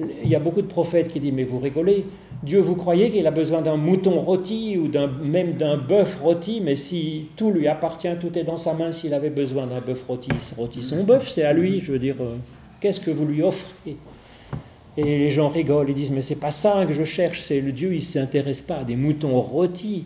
il 0.00 0.28
y 0.28 0.34
a 0.34 0.40
beaucoup 0.40 0.62
de 0.62 0.66
prophètes 0.66 1.08
qui 1.08 1.20
disent, 1.20 1.32
mais 1.32 1.44
vous 1.44 1.58
rigolez, 1.58 2.06
Dieu, 2.42 2.60
vous 2.60 2.74
croyez 2.74 3.10
qu'il 3.10 3.26
a 3.26 3.30
besoin 3.30 3.62
d'un 3.62 3.76
mouton 3.76 4.18
rôti 4.18 4.76
ou 4.76 4.90
même 5.22 5.52
d'un 5.52 5.76
bœuf 5.76 6.18
rôti, 6.20 6.60
mais 6.60 6.76
si 6.76 7.28
tout 7.36 7.50
lui 7.50 7.68
appartient, 7.68 8.08
tout 8.20 8.36
est 8.38 8.44
dans 8.44 8.56
sa 8.56 8.74
main, 8.74 8.90
s'il 8.90 9.14
avait 9.14 9.30
besoin 9.30 9.66
d'un 9.66 9.80
bœuf 9.80 10.04
rôti, 10.08 10.30
il 10.30 10.58
rôti 10.58 10.82
son 10.82 11.04
bœuf, 11.04 11.28
c'est 11.28 11.44
à 11.44 11.52
lui, 11.52 11.80
je 11.80 11.92
veux 11.92 11.98
dire, 11.98 12.16
euh, 12.20 12.36
qu'est-ce 12.80 13.00
que 13.00 13.10
vous 13.10 13.26
lui 13.26 13.42
offrez? 13.42 13.96
Et 14.96 15.04
les 15.04 15.30
gens 15.30 15.48
rigolent, 15.48 15.88
ils 15.88 15.94
disent, 15.94 16.10
mais 16.10 16.22
c'est 16.22 16.36
pas 16.36 16.50
ça 16.50 16.84
que 16.86 16.92
je 16.92 17.04
cherche, 17.04 17.40
c'est 17.42 17.60
le 17.60 17.72
Dieu, 17.72 17.92
il 17.92 17.98
ne 17.98 18.00
s'intéresse 18.00 18.60
pas 18.60 18.78
à 18.78 18.84
des 18.84 18.96
moutons 18.96 19.40
rôtis, 19.40 20.04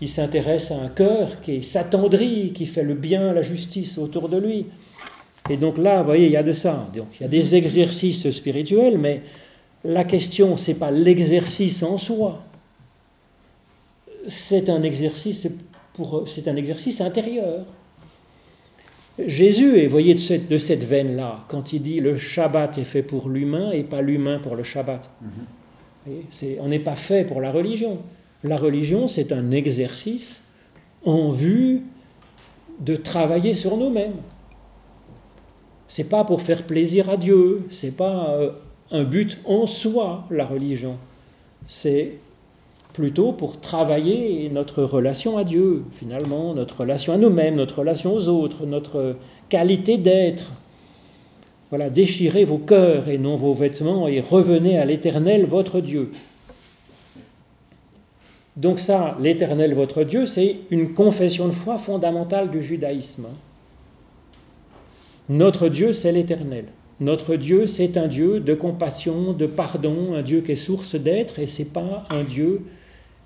il 0.00 0.08
s'intéresse 0.08 0.70
à 0.70 0.76
un 0.76 0.88
cœur 0.88 1.40
qui 1.40 1.64
s'attendrit, 1.64 2.52
qui 2.52 2.66
fait 2.66 2.82
le 2.82 2.94
bien, 2.94 3.32
la 3.32 3.42
justice 3.42 3.98
autour 3.98 4.28
de 4.28 4.38
lui. 4.38 4.66
Et 5.50 5.56
donc 5.56 5.78
là, 5.78 5.98
vous 5.98 6.06
voyez, 6.06 6.26
il 6.26 6.32
y 6.32 6.36
a 6.36 6.42
de 6.42 6.52
ça. 6.52 6.88
Donc, 6.94 7.08
il 7.18 7.22
y 7.22 7.26
a 7.26 7.28
des 7.28 7.54
exercices 7.54 8.30
spirituels, 8.30 8.98
mais 8.98 9.22
la 9.84 10.04
question, 10.04 10.56
ce 10.56 10.70
n'est 10.70 10.76
pas 10.76 10.90
l'exercice 10.90 11.82
en 11.82 11.98
soi. 11.98 12.42
C'est 14.26 14.70
un 14.70 14.82
exercice, 14.82 15.46
pour, 15.92 16.26
c'est 16.26 16.48
un 16.48 16.56
exercice 16.56 17.02
intérieur. 17.02 17.66
Jésus 19.26 19.78
est, 19.78 19.86
voyez, 19.86 20.14
de 20.14 20.18
cette, 20.18 20.48
de 20.48 20.58
cette 20.58 20.84
veine-là, 20.84 21.44
quand 21.48 21.72
il 21.72 21.82
dit 21.82 22.00
le 22.00 22.16
Shabbat 22.16 22.78
est 22.78 22.84
fait 22.84 23.02
pour 23.02 23.28
l'humain 23.28 23.70
et 23.70 23.84
pas 23.84 24.00
l'humain 24.00 24.38
pour 24.38 24.56
le 24.56 24.64
Shabbat. 24.64 25.08
Mm-hmm. 26.08 26.56
on 26.60 26.68
n'est 26.68 26.80
pas 26.80 26.96
fait 26.96 27.24
pour 27.24 27.40
la 27.40 27.52
religion. 27.52 27.98
La 28.42 28.56
religion, 28.56 29.08
c'est 29.08 29.30
un 29.30 29.50
exercice 29.52 30.42
en 31.04 31.30
vue 31.30 31.82
de 32.80 32.96
travailler 32.96 33.54
sur 33.54 33.76
nous-mêmes. 33.76 34.16
C'est 35.94 36.02
pas 36.02 36.24
pour 36.24 36.42
faire 36.42 36.64
plaisir 36.64 37.08
à 37.08 37.16
Dieu, 37.16 37.68
c'est 37.70 37.96
pas 37.96 38.30
euh, 38.30 38.50
un 38.90 39.04
but 39.04 39.38
en 39.44 39.64
soi 39.64 40.24
la 40.28 40.44
religion. 40.44 40.96
C'est 41.68 42.14
plutôt 42.92 43.30
pour 43.30 43.60
travailler 43.60 44.50
notre 44.52 44.82
relation 44.82 45.38
à 45.38 45.44
Dieu, 45.44 45.84
finalement, 45.92 46.52
notre 46.52 46.80
relation 46.80 47.12
à 47.12 47.16
nous-mêmes, 47.16 47.54
notre 47.54 47.78
relation 47.78 48.12
aux 48.12 48.28
autres, 48.28 48.66
notre 48.66 49.14
qualité 49.48 49.96
d'être. 49.96 50.50
Voilà, 51.70 51.90
déchirez 51.90 52.44
vos 52.44 52.58
cœurs 52.58 53.06
et 53.06 53.16
non 53.16 53.36
vos 53.36 53.54
vêtements 53.54 54.08
et 54.08 54.20
revenez 54.20 54.76
à 54.76 54.84
l'Éternel 54.84 55.46
votre 55.46 55.78
Dieu. 55.78 56.10
Donc 58.56 58.80
ça, 58.80 59.16
l'Éternel 59.20 59.74
votre 59.74 60.02
Dieu, 60.02 60.26
c'est 60.26 60.56
une 60.70 60.92
confession 60.92 61.46
de 61.46 61.52
foi 61.52 61.78
fondamentale 61.78 62.50
du 62.50 62.64
judaïsme. 62.64 63.26
Notre 65.28 65.68
Dieu, 65.68 65.92
c'est 65.92 66.12
l'Éternel. 66.12 66.66
Notre 67.00 67.36
Dieu, 67.36 67.66
c'est 67.66 67.96
un 67.96 68.08
Dieu 68.08 68.40
de 68.40 68.54
compassion, 68.54 69.32
de 69.32 69.46
pardon, 69.46 70.14
un 70.14 70.22
Dieu 70.22 70.42
qui 70.42 70.52
est 70.52 70.56
source 70.56 70.94
d'être, 70.94 71.38
et 71.38 71.46
c'est 71.46 71.72
pas 71.72 72.06
un 72.10 72.22
Dieu 72.22 72.64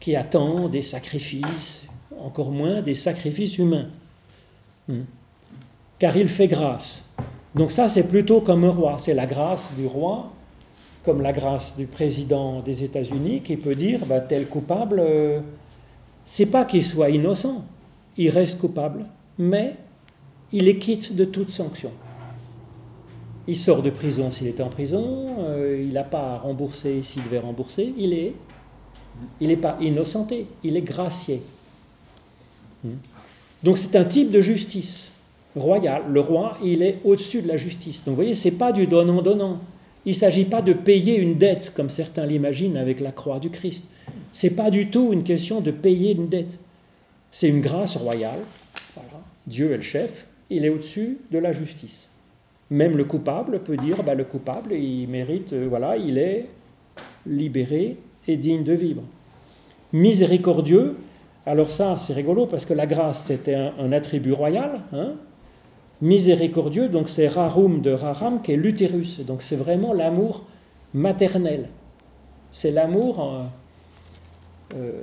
qui 0.00 0.16
attend 0.16 0.68
des 0.68 0.82
sacrifices, 0.82 1.82
encore 2.18 2.50
moins 2.50 2.82
des 2.82 2.94
sacrifices 2.94 3.58
humains. 3.58 3.88
Hmm. 4.86 5.02
Car 5.98 6.16
il 6.16 6.28
fait 6.28 6.46
grâce. 6.46 7.02
Donc 7.54 7.72
ça, 7.72 7.88
c'est 7.88 8.08
plutôt 8.08 8.40
comme 8.40 8.64
un 8.64 8.70
roi. 8.70 8.96
C'est 8.98 9.14
la 9.14 9.26
grâce 9.26 9.72
du 9.76 9.86
roi, 9.86 10.30
comme 11.04 11.20
la 11.20 11.32
grâce 11.32 11.74
du 11.76 11.86
président 11.86 12.60
des 12.60 12.84
États-Unis, 12.84 13.42
qui 13.42 13.56
peut 13.56 13.74
dire, 13.74 14.06
bah, 14.06 14.20
tel 14.20 14.46
coupable, 14.46 15.00
euh, 15.00 15.40
c'est 16.24 16.46
pas 16.46 16.64
qu'il 16.64 16.84
soit 16.84 17.10
innocent, 17.10 17.64
il 18.16 18.30
reste 18.30 18.60
coupable, 18.60 19.06
mais 19.38 19.74
il 20.52 20.68
est 20.68 20.78
quitte 20.78 21.14
de 21.14 21.24
toute 21.24 21.50
sanction. 21.50 21.90
Il 23.46 23.56
sort 23.56 23.82
de 23.82 23.90
prison 23.90 24.30
s'il 24.30 24.46
était 24.46 24.62
en 24.62 24.68
prison, 24.68 25.36
euh, 25.40 25.82
il 25.86 25.94
n'a 25.94 26.04
pas 26.04 26.34
à 26.34 26.38
rembourser 26.38 27.02
s'il 27.02 27.24
devait 27.24 27.38
rembourser, 27.38 27.94
il 27.96 28.12
est, 28.12 28.34
il 29.40 29.48
n'est 29.48 29.56
pas 29.56 29.78
innocenté, 29.80 30.46
il 30.62 30.76
est 30.76 30.82
gracié. 30.82 31.42
Hmm. 32.84 32.96
Donc 33.62 33.78
c'est 33.78 33.96
un 33.96 34.04
type 34.04 34.30
de 34.30 34.40
justice 34.40 35.10
royale. 35.56 36.02
Le 36.10 36.20
roi, 36.20 36.58
il 36.62 36.82
est 36.82 36.98
au-dessus 37.04 37.42
de 37.42 37.48
la 37.48 37.56
justice. 37.56 38.04
Donc 38.04 38.12
vous 38.12 38.16
voyez, 38.16 38.34
c'est 38.34 38.52
pas 38.52 38.72
du 38.72 38.86
donnant-donnant. 38.86 39.60
Il 40.04 40.12
ne 40.12 40.16
s'agit 40.16 40.44
pas 40.44 40.62
de 40.62 40.72
payer 40.72 41.16
une 41.16 41.36
dette 41.36 41.72
comme 41.74 41.90
certains 41.90 42.26
l'imaginent 42.26 42.76
avec 42.76 43.00
la 43.00 43.12
croix 43.12 43.40
du 43.40 43.50
Christ. 43.50 43.86
C'est 44.32 44.50
pas 44.50 44.70
du 44.70 44.88
tout 44.88 45.12
une 45.12 45.24
question 45.24 45.60
de 45.60 45.70
payer 45.70 46.12
une 46.12 46.28
dette. 46.28 46.58
C'est 47.30 47.48
une 47.48 47.60
grâce 47.60 47.96
royale. 47.96 48.40
Dieu 49.46 49.72
est 49.72 49.78
le 49.78 49.82
chef, 49.82 50.26
il 50.50 50.64
est 50.64 50.68
au-dessus 50.68 51.18
de 51.30 51.38
la 51.38 51.52
justice. 51.52 52.08
Même 52.70 52.96
le 52.96 53.04
coupable 53.04 53.60
peut 53.60 53.76
dire, 53.76 54.02
bah, 54.02 54.14
le 54.14 54.24
coupable, 54.24 54.74
il 54.74 55.08
mérite, 55.08 55.52
euh, 55.52 55.66
voilà, 55.68 55.96
il 55.96 56.18
est 56.18 56.46
libéré 57.26 57.96
et 58.26 58.36
digne 58.36 58.64
de 58.64 58.72
vivre. 58.72 59.02
Miséricordieux, 59.92 60.96
alors 61.46 61.70
ça, 61.70 61.96
c'est 61.96 62.12
rigolo 62.12 62.46
parce 62.46 62.66
que 62.66 62.74
la 62.74 62.86
grâce, 62.86 63.24
c'était 63.24 63.54
un, 63.54 63.92
attribut 63.92 64.32
royal. 64.32 64.82
Hein. 64.92 65.14
Miséricordieux, 66.02 66.88
donc 66.88 67.08
c'est 67.08 67.26
rarum 67.26 67.80
de 67.80 67.90
raram, 67.90 68.42
qui 68.42 68.52
est 68.52 68.56
l'utérus. 68.56 69.20
Donc 69.20 69.42
c'est 69.42 69.56
vraiment 69.56 69.94
l'amour 69.94 70.44
maternel. 70.92 71.68
C'est 72.52 72.70
l'amour. 72.70 73.46
Euh, 74.74 75.02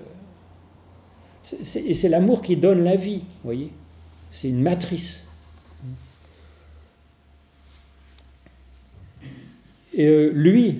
et 1.75 1.93
c'est 1.93 2.09
l'amour 2.09 2.43
qui 2.43 2.57
donne 2.57 2.83
la 2.83 2.95
vie, 2.95 3.19
vous 3.19 3.45
voyez. 3.45 3.71
C'est 4.31 4.49
une 4.49 4.61
matrice. 4.61 5.24
Et 9.95 10.05
euh, 10.05 10.29
lui, 10.33 10.79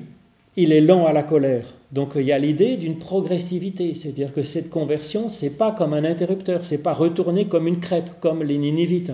il 0.57 0.71
est 0.71 0.81
lent 0.81 1.05
à 1.05 1.13
la 1.13 1.23
colère. 1.23 1.73
Donc 1.91 2.11
il 2.15 2.23
y 2.23 2.33
a 2.33 2.37
l'idée 2.37 2.75
d'une 2.75 2.99
progressivité, 2.99 3.93
c'est-à-dire 3.93 4.33
que 4.33 4.43
cette 4.43 4.69
conversion, 4.69 5.29
c'est 5.29 5.51
pas 5.51 5.71
comme 5.71 5.93
un 5.93 6.03
interrupteur, 6.03 6.65
c'est 6.65 6.83
pas 6.83 6.93
retourner 6.93 7.45
comme 7.45 7.67
une 7.67 7.79
crêpe, 7.79 8.19
comme 8.19 8.43
les 8.43 8.57
Ninivites. 8.57 9.13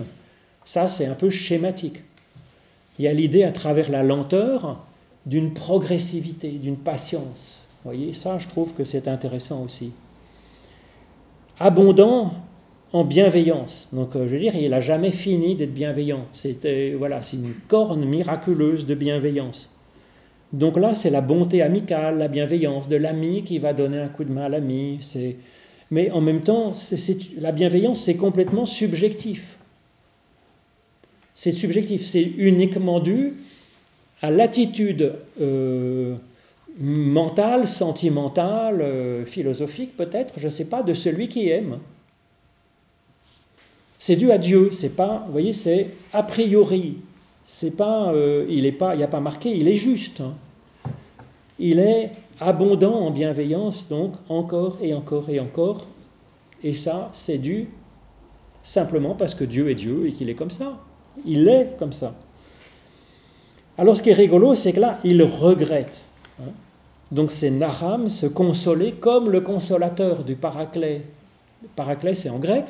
Ça, 0.64 0.88
c'est 0.88 1.06
un 1.06 1.14
peu 1.14 1.30
schématique. 1.30 2.00
Il 2.98 3.04
y 3.04 3.08
a 3.08 3.12
l'idée 3.12 3.44
à 3.44 3.52
travers 3.52 3.90
la 3.90 4.02
lenteur 4.02 4.84
d'une 5.26 5.54
progressivité, 5.54 6.50
d'une 6.50 6.76
patience. 6.76 7.60
Vous 7.84 7.90
voyez, 7.90 8.12
ça, 8.12 8.38
je 8.38 8.48
trouve 8.48 8.74
que 8.74 8.84
c'est 8.84 9.06
intéressant 9.08 9.62
aussi. 9.64 9.92
Abondant 11.58 12.34
en 12.92 13.04
bienveillance. 13.04 13.88
Donc, 13.92 14.16
euh, 14.16 14.26
je 14.26 14.34
veux 14.34 14.40
dire, 14.40 14.54
il 14.54 14.70
n'a 14.70 14.80
jamais 14.80 15.10
fini 15.10 15.54
d'être 15.54 15.72
bienveillant. 15.72 16.26
C'était, 16.32 16.94
voilà, 16.98 17.22
c'est 17.22 17.36
une 17.36 17.54
corne 17.68 18.04
miraculeuse 18.04 18.84
de 18.86 18.94
bienveillance. 18.94 19.70
Donc 20.52 20.76
là, 20.76 20.94
c'est 20.94 21.10
la 21.10 21.22
bonté 21.22 21.62
amicale, 21.62 22.18
la 22.18 22.28
bienveillance 22.28 22.88
de 22.88 22.96
l'ami 22.96 23.42
qui 23.42 23.58
va 23.58 23.72
donner 23.72 23.98
un 23.98 24.08
coup 24.08 24.24
de 24.24 24.32
main 24.32 24.44
à 24.44 24.48
l'ami. 24.50 25.00
Mais 25.90 26.10
en 26.10 26.20
même 26.20 26.40
temps, 26.40 26.72
la 27.38 27.52
bienveillance, 27.52 28.00
c'est 28.00 28.16
complètement 28.16 28.66
subjectif. 28.66 29.56
C'est 31.34 31.52
subjectif, 31.52 32.06
c'est 32.06 32.22
uniquement 32.22 33.00
dû 33.00 33.34
à 34.20 34.30
l'attitude 34.30 35.14
euh, 35.40 36.14
mentale, 36.78 37.66
sentimentale, 37.66 38.80
euh, 38.80 39.24
philosophique 39.24 39.96
peut-être, 39.96 40.34
je 40.36 40.46
ne 40.46 40.50
sais 40.50 40.66
pas, 40.66 40.82
de 40.82 40.94
celui 40.94 41.28
qui 41.28 41.48
aime. 41.48 41.78
C'est 43.98 44.16
dû 44.16 44.30
à 44.30 44.38
Dieu, 44.38 44.70
c'est 44.72 44.96
pas, 44.96 45.24
vous 45.26 45.32
voyez, 45.32 45.52
c'est 45.52 45.88
a 46.12 46.22
priori, 46.22 46.98
c'est 47.44 47.76
pas, 47.76 48.12
euh, 48.12 48.44
il 48.48 48.64
il 48.64 48.96
n'y 48.96 49.02
a 49.02 49.08
pas 49.08 49.20
marqué, 49.20 49.50
il 49.56 49.68
est 49.68 49.76
juste. 49.76 50.20
Hein. 50.20 50.34
Il 51.64 51.78
est 51.78 52.10
abondant 52.40 52.94
en 52.94 53.12
bienveillance, 53.12 53.86
donc 53.88 54.14
encore 54.28 54.78
et 54.82 54.92
encore 54.94 55.30
et 55.30 55.38
encore. 55.38 55.86
Et 56.64 56.74
ça, 56.74 57.08
c'est 57.12 57.38
dû 57.38 57.68
simplement 58.64 59.14
parce 59.14 59.32
que 59.32 59.44
Dieu 59.44 59.70
est 59.70 59.76
Dieu 59.76 60.08
et 60.08 60.12
qu'il 60.12 60.28
est 60.28 60.34
comme 60.34 60.50
ça. 60.50 60.80
Il 61.24 61.46
est 61.46 61.76
comme 61.78 61.92
ça. 61.92 62.14
Alors 63.78 63.96
ce 63.96 64.02
qui 64.02 64.10
est 64.10 64.14
rigolo, 64.14 64.56
c'est 64.56 64.72
que 64.72 64.80
là, 64.80 64.98
il 65.04 65.22
regrette. 65.22 66.02
Hein. 66.40 66.50
Donc 67.12 67.30
c'est 67.30 67.50
Naram 67.50 68.08
se 68.08 68.26
consoler 68.26 68.94
comme 68.94 69.30
le 69.30 69.40
consolateur 69.40 70.24
du 70.24 70.34
Paraclet. 70.34 71.02
Paraclet, 71.76 72.14
c'est 72.14 72.28
en 72.28 72.40
grec, 72.40 72.64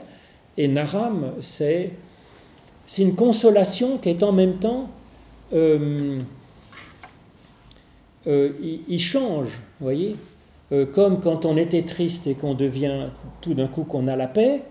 et 0.59 0.69
Naram, 0.69 1.33
c'est 1.41 1.93
une 2.99 3.15
consolation 3.15 3.97
qui 3.97 4.11
est 4.11 4.23
en 4.23 4.33
même 4.33 4.57
temps 4.57 4.91
euh, 5.55 6.21
euh, 8.27 8.51
il, 8.89 9.01
change, 9.01 9.49
vous 9.81 9.85
voyez 9.85 10.17
euh, 10.71 10.87
Comme 10.87 11.21
quand 11.21 11.45
on 11.45 11.57
était 11.57 11.83
triste 11.83 12.27
et 12.27 12.35
qu'on 12.35 12.55
devient 12.55 13.09
tout 13.41 13.55
d'un 13.55 13.67
coup 13.67 13.83
qu'on 13.83 14.07
a 14.07 14.17
la 14.17 14.29
paix, 14.29 14.63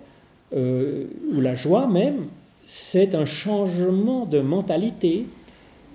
euh, 0.53 1.05
ou 1.33 1.41
la 1.41 1.55
joie 1.55 1.87
même, 1.87 2.27
c'est 2.63 3.15
un 3.15 3.25
changement 3.25 4.25
de 4.25 4.39
mentalité, 4.39 5.25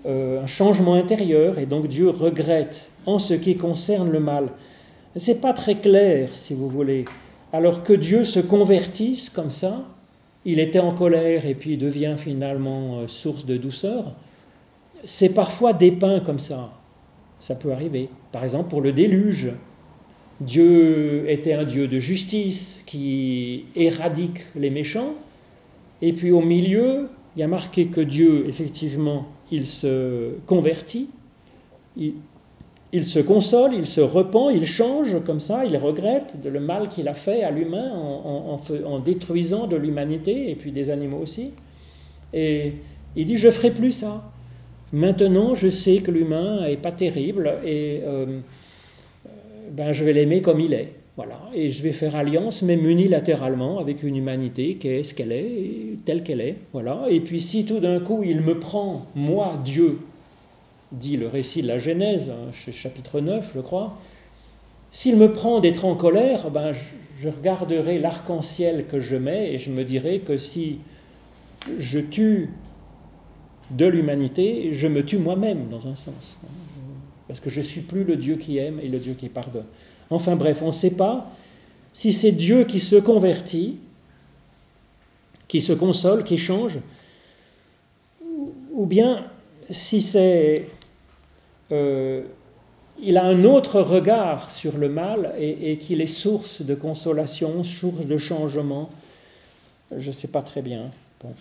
un 0.08 0.46
changement 0.46 0.94
intérieur, 0.94 1.58
et 1.58 1.66
donc 1.66 1.88
Dieu 1.88 2.10
regrette 2.10 2.88
en 3.06 3.18
ce 3.18 3.34
qui 3.34 3.56
concerne 3.56 4.08
le 4.08 4.20
mal. 4.20 4.50
C'est 5.16 5.40
pas 5.40 5.52
très 5.52 5.76
clair, 5.76 6.28
si 6.32 6.54
vous 6.54 6.68
voulez. 6.68 7.06
Alors 7.52 7.82
que 7.82 7.92
Dieu 7.92 8.24
se 8.24 8.38
convertisse 8.38 9.30
comme 9.30 9.50
ça, 9.50 9.84
il 10.44 10.60
était 10.60 10.78
en 10.78 10.92
colère 10.92 11.44
et 11.44 11.54
puis 11.56 11.76
devient 11.76 12.14
finalement 12.18 13.08
source 13.08 13.46
de 13.46 13.56
douceur, 13.56 14.12
c'est 15.04 15.30
parfois 15.30 15.72
dépeint 15.72 16.20
comme 16.20 16.38
ça. 16.38 16.70
Ça 17.40 17.54
peut 17.54 17.72
arriver. 17.72 18.08
Par 18.32 18.44
exemple, 18.44 18.70
pour 18.70 18.80
le 18.80 18.92
déluge, 18.92 19.52
Dieu 20.40 21.28
était 21.30 21.54
un 21.54 21.64
Dieu 21.64 21.88
de 21.88 21.98
justice 21.98 22.82
qui 22.86 23.64
éradique 23.74 24.40
les 24.54 24.70
méchants. 24.70 25.14
Et 26.02 26.12
puis 26.12 26.30
au 26.30 26.42
milieu, 26.42 27.08
il 27.36 27.40
y 27.40 27.42
a 27.42 27.48
marqué 27.48 27.86
que 27.86 28.00
Dieu, 28.00 28.46
effectivement, 28.48 29.26
il 29.50 29.66
se 29.66 30.32
convertit, 30.46 31.08
il, 31.96 33.04
se 33.04 33.18
console, 33.18 33.72
il 33.74 33.86
se 33.86 34.00
repent, 34.00 34.50
il 34.50 34.66
change 34.66 35.22
comme 35.24 35.40
ça, 35.40 35.64
il 35.64 35.76
regrette 35.78 36.36
le 36.44 36.60
mal 36.60 36.88
qu'il 36.88 37.08
a 37.08 37.14
fait 37.14 37.42
à 37.42 37.50
l'humain 37.50 37.92
en, 37.94 38.58
en, 38.84 38.98
détruisant 38.98 39.66
de 39.66 39.76
l'humanité 39.76 40.50
et 40.50 40.54
puis 40.54 40.72
des 40.72 40.90
animaux 40.90 41.18
aussi. 41.18 41.52
Et 42.34 42.74
il 43.14 43.24
dit, 43.24 43.36
je 43.36 43.50
ferai 43.50 43.70
plus 43.70 43.92
ça. 43.92 44.30
Maintenant, 44.96 45.54
je 45.54 45.68
sais 45.68 45.98
que 45.98 46.10
l'humain 46.10 46.62
n'est 46.66 46.78
pas 46.78 46.90
terrible 46.90 47.58
et 47.66 48.00
euh, 48.02 48.40
ben, 49.72 49.92
je 49.92 50.02
vais 50.02 50.14
l'aimer 50.14 50.40
comme 50.40 50.58
il 50.58 50.72
est. 50.72 50.94
Voilà. 51.18 51.38
Et 51.52 51.70
je 51.70 51.82
vais 51.82 51.92
faire 51.92 52.16
alliance, 52.16 52.62
même 52.62 52.88
unilatéralement, 52.88 53.78
avec 53.78 54.02
une 54.02 54.16
humanité 54.16 54.76
qui 54.76 54.88
est 54.88 55.04
ce 55.04 55.12
qu'elle 55.12 55.32
est, 55.32 56.02
telle 56.06 56.22
qu'elle 56.22 56.40
est. 56.40 56.56
Voilà. 56.72 57.04
Et 57.10 57.20
puis 57.20 57.42
si 57.42 57.66
tout 57.66 57.78
d'un 57.78 58.00
coup 58.00 58.22
il 58.24 58.40
me 58.40 58.58
prend, 58.58 59.04
moi, 59.14 59.58
Dieu, 59.62 59.98
dit 60.92 61.18
le 61.18 61.28
récit 61.28 61.60
de 61.60 61.68
la 61.68 61.78
Genèse, 61.78 62.30
hein, 62.30 62.50
chapitre 62.72 63.20
9, 63.20 63.50
je 63.54 63.60
crois, 63.60 63.98
s'il 64.92 65.16
me 65.18 65.30
prend 65.30 65.60
d'être 65.60 65.84
en 65.84 65.94
colère, 65.94 66.50
ben, 66.50 66.72
je 67.20 67.28
regarderai 67.28 67.98
l'arc-en-ciel 67.98 68.86
que 68.86 68.98
je 68.98 69.16
mets 69.16 69.52
et 69.52 69.58
je 69.58 69.70
me 69.70 69.84
dirai 69.84 70.20
que 70.20 70.38
si 70.38 70.78
je 71.78 71.98
tue 71.98 72.48
de 73.70 73.86
l'humanité, 73.86 74.70
je 74.72 74.86
me 74.86 75.04
tue 75.04 75.18
moi-même 75.18 75.68
dans 75.68 75.88
un 75.88 75.94
sens. 75.94 76.36
Parce 77.28 77.40
que 77.40 77.50
je 77.50 77.60
ne 77.60 77.64
suis 77.64 77.80
plus 77.80 78.04
le 78.04 78.16
Dieu 78.16 78.36
qui 78.36 78.58
aime 78.58 78.78
et 78.80 78.88
le 78.88 78.98
Dieu 78.98 79.14
qui 79.14 79.28
pardonne. 79.28 79.66
Enfin 80.10 80.36
bref, 80.36 80.62
on 80.62 80.66
ne 80.66 80.72
sait 80.72 80.90
pas 80.90 81.30
si 81.92 82.12
c'est 82.12 82.32
Dieu 82.32 82.64
qui 82.64 82.78
se 82.78 82.96
convertit, 82.96 83.78
qui 85.48 85.60
se 85.60 85.72
console, 85.72 86.24
qui 86.24 86.38
change, 86.38 86.78
ou 88.72 88.86
bien 88.86 89.26
si 89.70 90.02
c'est... 90.02 90.68
Euh, 91.72 92.22
il 93.00 93.18
a 93.18 93.24
un 93.24 93.44
autre 93.44 93.80
regard 93.80 94.50
sur 94.50 94.78
le 94.78 94.88
mal 94.88 95.34
et, 95.38 95.76
qu'il 95.78 96.00
est 96.00 96.06
source 96.06 96.62
de 96.62 96.74
consolation, 96.74 97.62
source 97.62 98.06
de 98.06 98.16
changement. 98.16 98.88
Je 99.94 100.06
ne 100.06 100.12
sais 100.12 100.28
pas 100.28 100.42
très 100.42 100.62
bien. 100.62 100.90
Bon. 101.22 101.34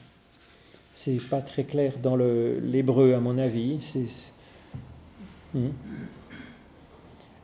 C'est 0.97 1.21
pas 1.29 1.41
très 1.41 1.65
clair 1.65 1.91
dans 2.01 2.15
l'hébreu, 2.15 3.13
à 3.15 3.19
mon 3.19 3.37
avis. 3.37 3.79
Hmm. 5.53 5.67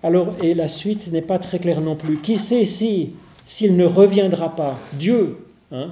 Alors, 0.01 0.33
et 0.41 0.53
la 0.53 0.69
suite 0.69 1.11
n'est 1.11 1.21
pas 1.21 1.37
très 1.37 1.59
claire 1.59 1.81
non 1.81 1.97
plus. 1.97 2.21
Qui 2.21 2.37
sait 2.37 2.63
si, 2.63 3.11
s'il 3.45 3.75
ne 3.75 3.83
reviendra 3.83 4.55
pas, 4.55 4.79
Dieu, 4.93 5.37
hein, 5.73 5.89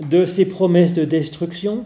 de 0.00 0.24
ses 0.24 0.44
promesses 0.44 0.94
de 0.94 1.04
destruction, 1.04 1.84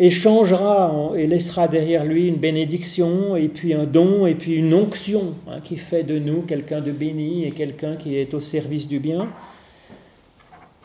et 0.00 0.10
changera 0.10 1.12
et 1.14 1.28
laissera 1.28 1.68
derrière 1.68 2.04
lui 2.04 2.26
une 2.26 2.38
bénédiction 2.38 3.36
et 3.36 3.48
puis 3.48 3.72
un 3.72 3.84
don 3.84 4.26
et 4.26 4.34
puis 4.34 4.56
une 4.56 4.74
onction 4.74 5.34
hein, 5.46 5.60
qui 5.62 5.76
fait 5.76 6.02
de 6.02 6.18
nous 6.18 6.40
quelqu'un 6.40 6.80
de 6.80 6.90
béni 6.90 7.44
et 7.44 7.52
quelqu'un 7.52 7.96
qui 7.96 8.16
est 8.16 8.34
au 8.34 8.40
service 8.40 8.88
du 8.88 8.98
bien. 8.98 9.28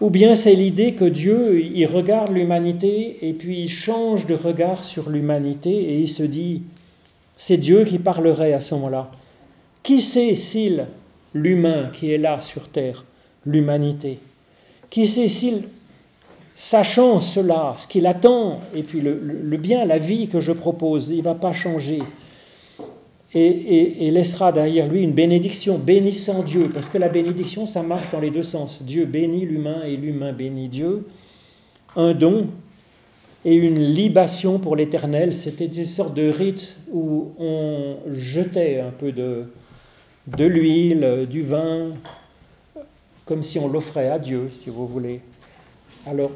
Ou 0.01 0.09
bien 0.09 0.35
c'est 0.35 0.55
l'idée 0.55 0.93
que 0.93 1.05
Dieu, 1.05 1.61
il 1.61 1.85
regarde 1.85 2.31
l'humanité 2.31 3.17
et 3.21 3.33
puis 3.33 3.61
il 3.61 3.69
change 3.69 4.25
de 4.25 4.35
regard 4.35 4.83
sur 4.83 5.09
l'humanité 5.09 5.71
et 5.71 5.99
il 5.99 6.09
se 6.09 6.23
dit, 6.23 6.63
c'est 7.37 7.57
Dieu 7.57 7.85
qui 7.85 7.97
parlerait 7.97 8.53
à 8.53 8.59
ce 8.59 8.75
moment-là. 8.75 9.09
Qui 9.83 10.01
sait 10.01 10.35
s'il, 10.35 10.85
l'humain 11.33 11.91
qui 11.93 12.11
est 12.11 12.17
là 12.17 12.41
sur 12.41 12.67
terre, 12.67 13.05
l'humanité, 13.45 14.19
qui 14.89 15.07
sait 15.07 15.29
s'il 15.29 15.63
sachant 16.55 17.19
cela, 17.19 17.73
ce 17.77 17.87
qu'il 17.87 18.07
attend, 18.07 18.61
et 18.73 18.83
puis 18.83 19.01
le, 19.01 19.57
bien, 19.57 19.85
la 19.85 19.97
vie 19.97 20.27
que 20.27 20.39
je 20.39 20.53
propose, 20.53 21.09
il 21.09 21.17
ne 21.17 21.23
va 21.23 21.35
pas 21.35 21.53
changer? 21.53 21.99
Et, 23.37 24.11
laissera 24.11 24.53
derrière 24.53 24.87
lui 24.87 25.01
une 25.01 25.11
bénédiction, 25.11 25.77
bénissant 25.77 26.41
Dieu, 26.41 26.69
parce 26.73 26.87
que 26.87 26.97
la 26.97 27.09
bénédiction, 27.09 27.65
ça 27.65 27.83
marche 27.83 28.09
dans 28.09 28.21
les 28.21 28.29
deux 28.29 28.43
sens. 28.43 28.81
Dieu 28.81 29.05
bénit 29.05 29.45
l'humain 29.45 29.83
et 29.83 29.97
l'humain 29.97 30.31
bénit 30.31 30.69
Dieu. 30.69 31.05
Un 31.97 32.13
don 32.13 32.47
et 33.43 33.55
une 33.55 33.79
libation 33.79 34.57
pour 34.57 34.77
l'éternel, 34.77 35.33
c'était 35.33 35.65
une 35.65 35.85
sorte 35.85 36.13
de 36.13 36.29
rite 36.29 36.77
où 36.91 37.33
on 37.37 37.97
jetait 38.13 38.79
un 38.79 38.91
peu 38.91 39.11
de, 39.11 39.43
de 40.27 40.45
l'huile, 40.45 41.27
du 41.29 41.43
vin, 41.43 41.91
comme 43.25 43.43
si 43.43 43.59
on 43.59 43.67
l'offrait 43.67 44.09
à 44.09 44.17
Dieu, 44.17 44.47
si 44.49 44.69
vous 44.69 44.87
voulez. 44.87 45.19
Alors, 46.07 46.31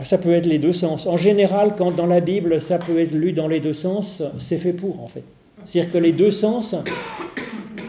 ah, 0.00 0.04
ça 0.04 0.16
peut 0.16 0.32
être 0.32 0.46
les 0.46 0.60
deux 0.60 0.72
sens. 0.72 1.06
En 1.06 1.16
général, 1.16 1.74
quand 1.76 1.90
dans 1.90 2.06
la 2.06 2.20
Bible, 2.20 2.60
ça 2.60 2.78
peut 2.78 3.00
être 3.00 3.10
lu 3.10 3.32
dans 3.32 3.48
les 3.48 3.58
deux 3.58 3.74
sens, 3.74 4.22
c'est 4.38 4.58
fait 4.58 4.72
pour, 4.72 5.02
en 5.02 5.08
fait. 5.08 5.24
C'est-à-dire 5.64 5.92
que 5.92 5.98
les 5.98 6.12
deux 6.12 6.30
sens, 6.30 6.76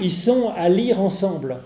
ils 0.01 0.11
sont 0.11 0.51
à 0.57 0.69
lire 0.69 0.99
ensemble. 0.99 1.57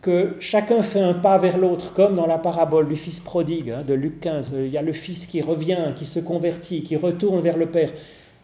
Que 0.00 0.36
chacun 0.40 0.80
fait 0.80 1.00
un 1.00 1.12
pas 1.12 1.36
vers 1.36 1.58
l'autre, 1.58 1.92
comme 1.92 2.16
dans 2.16 2.26
la 2.26 2.38
parabole 2.38 2.88
du 2.88 2.96
fils 2.96 3.20
prodigue 3.20 3.70
hein, 3.70 3.84
de 3.86 3.92
Luc 3.92 4.20
15. 4.20 4.54
Il 4.56 4.70
y 4.70 4.78
a 4.78 4.82
le 4.82 4.92
fils 4.94 5.26
qui 5.26 5.42
revient, 5.42 5.92
qui 5.94 6.06
se 6.06 6.20
convertit, 6.20 6.82
qui 6.82 6.96
retourne 6.96 7.42
vers 7.42 7.58
le 7.58 7.66
Père. 7.66 7.90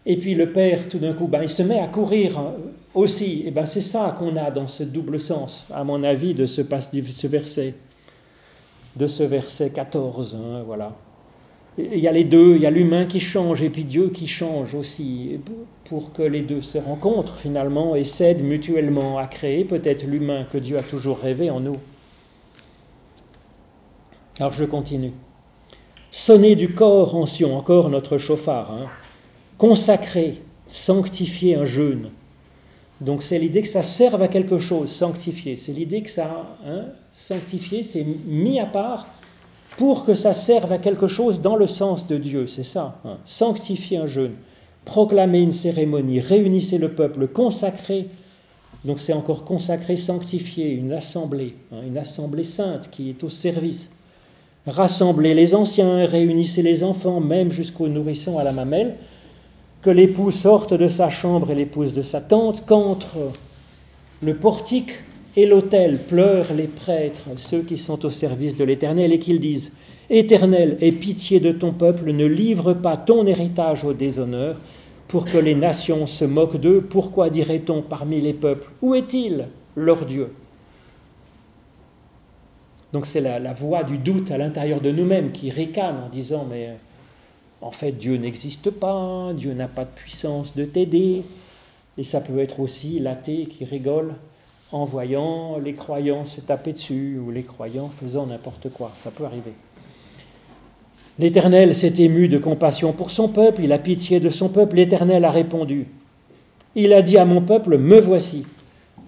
Et 0.05 0.17
puis 0.17 0.35
le 0.35 0.51
Père, 0.51 0.87
tout 0.87 0.99
d'un 0.99 1.13
coup, 1.13 1.25
ben, 1.25 1.41
il 1.41 1.49
se 1.49 1.63
met 1.63 1.79
à 1.79 1.87
courir 1.87 2.37
hein, 2.37 2.53
aussi. 2.93 3.43
Et 3.47 3.51
ben, 3.51 3.65
c'est 3.65 3.81
ça 3.81 4.15
qu'on 4.15 4.37
a 4.37 4.51
dans 4.51 4.67
ce 4.67 4.83
double 4.83 5.19
sens, 5.19 5.65
à 5.73 5.83
mon 5.83 6.03
avis, 6.03 6.35
de 6.35 6.45
ce, 6.45 6.61
ce 6.61 7.27
verset 7.27 7.73
de 8.95 9.07
ce 9.07 9.23
verset 9.23 9.69
14. 9.69 10.35
Hein, 10.35 10.63
voilà. 10.65 10.93
Il 11.77 11.99
y 11.99 12.07
a 12.07 12.11
les 12.13 12.23
deux, 12.23 12.55
il 12.55 12.61
y 12.61 12.65
a 12.65 12.71
l'humain 12.71 13.05
qui 13.05 13.19
change 13.19 13.61
et 13.61 13.69
puis 13.69 13.83
Dieu 13.83 14.09
qui 14.09 14.27
change 14.27 14.75
aussi, 14.75 15.39
pour 15.83 16.13
que 16.13 16.21
les 16.21 16.41
deux 16.41 16.61
se 16.61 16.77
rencontrent 16.77 17.35
finalement 17.35 17.95
et 17.95 18.05
s'aident 18.05 18.43
mutuellement 18.43 19.17
à 19.17 19.27
créer 19.27 19.65
peut-être 19.65 20.05
l'humain 20.05 20.45
que 20.51 20.57
Dieu 20.57 20.77
a 20.77 20.83
toujours 20.83 21.19
rêvé 21.19 21.49
en 21.49 21.59
nous. 21.59 21.77
Alors 24.39 24.53
je 24.53 24.63
continue. 24.63 25.11
Sonner 26.11 26.55
du 26.55 26.73
corps 26.73 27.15
en 27.15 27.25
sion, 27.25 27.57
encore 27.57 27.89
notre 27.89 28.17
chauffard, 28.17 28.71
hein. 28.71 28.85
consacrer, 29.57 30.41
sanctifier 30.67 31.55
un 31.55 31.65
jeûne. 31.65 32.11
Donc 33.01 33.23
c'est 33.23 33.39
l'idée 33.39 33.61
que 33.61 33.67
ça 33.67 33.83
serve 33.83 34.21
à 34.21 34.27
quelque 34.27 34.57
chose, 34.57 34.89
sanctifier. 34.89 35.57
C'est 35.57 35.73
l'idée 35.73 36.01
que 36.01 36.09
ça, 36.09 36.57
hein, 36.65 36.85
sanctifié, 37.11 37.83
c'est 37.83 38.05
mis 38.25 38.59
à 38.59 38.65
part 38.65 39.07
pour 39.77 40.05
que 40.05 40.15
ça 40.15 40.31
serve 40.33 40.71
à 40.71 40.77
quelque 40.77 41.07
chose 41.07 41.41
dans 41.41 41.57
le 41.57 41.67
sens 41.67 42.07
de 42.07 42.17
Dieu, 42.17 42.47
c'est 42.47 42.63
ça. 42.63 42.99
Hein. 43.03 43.17
Sanctifier 43.25 43.97
un 43.97 44.07
jeûne, 44.07 44.35
proclamer 44.85 45.41
une 45.41 45.51
cérémonie, 45.51 46.21
réunissez 46.21 46.77
le 46.77 46.93
peuple, 46.93 47.27
consacrer, 47.27 48.07
donc 48.85 48.99
c'est 48.99 49.13
encore 49.13 49.43
consacrer, 49.43 49.97
sanctifier 49.97 50.71
une 50.71 50.93
assemblée, 50.93 51.55
hein, 51.73 51.81
une 51.85 51.97
assemblée 51.97 52.43
sainte 52.43 52.89
qui 52.91 53.09
est 53.09 53.23
au 53.23 53.29
service. 53.29 53.91
Rassembler 54.67 55.33
les 55.33 55.53
anciens, 55.53 56.05
réunissez 56.05 56.61
les 56.61 56.83
enfants, 56.83 57.19
même 57.19 57.51
jusqu'aux 57.51 57.87
nourrissons 57.87 58.39
à 58.39 58.43
la 58.43 58.51
mamelle, 58.51 58.95
que 59.85 59.91
l'époux 59.91 60.31
sorte 60.31 60.73
de 60.73 60.87
sa 60.87 61.11
chambre 61.11 61.51
et 61.51 61.55
l'épouse 61.55 61.93
de 61.93 62.01
sa 62.01 62.19
tente, 62.19 62.65
qu'entre 62.65 63.17
le 64.23 64.33
portique 64.33 64.95
et 65.35 65.45
l'autel 65.45 65.99
pleurent 65.99 66.53
les 66.57 66.65
prêtres, 66.65 67.29
ceux 67.35 67.61
qui 67.61 67.77
sont 67.77 68.03
au 68.03 68.09
service 68.09 68.55
de 68.55 68.63
l'Éternel, 68.63 69.13
et 69.13 69.19
qu'ils 69.19 69.39
disent 69.39 69.73
Éternel, 70.09 70.79
aie 70.81 70.91
pitié 70.91 71.39
de 71.39 71.51
ton 71.51 71.71
peuple, 71.71 72.11
ne 72.13 72.25
livre 72.25 72.73
pas 72.73 72.97
ton 72.97 73.27
héritage 73.27 73.83
au 73.83 73.93
déshonneur, 73.93 74.55
pour 75.07 75.25
que 75.25 75.37
les 75.37 75.53
nations 75.53 76.07
se 76.07 76.25
moquent 76.25 76.59
d'eux. 76.59 76.81
Pourquoi 76.81 77.29
dirait-on 77.29 77.83
parmi 77.83 78.19
les 78.21 78.33
peuples 78.33 78.71
Où 78.81 78.95
est-il 78.95 79.49
leur 79.75 80.07
Dieu? 80.07 80.31
Donc 82.91 83.05
c'est 83.05 83.21
la, 83.21 83.53
voix 83.53 83.83
du 83.83 83.99
doute 83.99 84.31
à 84.31 84.39
l'intérieur 84.39 84.81
de 84.81 84.89
nous-mêmes 84.89 85.31
qui 85.31 85.51
ricane 85.51 85.97
en 86.07 86.09
disant 86.09 86.47
Mais 86.49 86.75
en 87.65 87.71
fait, 87.71 87.93
Dieu 87.93 88.17
n'existe 88.17 88.69
pas, 88.69 89.31
Dieu 89.33 89.53
n'a 89.53 89.67
pas 89.67 89.85
de 89.85 89.89
puissance 89.89 90.55
de 90.55 90.65
t'aider. 90.65 91.23
Et 91.97 92.03
ça 92.03 92.21
peut 92.21 92.37
être 92.37 92.59
aussi 92.59 92.99
l'athée 92.99 93.47
qui 93.47 93.65
rigole 93.65 94.13
en 94.71 94.85
voyant 94.85 95.57
les 95.57 95.73
croyants 95.73 96.25
se 96.25 96.41
taper 96.41 96.73
dessus 96.73 97.17
ou 97.17 97.31
les 97.31 97.41
croyants 97.41 97.89
faisant 97.99 98.27
n'importe 98.27 98.69
quoi. 98.69 98.91
Ça 98.97 99.09
peut 99.09 99.25
arriver. 99.25 99.53
L'Éternel 101.17 101.73
s'est 101.73 101.95
ému 101.97 102.27
de 102.27 102.37
compassion 102.37 102.93
pour 102.93 103.09
son 103.09 103.29
peuple, 103.29 103.63
il 103.63 103.73
a 103.73 103.79
pitié 103.79 104.19
de 104.19 104.29
son 104.29 104.49
peuple, 104.49 104.75
l'Éternel 104.75 105.25
a 105.25 105.31
répondu. 105.31 105.87
Il 106.75 106.93
a 106.93 107.01
dit 107.01 107.17
à 107.17 107.25
mon 107.25 107.41
peuple, 107.41 107.79
me 107.79 107.99
voici. 107.99 108.45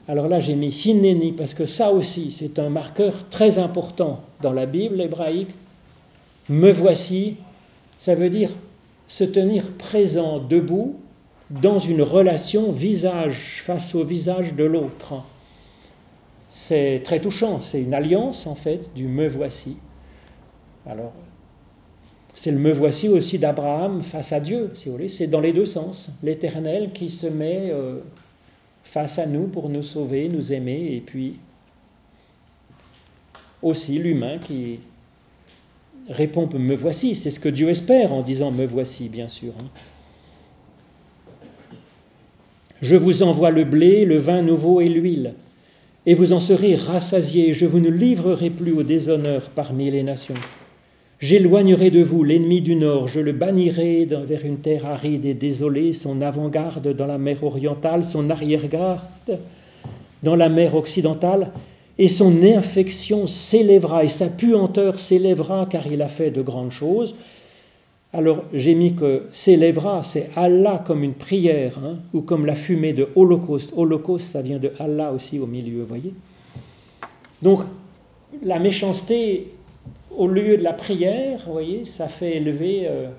Alors 0.08 0.28
là, 0.28 0.40
j'ai 0.40 0.56
mis 0.56 0.70
hineni 0.70 1.32
parce 1.32 1.54
que 1.54 1.68
ça 1.68 1.92
aussi, 1.92 2.32
c'est 2.32 2.58
un 2.58 2.70
marqueur 2.70 3.30
très 3.30 3.60
important 3.60 4.22
dans 4.42 4.54
la 4.54 4.66
Bible 4.66 5.00
hébraïque. 5.00 5.54
Me 6.50 6.72
voici, 6.72 7.36
ça 7.98 8.16
veut 8.16 8.30
dire 8.30 8.52
se 9.08 9.24
tenir 9.24 9.72
présent, 9.74 10.40
debout, 10.40 11.00
dans 11.50 11.80
une 11.80 12.02
relation 12.02 12.72
visage 12.72 13.62
face 13.64 13.96
au 13.96 14.04
visage 14.04 14.54
de 14.54 14.66
l'autre. 14.66 15.24
C'est 16.50 17.02
très 17.04 17.22
touchant, 17.22 17.62
c'est 17.62 17.82
une 17.82 17.94
alliance 17.94 18.48
en 18.48 18.56
fait 18.56 18.94
du 18.96 19.08
me 19.08 19.28
voici. 19.28 19.78
Alors, 20.86 21.14
c'est 22.34 22.52
le 22.52 22.60
me 22.60 22.72
voici 22.72 23.10
aussi 23.10 23.40
d'Abraham 23.40 24.04
face 24.04 24.32
à 24.32 24.40
Dieu, 24.40 24.72
si 24.74 24.86
vous 24.86 24.94
voulez, 24.94 25.10
c'est 25.10 25.28
dans 25.28 25.40
les 25.40 25.54
deux 25.54 25.66
sens. 25.66 26.12
L'Éternel 26.22 26.92
qui 26.94 27.10
se 27.10 27.28
met 27.28 27.72
euh, 27.72 28.00
face 28.84 29.18
à 29.18 29.26
nous 29.26 29.48
pour 29.48 29.70
nous 29.70 29.84
sauver, 29.84 30.30
nous 30.30 30.54
aimer, 30.54 30.96
et 30.96 31.02
puis 31.02 31.40
aussi 33.62 33.98
l'humain 33.98 34.38
qui 34.38 34.80
répond 36.10 36.50
me 36.54 36.76
voici, 36.76 37.16
c'est 37.16 37.32
ce 37.32 37.40
que 37.40 37.50
Dieu 37.50 37.70
espère 37.70 38.14
en 38.14 38.22
disant 38.22 38.52
me 38.52 38.66
voici, 38.66 39.10
bien 39.10 39.28
sûr. 39.28 39.54
Hein. 39.60 39.68
Je 42.82 42.96
vous 42.96 43.24
envoie 43.24 43.52
le 43.52 43.64
blé, 43.64 44.06
le 44.06 44.18
vin 44.18 44.42
nouveau 44.42 44.82
et 44.82 44.88
l'huile 44.88 45.34
et 46.08 46.14
vous 46.14 46.32
en 46.32 46.40
serez 46.40 46.76
rassasiés, 46.76 47.54
je 47.54 47.66
vous 47.66 47.82
ne 47.82 47.90
livrerai 47.90 48.50
plus 48.50 48.72
au 48.72 48.82
déshonneur 48.82 49.50
parmi 49.54 49.92
les 49.92 50.04
nations. 50.04 50.36
J'éloignerai 51.20 51.92
de 51.92 52.02
vous 52.02 52.24
l'ennemi 52.24 52.62
du 52.62 52.76
nord, 52.76 53.10
je 53.10 53.20
le 53.20 53.34
bannirai 53.34 54.06
vers 54.06 54.46
une 54.46 54.60
terre 54.60 54.86
aride 54.86 55.26
et 55.26 55.34
désolée, 55.34 55.92
son 55.92 56.22
avant-garde 56.22 56.96
dans 56.96 57.08
la 57.08 57.18
mer 57.18 57.44
orientale, 57.44 58.06
son 58.06 58.30
arrière-garde 58.30 59.02
dans 60.24 60.38
la 60.38 60.48
mer 60.48 60.76
occidentale, 60.76 61.52
et 62.00 62.10
son 62.10 62.44
infection 62.44 63.28
s'élèvera, 63.28 64.04
et 64.04 64.10
sa 64.10 64.28
puanteur 64.28 65.00
s'élèvera, 65.00 65.68
car 65.70 65.88
il 65.88 66.02
a 66.02 66.08
fait 66.08 66.32
de 66.32 66.42
grandes 66.42 66.72
choses. 66.72 67.16
Alors 68.14 68.46
j'ai 68.54 68.76
mis 68.76 68.96
que 68.96 69.24
s'élèvera, 69.32 70.02
c'est 70.04 70.30
Allah 70.36 70.84
comme 70.86 71.04
une 71.04 71.14
prière, 71.14 71.78
hein, 71.84 71.98
ou 72.14 72.22
comme 72.22 72.46
la 72.46 72.56
fumée 72.56 72.94
de 72.94 73.10
Holocauste. 73.16 73.74
Holocauste, 73.76 74.30
ça 74.30 74.42
vient 74.42 74.60
de 74.60 74.72
Allah 74.80 75.12
aussi 75.12 75.40
au 75.40 75.48
milieu, 75.48 75.84
voyez. 75.84 76.14
Donc 77.42 77.62
la 78.44 78.60
méchanceté, 78.60 79.54
au 80.16 80.28
lieu 80.28 80.58
de 80.58 80.64
la 80.64 80.74
prière, 80.74 81.46
voyez, 81.48 81.86
ça 81.86 82.08
fait 82.08 82.38
élever 82.38 82.84
euh, 82.86 83.10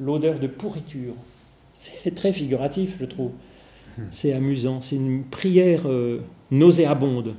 l'odeur 0.00 0.38
de 0.38 0.46
pourriture. 0.46 1.14
C'est 1.74 2.14
très 2.14 2.32
figuratif, 2.32 2.96
je 2.98 3.04
trouve. 3.04 3.30
C'est 4.10 4.32
amusant. 4.32 4.80
C'est 4.80 4.96
une 4.96 5.24
prière 5.24 5.82
euh, 5.86 6.20
nauséabonde. 6.50 7.34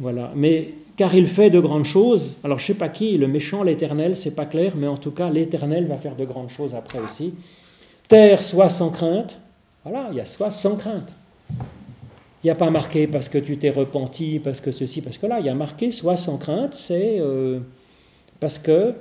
Voilà. 0.00 0.32
Mais 0.34 0.74
car 0.96 1.14
il 1.14 1.26
fait 1.26 1.50
de 1.50 1.60
grandes 1.60 1.84
choses. 1.84 2.36
Alors 2.44 2.58
je 2.58 2.66
sais 2.66 2.74
pas 2.74 2.88
qui, 2.88 3.16
le 3.16 3.28
méchant, 3.28 3.62
l'Éternel, 3.62 4.16
c'est 4.16 4.34
pas 4.34 4.46
clair, 4.46 4.72
mais 4.76 4.86
en 4.86 4.96
tout 4.96 5.12
cas 5.12 5.30
l'Éternel 5.30 5.86
va 5.86 5.96
faire 5.96 6.16
de 6.16 6.24
grandes 6.24 6.50
choses 6.50 6.74
après 6.74 6.98
aussi. 6.98 7.34
Terre 8.08 8.42
soit 8.42 8.68
sans 8.68 8.90
crainte. 8.90 9.38
Voilà, 9.84 10.08
il 10.10 10.16
y 10.16 10.20
a 10.20 10.24
soit 10.24 10.50
sans 10.50 10.76
crainte. 10.76 11.14
Il 12.42 12.46
n'y 12.46 12.50
a 12.50 12.54
pas 12.54 12.70
marqué 12.70 13.06
parce 13.06 13.28
que 13.28 13.38
tu 13.38 13.56
t'es 13.56 13.70
repenti, 13.70 14.38
parce 14.38 14.60
que 14.60 14.70
ceci, 14.70 15.00
parce 15.00 15.18
que 15.18 15.26
là. 15.26 15.40
Il 15.40 15.46
y 15.46 15.48
a 15.48 15.54
marqué 15.54 15.90
soit 15.90 16.16
sans 16.16 16.36
crainte, 16.36 16.74
c'est 16.74 17.16
euh, 17.18 17.60
parce 18.40 18.58
que 18.58 18.94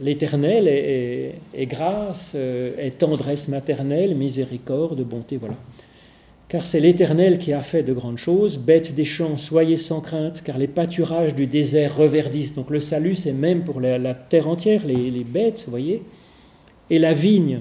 l'Éternel 0.00 0.68
est, 0.68 1.66
grâce, 1.66 2.32
euh, 2.34 2.72
est 2.78 2.98
tendresse 2.98 3.48
maternelle, 3.48 4.14
miséricorde, 4.14 5.02
bonté, 5.02 5.36
voilà 5.36 5.56
car 6.52 6.66
c'est 6.66 6.80
l'Éternel 6.80 7.38
qui 7.38 7.54
a 7.54 7.62
fait 7.62 7.82
de 7.82 7.94
grandes 7.94 8.18
choses. 8.18 8.58
Bêtes 8.58 8.94
des 8.94 9.06
champs, 9.06 9.38
soyez 9.38 9.78
sans 9.78 10.02
crainte, 10.02 10.42
car 10.44 10.58
les 10.58 10.66
pâturages 10.66 11.34
du 11.34 11.46
désert 11.46 11.96
reverdissent. 11.96 12.52
Donc 12.52 12.68
le 12.68 12.78
salut, 12.78 13.14
c'est 13.14 13.32
même 13.32 13.64
pour 13.64 13.80
la, 13.80 14.12
terre 14.12 14.48
entière, 14.48 14.82
les, 14.86 15.24
bêtes, 15.24 15.62
vous 15.64 15.70
voyez. 15.70 16.02
Et 16.90 16.98
la 16.98 17.14
vigne. 17.14 17.60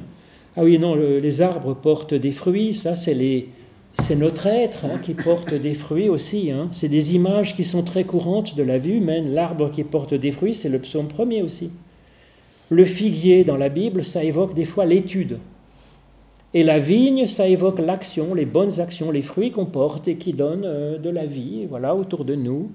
Ah 0.58 0.66
oui, 0.66 0.78
non, 0.78 0.96
les 0.96 1.42
arbres 1.42 1.74
portent 1.74 2.14
des 2.14 2.34
fruits, 2.34 2.74
ça 2.74 2.96
c'est 2.96 3.14
les... 3.14 3.48
C'est 3.94 4.18
notre 4.18 4.46
être 4.48 4.84
hein, 4.84 5.00
qui 5.02 5.14
porte 5.14 5.54
des 5.54 5.74
fruits 5.74 6.10
aussi. 6.10 6.52
Hein. 6.52 6.68
C'est 6.74 6.90
des 6.90 7.16
images 7.16 7.56
qui 7.56 7.64
sont 7.64 7.84
très 7.84 8.04
courantes 8.04 8.56
de 8.56 8.64
la 8.64 8.78
vie 8.78 8.96
humaine. 8.96 9.34
L'arbre 9.34 9.72
qui 9.72 9.84
porte 9.86 10.14
des 10.14 10.32
fruits, 10.32 10.54
c'est 10.54 10.70
le 10.70 10.80
psaume 10.80 11.08
premier 11.08 11.42
aussi. 11.42 11.72
Le 12.72 12.86
figuier 12.86 13.44
dans 13.44 13.58
la 13.58 13.68
Bible, 13.68 14.02
ça 14.02 14.24
évoque 14.24 14.54
des 14.54 14.64
fois 14.64 14.86
l'étude. 14.86 15.40
Et 16.54 16.64
la 16.64 16.80
vigne, 16.80 17.26
ça 17.26 17.46
évoque 17.46 17.80
l'action, 17.80 18.34
les 18.34 18.46
bonnes 18.46 18.80
actions, 18.80 19.12
les 19.12 19.22
fruits 19.22 19.52
qu'on 19.52 19.66
porte 19.66 20.08
et 20.08 20.16
qui 20.16 20.32
donnent 20.32 20.64
euh, 20.64 20.98
de 20.98 21.10
la 21.10 21.26
vie, 21.26 21.66
voilà, 21.70 21.94
autour 21.94 22.24
de 22.24 22.34
nous. 22.34 22.72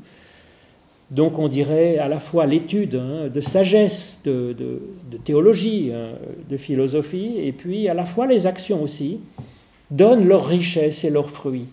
Donc 1.10 1.38
on 1.38 1.48
dirait 1.48 1.96
à 1.96 2.08
la 2.08 2.18
fois 2.18 2.44
l'étude 2.44 2.96
hein, 2.96 3.28
de 3.32 3.40
sagesse, 3.40 4.20
de, 4.26 4.54
théologie, 5.24 5.92
hein, 5.94 6.18
de 6.46 6.58
philosophie, 6.58 7.36
et 7.38 7.52
puis 7.52 7.88
à 7.88 7.94
la 7.94 8.04
fois 8.04 8.26
les 8.26 8.46
actions 8.46 8.82
aussi, 8.82 9.20
donnent 9.90 10.28
leur 10.28 10.46
richesse 10.46 11.04
et 11.04 11.10
leurs 11.10 11.30
fruits. 11.30 11.68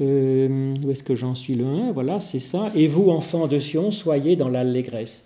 Euh, 0.00 0.74
où 0.84 0.90
est-ce 0.90 1.02
que 1.04 1.14
j'en 1.14 1.34
suis 1.34 1.54
le 1.54 1.64
1 1.64 1.92
Voilà, 1.92 2.20
c'est 2.20 2.40
ça. 2.40 2.72
Et 2.74 2.86
vous, 2.86 3.10
enfants 3.10 3.46
de 3.46 3.58
Sion, 3.58 3.90
soyez 3.90 4.36
dans 4.36 4.48
l'allégresse. 4.48 5.24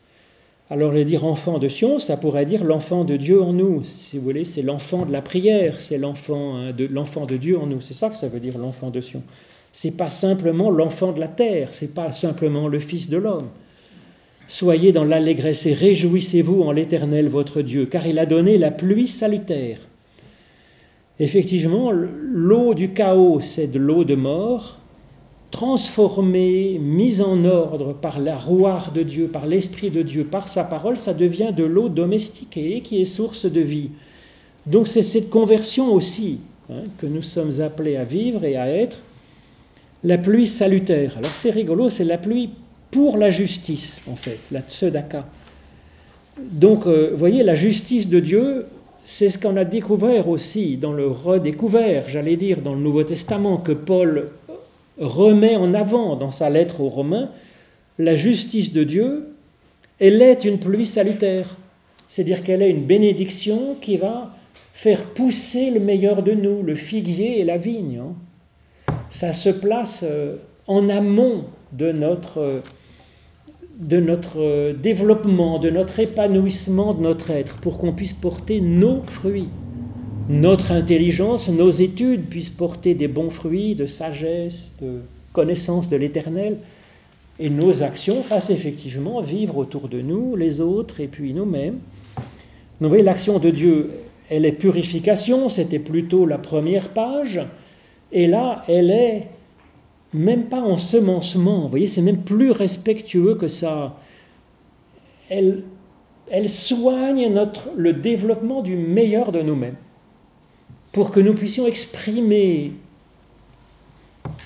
Alors, 0.71 0.93
je 0.93 0.99
dire 0.99 1.25
enfant 1.25 1.59
de 1.59 1.69
Sion, 1.69 1.99
ça 1.99 2.19
pourrait 2.19 2.45
dire 2.45 2.63
l'enfant 2.63 3.05
de 3.05 3.17
Dieu 3.17 3.43
en 3.43 3.55
nous. 3.55 3.83
Si 3.85 4.19
vous 4.19 4.25
voulez, 4.25 4.45
c'est 4.45 4.61
l'enfant 4.61 5.07
de 5.07 5.13
la 5.13 5.23
prière, 5.23 5.81
c'est 5.81 5.97
l'enfant 5.97 6.57
hein, 6.57 6.73
de 6.73 6.87
de 6.87 7.37
Dieu 7.39 7.59
en 7.59 7.67
nous. 7.67 7.81
C'est 7.81 7.95
ça 7.95 8.11
que 8.11 8.17
ça 8.19 8.29
veut 8.29 8.41
dire 8.41 8.59
l'enfant 8.59 8.91
de 8.91 9.01
Sion. 9.01 9.23
C'est 9.73 9.97
pas 9.97 10.11
simplement 10.11 10.71
l'enfant 10.71 11.13
de 11.13 11.21
la 11.21 11.29
terre, 11.29 11.69
c'est 11.73 11.95
pas 11.95 12.13
simplement 12.13 12.69
le 12.69 12.79
fils 12.79 13.09
de 13.09 13.17
l'homme. 13.17 13.49
Soyez 14.49 14.93
dans 14.93 15.05
l'allégresse 15.05 15.65
et 15.67 15.73
réjouissez-vous 15.73 16.63
en 16.63 16.73
l'Éternel 16.73 17.29
votre 17.29 17.63
Dieu, 17.63 17.87
car 17.87 18.07
il 18.07 18.19
a 18.19 18.27
donné 18.27 18.59
la 18.59 18.71
pluie 18.71 19.09
salutaire. 19.09 19.88
Effectivement, 21.21 21.91
l'eau 21.93 22.75
du 22.75 22.93
chaos, 22.93 23.41
c'est 23.41 23.67
de 23.67 23.79
l'eau 23.79 24.05
de 24.05 24.15
mort, 24.15 24.79
transformée, 25.51 26.79
mise 26.79 27.21
en 27.21 27.45
ordre 27.45 27.93
par 27.93 28.21
la 28.21 28.37
rouard 28.37 28.93
de 28.93 29.03
Dieu, 29.03 29.29
par 29.29 29.47
l'Esprit 29.47 29.91
de 29.91 30.03
Dieu, 30.03 30.25
par 30.25 30.49
sa 30.49 30.65
parole, 30.65 30.97
ça 30.97 31.15
devient 31.15 31.53
de 31.57 31.65
l'eau 31.65 31.89
domestiquée 31.89 32.83
qui 32.83 33.01
est 33.01 33.07
source 33.07 33.47
de 33.47 33.61
vie. 33.61 33.91
Donc 34.67 34.87
c'est 34.87 35.03
cette 35.03 35.31
conversion 35.31 35.93
aussi 35.93 36.41
hein, 36.71 36.83
que 36.99 37.07
nous 37.07 37.23
sommes 37.23 37.61
appelés 37.61 37.97
à 37.97 38.05
vivre 38.05 38.45
et 38.45 38.57
à 38.57 38.69
être. 38.69 38.99
La 40.05 40.19
pluie 40.19 40.47
salutaire. 40.47 41.15
Alors 41.19 41.35
c'est 41.35 41.51
rigolo, 41.51 41.91
c'est 41.91 42.05
la 42.05 42.19
pluie 42.19 42.51
pour 42.91 43.17
la 43.17 43.31
justice, 43.31 44.01
en 44.07 44.17
fait, 44.17 44.39
la 44.51 44.61
tzedaka. 44.61 45.27
Donc, 46.39 46.87
euh, 46.87 47.11
vous 47.13 47.19
voyez, 47.19 47.43
la 47.43 47.57
justice 47.57 48.09
de 48.09 48.21
Dieu, 48.21 48.67
c'est 49.11 49.31
ce 49.31 49.39
qu'on 49.39 49.57
a 49.57 49.65
découvert 49.65 50.29
aussi 50.29 50.77
dans 50.77 50.93
le 50.93 51.07
redécouvert, 51.07 52.11
j'allais 52.11 52.37
dire, 52.37 52.61
dans 52.61 52.75
le 52.75 52.81
Nouveau 52.83 53.05
Testament, 53.05 53.57
que 53.57 53.73
Paul 53.73 54.33
remet 54.99 55.57
en 55.57 55.73
avant 55.73 56.15
dans 56.15 56.31
sa 56.31 56.51
lettre 56.51 56.83
aux 56.83 56.91
Romains 56.91 57.31
la 57.99 58.15
justice 58.15 58.75
de 58.75 58.85
Dieu, 58.85 59.35
elle 59.99 60.21
est 60.21 60.45
une 60.45 60.59
pluie 60.59 60.85
salutaire. 60.85 61.57
C'est-à-dire 62.07 62.43
qu'elle 62.43 62.61
est 62.61 62.69
une 62.69 62.85
bénédiction 62.85 63.77
qui 63.81 63.97
va 63.97 64.35
faire 64.75 65.03
pousser 65.05 65.71
le 65.71 65.81
meilleur 65.81 66.23
de 66.23 66.33
nous, 66.33 66.63
le 66.63 66.75
figuier 66.75 67.41
et 67.41 67.45
la 67.45 67.57
vigne. 67.57 68.03
Hein. 68.03 68.95
Ça 69.09 69.33
se 69.33 69.49
place 69.49 70.05
euh, 70.07 70.37
en 70.67 70.91
amont 70.91 71.47
de 71.73 71.93
notre, 71.93 72.61
de 73.79 73.99
notre 73.99 74.41
euh, 74.41 74.73
développement, 74.73 75.59
de 75.59 75.71
notre 75.71 75.99
épanouissement 76.01 76.95
de 76.95 77.03
notre 77.03 77.31
être, 77.31 77.57
pour 77.59 77.79
qu'on 77.79 77.93
puisse 77.93 78.13
porter 78.13 78.61
nos 78.61 79.03
fruits 79.03 79.49
notre 80.29 80.73
intelligence, 80.73 81.49
nos 81.49 81.71
études 81.71 82.27
puissent 82.27 82.51
porter 82.51 82.95
des 82.95 83.09
bons 83.09 83.31
fruits 83.31 83.75
de 83.75 83.87
sagesse, 83.87 84.71
de 84.83 85.01
connaissance 85.33 85.89
de 85.89 85.97
l'éternel, 85.97 86.59
et 87.41 87.49
nos 87.49 87.83
actions 87.83 88.23
fassent 88.23 88.51
effectivement 88.51 89.23
vivre 89.23 89.57
autour 89.57 89.89
de 89.89 90.01
nous 90.01 90.37
les 90.37 90.61
autres 90.61 91.01
et 91.01 91.07
puis 91.07 91.33
nous-mêmes. 91.33 91.79
Vous 92.81 92.89
voyez, 92.89 93.03
l'action 93.03 93.39
de 93.39 93.51
Dieu, 93.51 93.91
elle 94.29 94.45
est 94.45 94.53
purification, 94.53 95.49
c'était 95.49 95.79
plutôt 95.79 96.27
la 96.27 96.39
première 96.39 96.91
page, 96.91 97.41
et 98.13 98.27
là, 98.27 98.65
elle 98.69 98.91
est 98.91 99.29
même 100.13 100.45
pas 100.45 100.61
en 100.61 100.79
semencement, 100.79 101.63
vous 101.63 101.69
voyez, 101.69 101.87
c'est 101.87 102.03
même 102.03 102.23
plus 102.23 102.51
respectueux 102.51 103.35
que 103.35 103.49
ça. 103.49 103.97
Elle, 105.29 105.65
elle 106.31 106.49
soigne 106.49 107.33
notre, 107.33 107.69
le 107.77 107.93
développement 107.93 108.63
du 108.63 108.77
meilleur 108.77 109.33
de 109.33 109.43
nous-mêmes 109.43 109.77
pour 110.93 111.11
que 111.11 111.21
nous 111.21 111.35
puissions 111.35 111.67
exprimer 111.67 112.73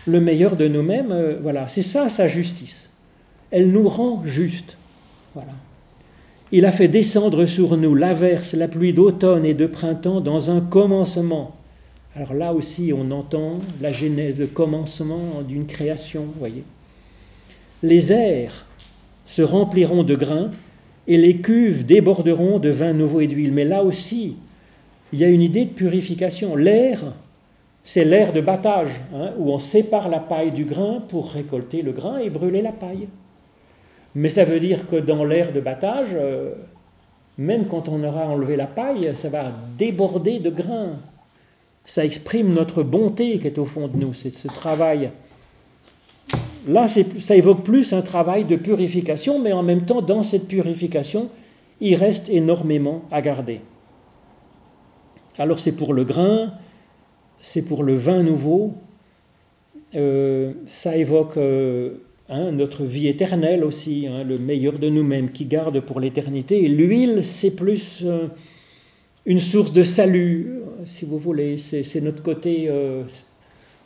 le 0.07 0.21
meilleur 0.21 0.57
de 0.57 0.67
nous-mêmes. 0.69 1.13
Euh, 1.13 1.39
voilà, 1.41 1.69
c'est 1.69 1.83
ça 1.83 2.09
sa 2.09 2.27
justice. 2.27 2.91
Elle 3.51 3.71
nous 3.71 3.89
rend 3.89 4.23
juste. 4.25 4.77
Voilà. 5.35 5.53
Il 6.51 6.67
a 6.67 6.73
fait 6.73 6.89
descendre 6.89 7.47
sur 7.47 7.77
nous 7.77 7.95
l'averse, 7.95 8.55
la 8.55 8.69
pluie 8.69 8.93
d'automne 8.93 9.47
et 9.47 9.55
de 9.55 9.67
printemps 9.67 10.21
dans 10.21 10.51
un 10.51 10.61
commencement. 10.61 11.57
Alors 12.15 12.35
là 12.35 12.53
aussi, 12.53 12.93
on 12.95 13.11
entend 13.11 13.59
la 13.81 13.93
genèse, 13.93 14.39
le 14.39 14.47
commencement 14.47 15.43
d'une 15.47 15.67
création, 15.67 16.27
voyez. 16.39 16.65
Les 17.83 18.13
airs 18.13 18.67
se 19.25 19.41
rempliront 19.41 20.03
de 20.03 20.15
grains 20.15 20.51
et 21.07 21.17
les 21.17 21.39
cuves 21.39 21.87
déborderont 21.87 22.59
de 22.59 22.69
vin 22.69 22.93
nouveau 22.93 23.21
et 23.21 23.27
d'huile. 23.27 23.53
Mais 23.53 23.65
là 23.65 23.83
aussi, 23.83 24.37
il 25.13 25.19
y 25.19 25.25
a 25.25 25.29
une 25.29 25.41
idée 25.41 25.65
de 25.65 25.71
purification. 25.71 26.55
L'air, 26.55 27.15
c'est 27.83 28.05
l'air 28.05 28.33
de 28.33 28.41
battage, 28.41 28.91
hein, 29.15 29.31
où 29.39 29.51
on 29.51 29.59
sépare 29.59 30.09
la 30.09 30.21
paille 30.21 30.53
du 30.53 30.65
grain 30.65 31.03
pour 31.09 31.33
récolter 31.33 31.83
le 31.83 31.93
grain 31.93 32.19
et 32.19 32.31
brûler 32.31 32.63
la 32.63 32.73
paille. 32.73 33.09
Mais 34.15 34.29
ça 34.29 34.45
veut 34.45 34.61
dire 34.61 34.87
que 34.87 34.97
dans 34.97 35.25
l'air 35.25 35.53
de 35.53 35.61
battage, 35.61 36.11
euh, 36.15 36.53
même 37.39 37.67
quand 37.67 37.89
on 37.89 38.05
aura 38.05 38.27
enlevé 38.27 38.57
la 38.57 38.67
paille, 38.67 39.11
ça 39.15 39.31
va 39.31 39.51
déborder 39.79 40.39
de 40.39 40.51
grains. 40.51 40.99
Ça 41.85 42.05
exprime 42.05 42.53
notre 42.53 42.83
bonté 42.83 43.39
qui 43.39 43.47
est 43.47 43.59
au 43.59 43.65
fond 43.65 43.89
de 43.89 43.97
nous, 43.97 44.15
c'est 44.15 44.31
ce 44.31 44.49
travail. 44.49 45.11
Là, 46.67 46.87
ça 46.87 47.37
évoque 47.37 47.65
plus 47.65 47.93
un 47.93 48.03
travail 48.03 48.45
de 48.45 48.57
purification, 48.57 49.41
mais 49.41 49.53
en 49.53 49.63
même 49.63 49.85
temps, 49.85 50.01
dans 50.01 50.23
cette 50.23 50.47
purification, 50.47 51.29
il 51.81 51.97
reste 51.97 52.29
énormément 52.29 53.03
à 53.11 53.21
garder. 53.21 53.61
Alors 55.39 55.59
c'est 55.59 55.73
pour 55.73 55.93
le 55.93 56.05
grain, 56.05 56.53
c'est 57.39 57.63
pour 57.63 57.83
le 57.83 57.95
vin 57.95 58.23
nouveau, 58.23 58.75
euh, 59.95 60.53
ça 60.67 60.97
évoque 60.97 61.37
euh, 61.37 61.95
hein, 62.29 62.53
notre 62.53 62.85
vie 62.85 63.09
éternelle 63.09 63.65
aussi, 63.65 64.07
hein, 64.07 64.25
le 64.25 64.39
meilleur 64.39 64.79
de 64.79 64.89
nous-mêmes 64.89 65.31
qui 65.33 65.45
garde 65.45 65.81
pour 65.81 66.01
l'éternité. 66.01 66.65
Et 66.65 66.69
l'huile, 66.69 67.23
c'est 67.23 67.51
plus 67.51 68.03
euh, 68.05 68.29
une 69.27 69.39
source 69.39 69.73
de 69.73 69.85
salut, 69.85 70.62
si 70.85 71.05
vous 71.05 71.19
voulez, 71.19 71.59
c'est 71.59 72.01
notre 72.01 72.23
côté... 72.23 72.71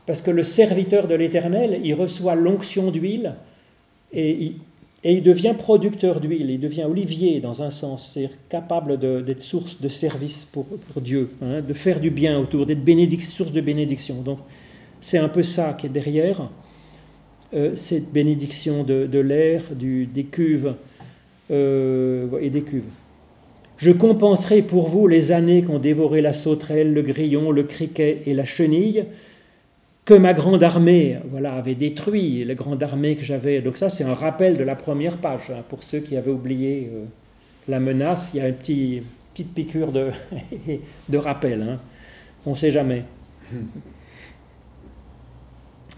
parce 0.06 0.20
que 0.20 0.30
le 0.30 0.42
serviteur 0.42 1.08
de 1.08 1.14
l'éternel, 1.14 1.80
il 1.82 1.94
reçoit 1.94 2.34
l'onction 2.34 2.90
d'huile, 2.90 3.34
Et 4.12 4.54
il, 5.04 5.22
devient 5.22 5.54
producteur 5.56 6.20
d'huile, 6.20 6.50
il 6.50 6.60
devient 6.60 6.84
olivier 6.84 7.40
dans 7.40 7.62
un 7.62 7.70
sens, 7.70 8.12
c'est-à-dire 8.12 8.36
capable 8.48 8.98
d'être 8.98 9.42
source 9.42 9.80
de 9.80 9.88
service 9.88 10.44
pour, 10.44 10.66
Dieu, 11.00 11.30
hein, 11.42 11.60
de 11.60 11.72
faire 11.72 12.00
du 12.00 12.10
bien 12.10 12.38
autour, 12.38 12.66
d'être 12.66 12.84
source 13.24 13.52
de 13.52 13.60
bénédiction. 13.60 14.22
Donc 14.22 14.38
c'est 15.00 15.18
un 15.18 15.28
peu 15.28 15.42
ça 15.42 15.74
qui 15.74 15.86
est 15.86 15.90
derrière 15.90 16.48
euh, 17.54 17.76
cette 17.76 18.12
bénédiction 18.12 18.82
de, 18.82 19.18
l'air, 19.20 19.62
des 19.72 20.24
cuves 20.24 20.74
euh, 21.50 22.38
et 22.40 22.50
des 22.50 22.62
cuves. 22.62 22.82
Je 23.78 23.90
compenserai 23.90 24.62
pour 24.62 24.88
vous 24.88 25.06
les 25.06 25.32
années 25.32 25.62
qu'ont 25.62 25.78
dévoré 25.78 26.22
la 26.22 26.32
sauterelle, 26.32 26.94
le 26.94 27.02
grillon, 27.02 27.50
le 27.50 27.62
criquet 27.62 28.22
et 28.26 28.32
la 28.32 28.44
chenille, 28.44 29.04
que 30.06 30.14
ma 30.14 30.32
grande 30.32 30.62
armée 30.62 31.18
voilà, 31.30 31.54
avait 31.54 31.74
détruit, 31.74 32.44
la 32.44 32.54
grande 32.54 32.82
armée 32.82 33.16
que 33.16 33.24
j'avais. 33.24 33.60
Donc 33.60 33.76
ça, 33.76 33.90
c'est 33.90 34.04
un 34.04 34.14
rappel 34.14 34.56
de 34.56 34.64
la 34.64 34.76
première 34.76 35.18
page. 35.18 35.50
Hein, 35.50 35.62
pour 35.68 35.82
ceux 35.82 36.00
qui 36.00 36.16
avaient 36.16 36.30
oublié 36.30 36.90
euh, 36.94 37.04
la 37.68 37.80
menace, 37.80 38.30
il 38.32 38.38
y 38.38 38.40
a 38.40 38.48
une 38.48 38.54
petite, 38.54 39.02
petite 39.34 39.52
piqûre 39.52 39.92
de, 39.92 40.10
de 41.08 41.18
rappel. 41.18 41.62
Hein. 41.62 41.76
On 42.46 42.52
ne 42.52 42.56
sait 42.56 42.70
jamais. 42.70 43.04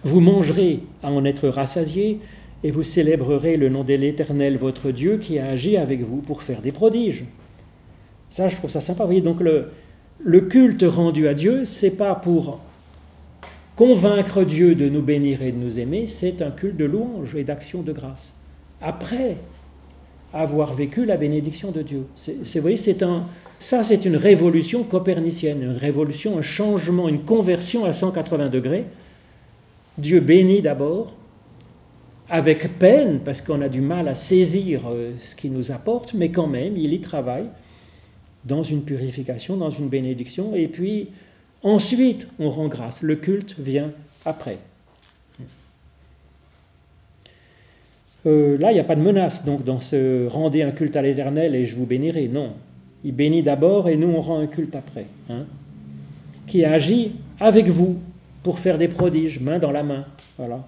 Vous 0.04 0.20
mangerez 0.20 0.80
à 1.02 1.10
en 1.10 1.24
être 1.24 1.48
rassasiés, 1.48 2.20
et 2.64 2.70
vous 2.70 2.82
célébrerez 2.82 3.56
le 3.56 3.68
nom 3.68 3.84
de 3.84 3.94
l'Éternel, 3.94 4.56
votre 4.56 4.90
Dieu, 4.90 5.18
qui 5.18 5.38
a 5.38 5.48
agi 5.48 5.76
avec 5.76 6.02
vous 6.02 6.18
pour 6.18 6.42
faire 6.42 6.60
des 6.60 6.72
prodiges. 6.72 7.24
Ça, 8.30 8.48
je 8.48 8.56
trouve 8.56 8.70
ça 8.70 8.80
sympa. 8.80 9.04
Vous 9.04 9.08
voyez, 9.08 9.20
donc 9.20 9.40
le, 9.40 10.40
culte 10.40 10.84
rendu 10.86 11.28
à 11.28 11.34
Dieu, 11.34 11.64
c'est 11.64 11.90
pas 11.90 12.14
pour 12.14 12.60
convaincre 13.76 14.42
Dieu 14.42 14.74
de 14.74 14.88
nous 14.88 15.02
bénir 15.02 15.42
et 15.42 15.52
de 15.52 15.56
nous 15.56 15.78
aimer, 15.78 16.06
c'est 16.08 16.42
un 16.42 16.50
culte 16.50 16.76
de 16.76 16.84
louange 16.84 17.34
et 17.36 17.44
d'action 17.44 17.82
de 17.82 17.92
grâce. 17.92 18.34
Après 18.80 19.36
avoir 20.32 20.74
vécu 20.74 21.04
la 21.04 21.16
bénédiction 21.16 21.70
de 21.70 21.82
Dieu. 21.82 22.06
C'est, 22.16 22.34
vous 22.42 22.60
voyez, 22.60 22.76
c'est 22.76 23.02
un, 23.02 23.26
ça, 23.58 23.82
c'est 23.82 24.04
une 24.04 24.16
révolution 24.16 24.84
copernicienne, 24.84 25.62
une 25.62 25.76
révolution, 25.76 26.38
un 26.38 26.42
changement, 26.42 27.08
une 27.08 27.22
conversion 27.22 27.84
à 27.84 27.92
180 27.92 28.48
degrés. 28.48 28.84
Dieu 29.96 30.20
bénit 30.20 30.60
d'abord, 30.60 31.14
avec 32.28 32.78
peine, 32.78 33.20
parce 33.24 33.40
qu'on 33.40 33.62
a 33.62 33.68
du 33.68 33.80
mal 33.80 34.06
à 34.06 34.14
saisir 34.14 34.82
euh, 34.90 35.12
ce 35.20 35.34
qu'il 35.34 35.52
nous 35.52 35.72
apporte, 35.72 36.14
mais 36.14 36.30
quand 36.30 36.46
même, 36.46 36.76
il 36.76 36.92
y 36.92 37.00
travaille 37.00 37.46
dans 38.44 38.62
une 38.62 38.82
purification, 38.82 39.56
dans 39.56 39.70
une 39.70 39.88
bénédiction, 39.88 40.54
et 40.54 40.68
puis 40.68 41.08
ensuite 41.62 42.26
on 42.38 42.50
rend 42.50 42.68
grâce. 42.68 43.02
Le 43.02 43.16
culte 43.16 43.56
vient 43.58 43.92
après. 44.24 44.58
Euh, 48.26 48.58
là, 48.58 48.72
il 48.72 48.74
n'y 48.74 48.80
a 48.80 48.84
pas 48.84 48.96
de 48.96 49.00
menace, 49.00 49.44
donc 49.44 49.64
dans 49.64 49.80
ce 49.80 50.26
rendez 50.26 50.62
un 50.62 50.72
culte 50.72 50.96
à 50.96 51.02
l'éternel 51.02 51.54
et 51.54 51.66
je 51.66 51.76
vous 51.76 51.86
bénirai. 51.86 52.28
Non. 52.28 52.52
Il 53.04 53.14
bénit 53.14 53.42
d'abord 53.42 53.88
et 53.88 53.96
nous 53.96 54.08
on 54.08 54.20
rend 54.20 54.38
un 54.40 54.46
culte 54.46 54.74
après. 54.74 55.06
Hein, 55.30 55.44
qui 56.46 56.64
agit 56.64 57.12
avec 57.38 57.68
vous 57.68 57.98
pour 58.42 58.58
faire 58.58 58.78
des 58.78 58.88
prodiges, 58.88 59.40
main 59.40 59.58
dans 59.58 59.70
la 59.70 59.82
main. 59.82 60.04
Voilà 60.36 60.64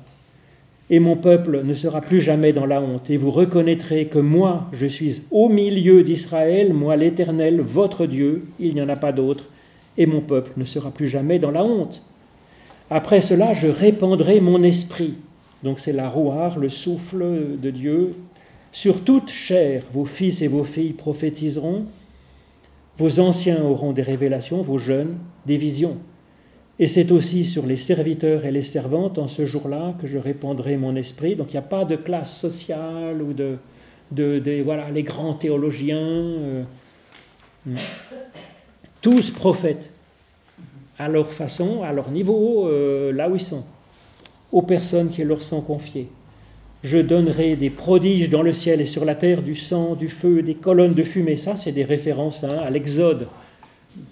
et 0.91 0.99
mon 0.99 1.17
peuple 1.17 1.63
ne 1.65 1.73
sera 1.73 2.01
plus 2.01 2.21
jamais 2.21 2.53
dans 2.53 2.67
la 2.67 2.83
honte, 2.83 3.09
et 3.11 3.17
vous 3.17 3.31
reconnaîtrez 3.31 4.07
que 4.07 4.19
moi, 4.19 4.67
je 4.73 4.87
suis 4.87 5.23
au 5.31 5.49
milieu 5.49 6.03
d'Israël, 6.03 6.75
moi 6.75 6.97
l'Éternel, 6.97 7.61
votre 7.61 8.07
Dieu, 8.07 8.47
il 8.59 8.75
n'y 8.75 8.83
en 8.83 8.89
a 8.89 8.97
pas 8.97 9.13
d'autre, 9.13 9.49
et 9.97 10.07
mon 10.07 10.21
peuple 10.21 10.51
ne 10.57 10.65
sera 10.65 10.91
plus 10.91 11.09
jamais 11.09 11.39
dans 11.39 11.53
la 11.53 11.65
honte. 11.65 12.03
Après 12.91 13.21
cela, 13.21 13.55
je 13.55 13.69
répandrai 13.69 14.41
mon 14.41 14.65
esprit. 14.65 15.15
Donc 15.63 15.79
c'est 15.79 15.93
la 15.93 16.09
rouard, 16.09 16.59
le 16.59 16.69
souffle 16.69 17.25
de 17.57 17.71
Dieu. 17.71 18.15
Sur 18.73 19.05
toute 19.05 19.31
chair, 19.31 19.85
vos 19.93 20.05
fils 20.05 20.43
et 20.43 20.49
vos 20.49 20.65
filles 20.65 20.93
prophétiseront, 20.93 21.85
vos 22.99 23.21
anciens 23.21 23.63
auront 23.63 23.93
des 23.93 24.03
révélations, 24.03 24.61
vos 24.63 24.79
jeunes 24.79 25.19
des 25.47 25.57
visions. 25.57 25.99
Et 26.83 26.87
c'est 26.87 27.13
aussi 27.13 27.45
sur 27.45 27.67
les 27.67 27.77
serviteurs 27.77 28.47
et 28.47 28.51
les 28.51 28.63
servantes 28.63 29.19
en 29.19 29.29
ce 29.29 29.45
jour-là 29.45 29.95
que 30.01 30.07
je 30.07 30.17
répandrai 30.17 30.79
mon 30.79 30.97
esprit. 30.97 31.37
Donc 31.37 31.49
il 31.51 31.53
n'y 31.53 31.59
a 31.59 31.63
pas 31.63 31.85
de 31.85 31.95
classe 31.95 32.41
sociale 32.41 33.21
ou 33.21 33.35
de, 33.35 34.63
voilà, 34.63 34.91
les 34.91 35.03
grands 35.03 35.35
théologiens. 35.35 35.99
Euh, 35.99 36.63
tous 39.03 39.31
prophètes, 39.31 39.91
à 40.99 41.09
leur 41.09 41.35
façon, 41.35 41.83
à 41.83 41.93
leur 41.93 42.11
niveau, 42.11 42.67
euh, 42.67 43.13
là 43.13 43.29
où 43.29 43.37
ils 43.37 43.43
sont, 43.43 43.65
aux 44.51 44.63
personnes 44.63 45.11
qui 45.11 45.23
leur 45.23 45.43
sont 45.43 45.61
confiées. 45.61 46.09
Je 46.83 46.97
donnerai 46.97 47.57
des 47.57 47.69
prodiges 47.69 48.31
dans 48.31 48.43
le 48.43 48.55
ciel 48.55 48.81
et 48.81 48.87
sur 48.87 49.05
la 49.05 49.15
terre, 49.15 49.43
du 49.43 49.55
sang, 49.55 49.97
du 49.97 50.09
feu, 50.09 50.41
des 50.41 50.55
colonnes 50.55 50.95
de 50.95 51.05
fumée. 51.05 51.37
Ça, 51.37 51.57
c'est 51.57 51.73
des 51.73 51.85
références 51.85 52.43
hein, 52.43 52.57
à 52.57 52.71
l'Exode. 52.71 53.29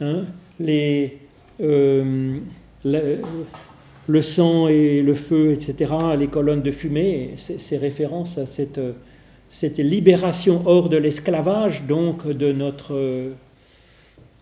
Hein. 0.02 0.24
les, 0.60 1.16
euh, 1.60 2.38
le, 2.84 4.22
sang 4.22 4.68
et 4.68 5.02
le 5.02 5.14
feu, 5.14 5.52
etc., 5.52 5.92
les 6.18 6.28
colonnes 6.28 6.62
de 6.62 6.70
fumée, 6.70 7.34
c'est 7.36 7.76
référence 7.76 8.38
à 8.38 8.46
cette, 8.46 9.78
libération 9.78 10.62
hors 10.66 10.88
de 10.88 10.96
l'esclavage, 10.96 11.84
donc 11.84 12.26
de 12.26 12.52
notre, 12.52 13.30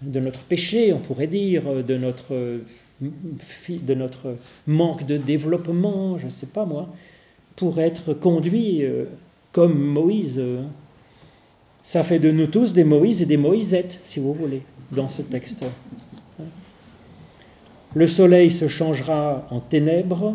de 0.02 0.20
notre 0.20 0.40
péché, 0.40 0.92
on 0.92 0.98
pourrait 0.98 1.26
dire, 1.26 1.62
de 1.84 1.96
notre, 1.96 2.60
de 3.00 3.94
notre 3.94 4.36
manque 4.66 5.06
de 5.06 5.16
développement, 5.16 6.18
je 6.18 6.26
ne 6.26 6.30
sais 6.30 6.46
pas 6.46 6.64
moi, 6.64 6.88
pour 7.56 7.80
être 7.80 8.12
conduit 8.12 8.84
euh, 8.84 9.04
comme 9.52 9.78
Moïse. 9.78 10.40
Ça 11.82 12.02
fait 12.02 12.18
de 12.18 12.30
nous 12.30 12.46
tous 12.46 12.72
des 12.72 12.84
Moïse 12.84 13.22
et 13.22 13.26
des 13.26 13.36
Moïsettes, 13.36 14.00
si 14.04 14.20
vous 14.20 14.34
voulez, 14.34 14.62
dans 14.92 15.08
ce 15.08 15.22
texte. 15.22 15.64
Le 17.94 18.08
soleil 18.08 18.50
se 18.50 18.68
changera 18.68 19.46
en 19.50 19.60
ténèbres 19.60 20.34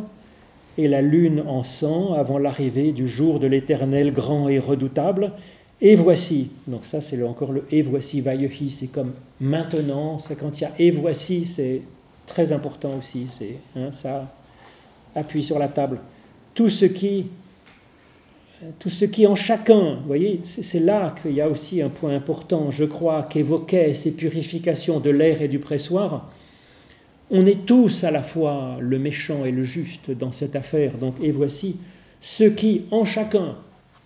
et 0.77 0.87
la 0.87 1.01
lune 1.01 1.43
en 1.47 1.63
sang 1.63 2.13
avant 2.13 2.37
l'arrivée 2.37 2.91
du 2.91 3.07
jour 3.07 3.39
de 3.39 3.47
l'Éternel 3.47 4.13
grand 4.13 4.49
et 4.49 4.59
redoutable. 4.59 5.33
Et 5.81 5.95
voici, 5.95 6.49
donc 6.67 6.85
ça 6.85 7.01
c'est 7.01 7.21
encore 7.23 7.51
le 7.51 7.65
et 7.71 7.81
voici, 7.81 8.21
vaillehi, 8.21 8.69
c'est 8.69 8.87
comme 8.87 9.13
maintenant, 9.39 10.19
c'est 10.19 10.35
quand 10.35 10.59
il 10.59 10.63
y 10.63 10.65
a 10.65 10.71
et 10.77 10.91
voici, 10.91 11.45
c'est 11.45 11.81
très 12.27 12.51
important 12.51 12.97
aussi, 12.99 13.25
c'est 13.29 13.55
hein, 13.75 13.91
ça 13.91 14.31
appuie 15.15 15.43
sur 15.43 15.57
la 15.57 15.67
table. 15.67 15.99
Tout 16.53 16.69
ce 16.69 16.85
qui, 16.85 17.25
tout 18.77 18.89
ce 18.89 19.05
qui 19.05 19.25
en 19.25 19.35
chacun, 19.35 19.95
vous 19.95 20.07
voyez, 20.07 20.39
c'est 20.43 20.79
là 20.79 21.15
qu'il 21.21 21.33
y 21.33 21.41
a 21.41 21.49
aussi 21.49 21.81
un 21.81 21.89
point 21.89 22.15
important, 22.15 22.69
je 22.69 22.85
crois, 22.85 23.23
qu'évoquaient 23.23 23.95
ces 23.95 24.11
purifications 24.11 24.99
de 24.99 25.09
l'air 25.09 25.41
et 25.41 25.47
du 25.47 25.59
pressoir 25.59 26.31
on 27.31 27.45
est 27.45 27.65
tous 27.65 28.03
à 28.03 28.11
la 28.11 28.21
fois 28.21 28.77
le 28.81 28.99
méchant 28.99 29.45
et 29.45 29.51
le 29.51 29.63
juste 29.63 30.11
dans 30.11 30.33
cette 30.33 30.55
affaire. 30.55 30.97
Donc, 30.97 31.15
et 31.21 31.31
voici 31.31 31.77
ce 32.19 32.43
qui 32.43 32.83
en 32.91 33.05
chacun, 33.05 33.55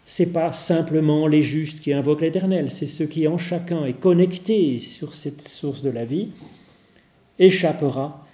c'est 0.05 0.28
pas 0.28 0.53
simplement 0.53 1.28
les 1.28 1.41
justes 1.41 1.80
qui 1.80 1.91
invoquent 1.91 2.21
l'Éternel, 2.21 2.69
c'est 2.69 2.88
ce 2.88 3.03
qui 3.03 3.28
en 3.28 3.39
chacun 3.39 3.86
est 3.86 3.99
connecté 3.99 4.80
sur 4.80 5.15
cette 5.15 5.41
source 5.47 5.82
de 5.82 5.89
la 5.89 6.05
vie, 6.05 6.30
échappera, 7.39 8.26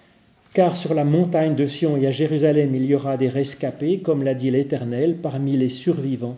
car 0.54 0.76
sur 0.76 0.94
la 0.94 1.06
montagne 1.06 1.56
de 1.56 1.66
Sion 1.66 1.96
et 1.96 2.06
à 2.06 2.12
Jérusalem 2.12 2.76
il 2.76 2.86
y 2.86 2.94
aura 2.94 3.16
des 3.16 3.30
rescapés, 3.30 4.00
comme 4.00 4.24
l'a 4.24 4.34
dit 4.34 4.52
l'Éternel, 4.52 5.16
parmi 5.16 5.56
les 5.56 5.70
survivants, 5.70 6.38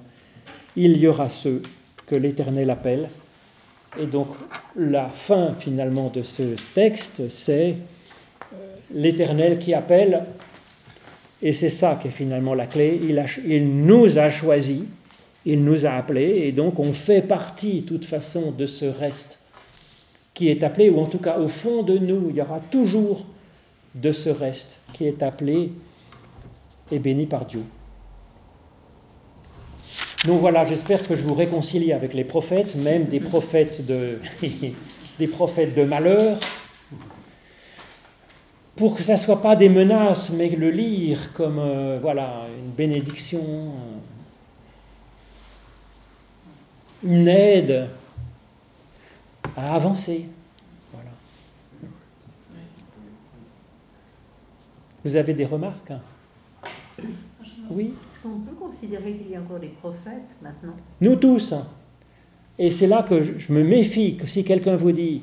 il 0.76 0.98
y 0.98 1.08
aura 1.08 1.30
ceux 1.30 1.64
que 2.06 2.16
l'Éternel 2.16 2.70
appelle. 2.70 3.10
Et 4.00 4.06
donc 4.06 4.28
la 4.76 5.10
fin 5.10 5.56
finalement 5.56 6.12
de 6.14 6.22
ce 6.22 6.44
texte, 6.76 7.28
c'est 7.30 7.76
l'Éternel 8.94 9.60
qui 9.60 9.74
appelle, 9.74 10.24
et 11.42 11.54
c'est 11.54 11.70
ça 11.70 12.00
qui 12.02 12.08
est 12.08 12.12
finalement 12.12 12.54
la 12.54 12.68
clé, 12.68 13.00
il, 13.46 13.86
nous 13.86 14.18
a 14.18 14.30
choisis, 14.30 14.82
il 15.46 15.64
nous 15.64 15.86
a 15.86 15.92
appelés, 15.92 16.44
et 16.46 16.52
donc 16.52 16.80
on 16.80 16.94
fait 16.94 17.22
partie, 17.22 17.82
de 17.82 17.88
toute 17.88 18.06
façon, 18.06 18.52
de 18.52 18.66
ce 18.66 18.86
reste 18.86 19.40
qui 20.34 20.50
est 20.50 20.64
appelé, 20.64 20.90
ou 20.90 21.00
en 21.00 21.06
tout 21.06 21.20
cas 21.20 21.38
au 21.38 21.48
fond 21.48 21.84
de 21.84 21.98
nous, 21.98 22.28
il 22.30 22.38
y 22.38 22.42
aura 22.42 22.60
toujours 22.60 23.26
de 23.96 24.12
ce 24.12 24.30
reste 24.30 24.78
qui 24.94 25.06
est 25.06 25.22
appelé 25.22 25.72
et 26.92 27.00
béni 27.00 27.26
par 27.26 27.46
Dieu. 27.46 27.64
Donc 30.26 30.40
voilà, 30.40 30.66
j'espère 30.66 31.06
que 31.06 31.16
je 31.18 31.22
vous 31.22 31.34
réconcilie 31.34 31.92
avec 31.92 32.14
les 32.14 32.24
prophètes, 32.24 32.76
même 32.76 33.06
des 33.06 33.20
prophètes 33.20 33.86
de 33.86 34.20
malheur, 35.84 36.40
pour 38.76 38.96
que 38.96 39.04
ça 39.04 39.14
ne 39.14 39.18
soit 39.18 39.42
pas 39.42 39.56
des 39.56 39.70
menaces, 39.70 40.32
mais 40.32 40.50
le 40.50 40.72
lire 40.72 41.32
comme 41.34 41.60
euh, 41.60 42.00
voilà, 42.02 42.48
une 42.58 42.72
bénédiction, 42.72 43.72
une 47.04 47.28
aide 47.28 47.88
à 49.56 49.76
avancer. 49.76 50.26
Voilà. 50.92 51.10
Vous 55.04 55.16
avez 55.16 55.34
des 55.34 55.46
remarques 55.46 55.92
hein? 55.92 56.02
Oui? 57.70 57.94
Ce 58.14 58.28
qu'on 58.28 58.40
peut 58.40 58.56
considérer 58.56 59.14
qu'il 59.14 59.32
y 59.32 59.36
a 59.36 59.40
encore 59.40 59.60
des 59.60 59.68
prophètes 59.68 60.36
maintenant? 60.42 60.76
Nous 61.02 61.16
tous. 61.16 61.54
Hein. 61.54 61.68
Et 62.58 62.72
c'est 62.72 62.88
là 62.88 63.04
que 63.04 63.22
je 63.24 63.52
me 63.52 63.64
méfie 63.64 64.16
que 64.16 64.28
si 64.28 64.44
quelqu'un 64.44 64.76
vous 64.76 64.92
dit 64.92 65.22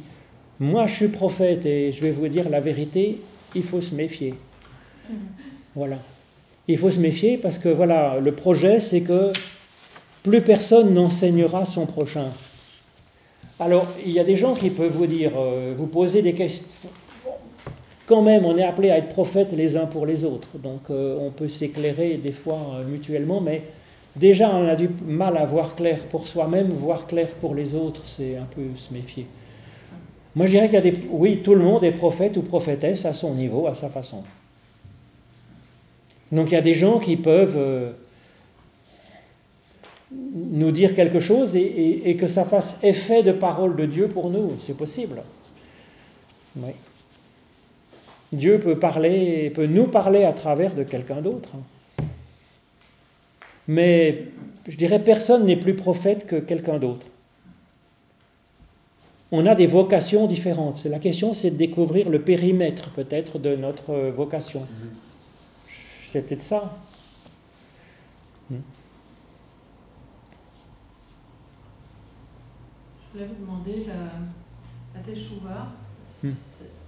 Moi 0.59 0.87
je 0.87 0.95
suis 0.95 1.09
prophète 1.09 1.67
et 1.67 1.93
je 1.93 2.01
vais 2.01 2.11
vous 2.11 2.29
dire 2.29 2.49
la 2.49 2.61
vérité, 2.61 3.21
il 3.55 3.63
faut 3.63 3.81
se 3.81 3.95
méfier. 3.95 4.35
Voilà. 5.75 5.99
Il 6.69 6.79
faut 6.79 6.91
se 6.91 7.01
méfier 7.01 7.37
parce 7.37 7.59
que 7.59 7.69
voilà, 7.69 8.19
le 8.21 8.33
projet 8.33 8.81
c'est 8.81 9.01
que 9.01 9.33
plus 10.23 10.41
personne 10.41 10.93
n'enseignera 10.95 11.65
son 11.65 11.87
prochain. 11.87 12.33
Alors, 13.59 13.87
il 14.05 14.13
y 14.13 14.19
a 14.19 14.25
des 14.25 14.37
gens 14.37 14.55
qui 14.55 14.71
peuvent 14.71 14.93
vous 14.93 15.07
dire, 15.07 15.33
euh, 15.37 15.75
vous 15.77 15.87
poser 15.87 16.23
des 16.23 16.33
questions. 16.33 16.67
Quand 18.07 18.23
même, 18.23 18.45
on 18.45 18.57
est 18.57 18.65
appelé 18.65 18.91
à 18.91 18.99
être 18.99 19.11
prophètes 19.11 19.53
les 19.53 19.77
uns 19.77 19.87
pour 19.87 20.07
les 20.07 20.25
autres, 20.25 20.59
donc 20.59 20.91
euh, 20.91 21.17
on 21.21 21.31
peut 21.31 21.49
s'éclairer 21.49 22.17
des 22.17 22.33
fois 22.33 22.59
euh, 22.75 22.85
mutuellement, 22.85 23.41
mais 23.41 23.63
déjà 24.17 24.51
on 24.51 24.67
a 24.67 24.75
du 24.75 24.89
mal 25.07 25.37
à 25.37 25.45
voir 25.45 25.77
clair 25.77 26.01
pour 26.11 26.27
soi-même, 26.27 26.71
voir 26.73 27.07
clair 27.07 27.29
pour 27.41 27.55
les 27.55 27.75
autres, 27.75 28.03
c'est 28.07 28.37
un 28.37 28.47
peu 28.53 28.63
se 28.77 28.93
méfier. 28.93 29.27
Moi, 30.37 30.47
je 30.47 30.53
dirais 30.53 30.69
qu'il. 30.69 31.09
Oui, 31.11 31.41
tout 31.43 31.55
le 31.55 31.65
monde 31.65 31.85
est 31.85 31.93
prophète 31.93 32.37
ou 32.37 32.43
prophétesse 32.43 33.05
à 33.05 33.13
son 33.13 33.35
niveau, 33.35 33.67
à 33.67 33.75
sa 33.75 33.89
façon. 33.89 34.23
Donc 36.33 36.51
il 36.51 36.55
y 36.55 36.57
a 36.57 36.63
des 36.63 36.75
gens 36.75 37.01
qui 37.01 37.17
peuvent 37.17 37.95
nous 40.13 40.71
dire 40.71 40.95
quelque 40.95 41.21
chose 41.21 41.57
et, 41.57 42.17
que 42.19 42.29
ça 42.29 42.45
fasse 42.45 42.79
effet 42.83 43.23
de 43.23 43.33
parole 43.33 43.77
de 43.77 43.87
Dieu 43.87 44.09
pour 44.09 44.31
nous. 44.31 44.53
C'est 44.59 44.77
possible. 44.77 45.23
Oui. 46.57 46.73
Dieu 48.33 48.61
peut 48.61 48.79
parler, 48.79 49.51
peut 49.51 49.67
nous 49.67 49.87
parler 49.87 50.25
à 50.25 50.33
travers 50.33 50.75
de 50.75 50.85
quelqu'un 50.85 51.21
d'autre. 51.21 51.51
Mais 53.67 54.25
je 54.69 54.77
dirais 54.77 55.01
personne 55.01 55.47
n'est 55.47 55.57
plus 55.57 55.75
prophète 55.75 56.27
que 56.27 56.37
quelqu'un 56.37 56.79
d'autre. 56.79 57.07
On 59.33 59.47
a 59.47 59.55
des 59.55 59.67
vocations 59.67 60.27
différentes. 60.27 60.85
La 60.85 60.99
question, 60.99 61.33
c'est 61.33 61.53
de 61.53 61.57
découvrir 61.57 62.11
le 62.11 62.21
périmètre 62.21 62.91
peut-être 62.91 63.39
de 63.39 63.55
notre 63.55 63.95
vocation. 64.11 64.67
C'est 66.07 66.23
peut-être 66.27 66.41
ça. 66.41 66.77
Je 68.51 68.57
voulais 73.13 73.27
vous 73.27 73.45
demander 73.45 73.87
la, 73.87 74.11
la 74.95 75.01
teshuva, 75.05 75.69
hmm. 76.23 76.31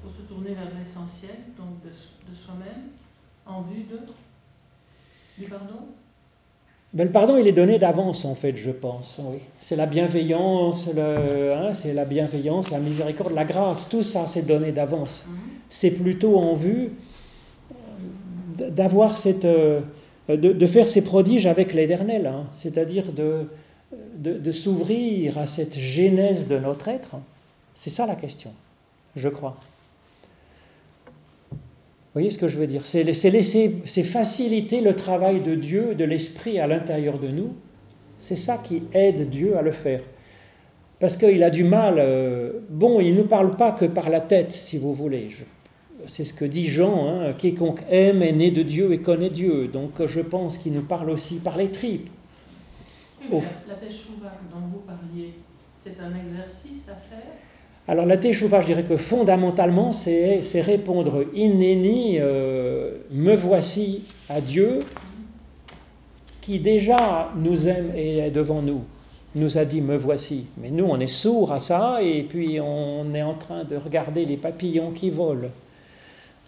pour 0.03 0.12
se 0.12 0.22
tourner 0.22 0.55
vers 0.55 0.72
l'essentiel, 0.78 1.36
donc 1.57 1.80
de, 1.82 1.88
de 1.88 2.36
soi-même, 2.36 2.90
en 3.47 3.62
vue 3.62 3.84
de 3.84 3.99
du 5.38 5.49
pardon? 5.49 5.88
Ben, 6.93 7.05
le 7.05 7.11
pardon, 7.11 7.38
il 7.38 7.47
est 7.47 7.53
donné 7.53 7.78
d'avance, 7.78 8.24
en 8.24 8.34
fait, 8.34 8.57
je 8.57 8.70
pense. 8.70 9.18
Oui. 9.22 9.38
C'est 9.61 9.76
la 9.76 9.86
bienveillance, 9.86 10.88
le, 10.95 11.53
hein, 11.53 11.72
c'est 11.72 11.95
la 11.95 12.05
bienveillance, 12.05 12.70
la 12.70 12.78
miséricorde, 12.78 13.32
la 13.32 13.45
grâce, 13.45 13.88
tout 13.88 14.03
ça, 14.03 14.26
c'est 14.26 14.43
donné 14.43 14.72
d'avance. 14.72 15.24
Mhm. 15.26 15.36
C'est 15.70 15.90
plutôt 15.93 16.36
en 16.36 16.55
vue 16.55 16.90
d'avoir 18.59 19.16
cette, 19.16 19.47
euh, 19.47 19.80
de, 20.28 20.53
de, 20.53 20.66
faire 20.66 20.86
ces 20.86 21.03
prodiges 21.03 21.47
avec 21.47 21.72
l'éternel, 21.72 22.26
hein, 22.26 22.45
c'est-à-dire 22.53 23.12
de, 23.12 23.47
de, 24.18 24.53
s'ouvrir 24.53 25.38
à 25.38 25.47
cette 25.47 25.78
genèse 25.78 26.47
de 26.47 26.59
notre 26.59 26.88
être 26.88 27.16
C'est 27.74 27.90
ça 27.90 28.07
la 28.07 28.14
question, 28.14 28.51
je 29.16 29.28
crois. 29.28 29.57
Vous 32.12 32.20
voyez 32.20 32.30
ce 32.30 32.36
que 32.36 32.46
je 32.46 32.58
veux 32.58 32.66
dire? 32.66 32.84
C'est 32.84 33.04
laisser, 33.04 33.76
c'est 33.86 34.02
faciliter 34.02 34.82
le 34.82 34.94
travail 34.94 35.40
de 35.40 35.54
Dieu, 35.54 35.94
de 35.94 36.04
l'Esprit 36.04 36.60
à 36.60 36.66
l'intérieur 36.66 37.18
de 37.18 37.28
nous. 37.28 37.54
C'est 38.18 38.36
ça 38.36 38.58
qui 38.58 38.82
aide 38.92 39.30
Dieu 39.30 39.56
à 39.56 39.62
le 39.62 39.72
faire. 39.72 40.02
Parce 41.00 41.16
qu'il 41.16 41.42
a 41.42 41.48
du 41.48 41.64
mal. 41.64 41.94
Euh, 41.98 42.60
bon, 42.68 43.00
il 43.00 43.14
ne 43.14 43.22
nous 43.22 43.28
parle 43.28 43.56
pas 43.56 43.72
que 43.72 43.86
par 43.86 44.10
la 44.10 44.20
tête, 44.20 44.52
si 44.52 44.76
vous 44.76 44.92
voulez. 44.92 45.30
C'est 46.06 46.24
ce 46.24 46.34
que 46.34 46.44
dit 46.44 46.68
Jean, 46.68 47.08
hein, 47.08 47.32
quiconque 47.32 47.80
aime 47.88 48.22
est 48.22 48.32
né 48.32 48.50
de 48.50 48.62
Dieu 48.62 48.92
et 48.92 48.98
connaît 48.98 49.30
Dieu. 49.30 49.68
Donc 49.68 50.04
je 50.04 50.20
pense 50.20 50.58
qu'il 50.58 50.74
nous 50.74 50.82
parle 50.82 51.08
aussi 51.08 51.36
par 51.36 51.56
les 51.56 51.70
tripes. 51.70 52.10
La 53.22 53.74
teshuva 53.76 54.34
dont 54.52 54.66
vous 54.70 54.80
parliez, 54.80 55.32
c'est 55.82 55.96
un 55.98 56.14
exercice 56.14 56.90
à 56.90 56.94
faire 56.94 57.32
alors 57.89 58.07
la 58.07 58.16
teshuva, 58.16 58.61
je 58.61 58.66
dirais 58.66 58.85
que 58.85 58.97
fondamentalement, 58.97 59.93
c'est 59.93 60.61
répondre 60.61 61.24
inéni, 61.35 62.18
euh, 62.20 62.99
me 63.11 63.35
voici 63.35 64.03
à 64.28 64.41
Dieu, 64.41 64.80
qui 66.41 66.59
déjà 66.59 67.30
nous 67.37 67.68
aime 67.68 67.93
et 67.97 68.18
est 68.18 68.30
devant 68.30 68.62
nous, 68.62 68.83
nous 69.35 69.59
a 69.59 69.64
dit 69.64 69.80
me 69.80 69.97
voici. 69.97 70.47
Mais 70.59 70.70
nous, 70.70 70.85
on 70.85 71.01
est 71.01 71.09
sourds 71.09 71.53
à 71.53 71.59
ça, 71.59 71.99
et 72.03 72.22
puis 72.22 72.61
on 72.61 73.12
est 73.14 73.22
en 73.22 73.35
train 73.35 73.64
de 73.64 73.76
regarder 73.76 74.24
les 74.24 74.37
papillons 74.37 74.93
qui 74.93 75.11
volent. 75.11 75.49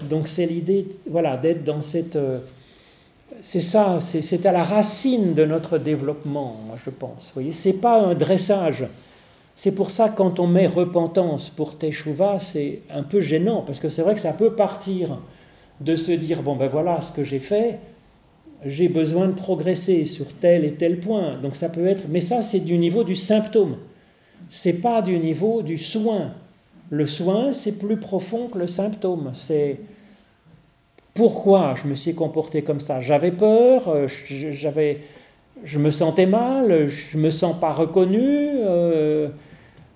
Donc 0.02 0.28
c'est 0.28 0.46
l'idée, 0.46 0.86
voilà, 1.10 1.36
d'être 1.36 1.64
dans 1.64 1.82
cette... 1.82 2.16
Euh, 2.16 2.38
c'est 3.42 3.60
ça, 3.60 3.98
c'est 4.00 4.46
à 4.46 4.52
la 4.52 4.62
racine 4.62 5.34
de 5.34 5.44
notre 5.44 5.78
développement, 5.78 6.56
je 6.84 6.90
pense. 6.90 7.26
Vous 7.26 7.34
voyez, 7.34 7.52
c'est 7.52 7.80
pas 7.80 8.00
un 8.00 8.14
dressage. 8.14 8.84
C'est 9.54 9.72
pour 9.72 9.90
ça 9.90 10.08
quand 10.08 10.40
on 10.40 10.46
met 10.46 10.66
repentance 10.66 11.48
pour 11.48 11.78
Teshuvah, 11.78 12.38
c'est 12.38 12.82
un 12.90 13.02
peu 13.02 13.20
gênant, 13.20 13.62
parce 13.62 13.78
que 13.80 13.88
c'est 13.88 14.02
vrai 14.02 14.14
que 14.14 14.20
ça 14.20 14.32
peut 14.32 14.54
partir 14.54 15.18
de 15.80 15.96
se 15.96 16.12
dire 16.12 16.42
bon 16.42 16.56
ben 16.56 16.68
voilà 16.68 17.00
ce 17.00 17.12
que 17.12 17.24
j'ai 17.24 17.38
fait, 17.38 17.78
j'ai 18.64 18.88
besoin 18.88 19.26
de 19.28 19.32
progresser 19.32 20.06
sur 20.06 20.26
tel 20.34 20.64
et 20.64 20.72
tel 20.72 20.98
point. 20.98 21.38
Donc 21.40 21.54
ça 21.54 21.68
peut 21.68 21.86
être, 21.86 22.04
mais 22.08 22.20
ça 22.20 22.40
c'est 22.40 22.60
du 22.60 22.78
niveau 22.78 23.04
du 23.04 23.14
symptôme. 23.14 23.76
C'est 24.48 24.74
pas 24.74 25.02
du 25.02 25.18
niveau 25.18 25.62
du 25.62 25.78
soin. 25.78 26.32
Le 26.90 27.06
soin 27.06 27.52
c'est 27.52 27.78
plus 27.78 27.96
profond 27.96 28.48
que 28.48 28.58
le 28.58 28.66
symptôme. 28.66 29.30
C'est 29.34 29.80
pourquoi 31.14 31.74
je 31.80 31.88
me 31.88 31.94
suis 31.94 32.14
comporté 32.14 32.62
comme 32.62 32.80
ça? 32.80 33.00
J'avais 33.00 33.30
peur, 33.30 33.88
euh, 33.88 34.08
j'avais, 34.50 35.02
je 35.62 35.78
me 35.78 35.92
sentais 35.92 36.26
mal, 36.26 36.88
je 36.88 37.16
me 37.16 37.30
sens 37.30 37.54
pas 37.60 37.72
reconnu, 37.72 38.20
euh, 38.20 39.28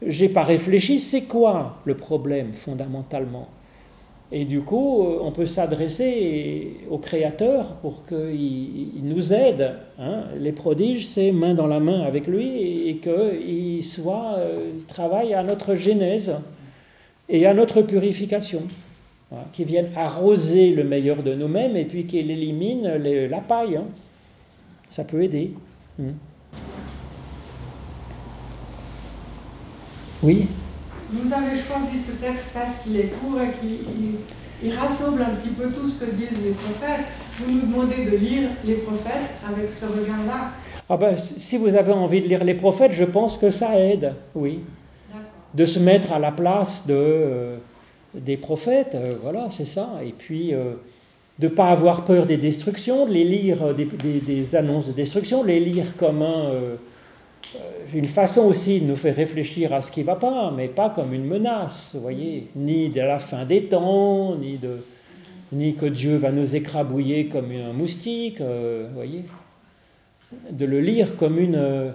j'ai 0.06 0.28
pas 0.28 0.42
réfléchi. 0.42 0.98
C'est 0.98 1.22
quoi 1.22 1.78
le 1.84 1.96
problème 1.96 2.52
fondamentalement? 2.54 3.48
Et 4.30 4.44
du 4.44 4.60
coup, 4.60 5.06
euh, 5.06 5.20
on 5.22 5.32
peut 5.32 5.46
s'adresser 5.46 6.74
au 6.90 6.98
Créateur 6.98 7.76
pour 7.76 8.04
qu'il 8.06 9.00
nous 9.02 9.32
aide. 9.32 9.76
Hein. 9.98 10.24
Les 10.38 10.52
prodiges, 10.52 11.06
c'est 11.06 11.32
main 11.32 11.54
dans 11.54 11.66
la 11.66 11.80
main 11.80 12.02
avec 12.02 12.26
lui 12.26 12.88
et 12.88 12.96
qu'il 12.96 13.82
soit 13.84 14.34
euh, 14.36 14.72
travaille 14.86 15.32
à 15.32 15.42
notre 15.42 15.74
genèse 15.76 16.34
et 17.28 17.46
à 17.46 17.54
notre 17.54 17.82
purification 17.82 18.62
qui 19.52 19.64
viennent 19.64 19.90
arroser 19.94 20.70
le 20.70 20.84
meilleur 20.84 21.22
de 21.22 21.34
nous-mêmes 21.34 21.76
et 21.76 21.84
puis 21.84 22.06
qui 22.06 22.18
élimine 22.18 22.88
la 22.96 23.40
paille. 23.40 23.76
Hein. 23.76 23.84
Ça 24.88 25.04
peut 25.04 25.22
aider. 25.22 25.52
Hmm. 25.98 26.12
Oui 30.22 30.46
Vous 31.10 31.32
avez 31.32 31.56
choisi 31.56 31.98
ce 31.98 32.12
texte 32.12 32.46
parce 32.52 32.78
qu'il 32.80 32.96
est 32.98 33.12
court 33.20 33.40
et 33.40 33.56
qu'il 33.58 34.74
rassemble 34.74 35.22
un 35.22 35.36
petit 35.36 35.50
peu 35.50 35.70
tout 35.70 35.86
ce 35.86 36.04
que 36.04 36.10
disent 36.10 36.42
les 36.44 36.50
prophètes. 36.50 37.06
Vous 37.38 37.52
nous 37.52 37.60
demandez 37.60 38.04
de 38.04 38.16
lire 38.16 38.48
les 38.64 38.74
prophètes 38.74 39.38
avec 39.46 39.72
ce 39.72 39.86
regard-là. 39.86 40.50
Ah 40.90 40.96
ben, 40.96 41.14
si 41.36 41.56
vous 41.56 41.76
avez 41.76 41.92
envie 41.92 42.20
de 42.20 42.28
lire 42.28 42.44
les 42.44 42.54
prophètes, 42.54 42.92
je 42.92 43.04
pense 43.04 43.36
que 43.36 43.50
ça 43.50 43.78
aide, 43.78 44.14
oui. 44.34 44.60
De 45.54 45.66
se 45.66 45.78
mettre 45.78 46.12
à 46.12 46.18
la 46.18 46.32
place 46.32 46.84
de... 46.86 46.94
Euh, 46.94 47.56
des 48.14 48.36
prophètes, 48.36 48.94
euh, 48.94 49.10
voilà, 49.22 49.48
c'est 49.50 49.64
ça. 49.64 50.00
Et 50.04 50.12
puis, 50.16 50.54
euh, 50.54 50.74
de 51.38 51.48
ne 51.48 51.52
pas 51.52 51.68
avoir 51.68 52.04
peur 52.04 52.26
des 52.26 52.36
destructions, 52.36 53.06
de 53.06 53.12
les 53.12 53.24
lire, 53.24 53.62
euh, 53.62 53.72
des, 53.74 54.56
annonces 54.56 54.86
de 54.86 54.92
destruction, 54.92 55.44
les 55.44 55.60
lire 55.60 55.96
comme 55.96 56.22
un, 56.22 56.52
une 57.94 58.04
façon 58.04 58.46
aussi 58.46 58.80
de 58.80 58.86
nous 58.86 58.96
faire 58.96 59.16
réfléchir 59.16 59.72
à 59.72 59.80
ce 59.80 59.90
qui 59.90 60.00
ne 60.00 60.06
va 60.06 60.16
pas, 60.16 60.50
mais 60.50 60.68
pas 60.68 60.90
comme 60.90 61.14
une 61.14 61.24
menace, 61.24 61.90
vous 61.94 62.00
voyez, 62.00 62.48
ni 62.56 62.90
de 62.90 63.00
la 63.00 63.18
fin 63.18 63.44
des 63.44 63.64
temps, 63.64 64.36
ni, 64.36 64.58
de, 64.58 64.84
ni 65.52 65.74
que 65.74 65.86
Dieu 65.86 66.16
va 66.16 66.30
nous 66.30 66.54
écrabouiller 66.54 67.26
comme 67.28 67.50
un 67.52 67.72
moustique, 67.72 68.40
vous 68.40 68.94
voyez. 68.94 69.24
De 70.50 70.66
le 70.66 70.80
lire 70.80 71.16
comme 71.16 71.38
une... 71.38 71.94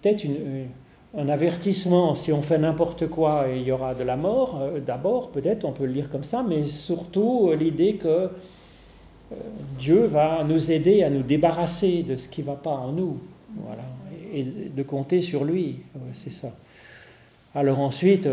peut-être 0.00 0.24
une 0.24 0.68
un 1.16 1.28
avertissement, 1.28 2.14
si 2.14 2.32
on 2.32 2.42
fait 2.42 2.58
n'importe 2.58 3.08
quoi, 3.08 3.46
il 3.54 3.62
y 3.62 3.72
aura 3.72 3.94
de 3.94 4.04
la 4.04 4.16
mort, 4.16 4.60
euh, 4.60 4.80
d'abord, 4.80 5.30
peut-être, 5.30 5.64
on 5.64 5.72
peut 5.72 5.86
le 5.86 5.92
lire 5.92 6.10
comme 6.10 6.24
ça, 6.24 6.44
mais 6.46 6.64
surtout 6.64 7.48
euh, 7.48 7.56
l'idée 7.56 7.94
que 7.94 8.08
euh, 8.08 8.28
Dieu 9.78 10.04
va 10.04 10.44
nous 10.44 10.70
aider 10.70 11.02
à 11.02 11.10
nous 11.10 11.22
débarrasser 11.22 12.02
de 12.02 12.16
ce 12.16 12.28
qui 12.28 12.42
ne 12.42 12.46
va 12.46 12.54
pas 12.54 12.70
en 12.70 12.92
nous, 12.92 13.18
voilà, 13.56 13.84
et 14.32 14.44
de 14.44 14.82
compter 14.82 15.20
sur 15.20 15.44
lui, 15.44 15.80
c'est 16.12 16.30
ça. 16.30 16.54
Alors 17.54 17.80
ensuite, 17.80 18.28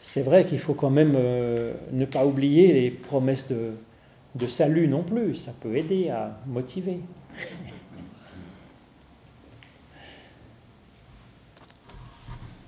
c'est 0.00 0.22
vrai 0.22 0.46
qu'il 0.46 0.58
faut 0.58 0.74
quand 0.74 0.90
même 0.90 1.12
ne 1.12 2.04
pas 2.06 2.24
oublier 2.26 2.72
les 2.72 2.90
promesses 2.90 3.46
de, 3.48 3.72
de 4.34 4.46
salut 4.46 4.88
non 4.88 5.02
plus, 5.02 5.34
ça 5.34 5.52
peut 5.60 5.76
aider 5.76 6.08
à 6.08 6.38
motiver. 6.46 7.00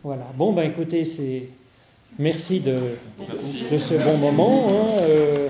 Voilà. 0.03 0.27
Bon, 0.37 0.53
ben 0.53 0.65
écoutez, 0.65 1.03
c'est 1.03 1.49
merci 2.19 2.61
de, 2.61 2.77
de 3.73 3.79
ce 3.79 3.95
bon 3.95 4.19
moment. 4.19 4.69
hein, 4.69 4.99
euh, 5.01 5.49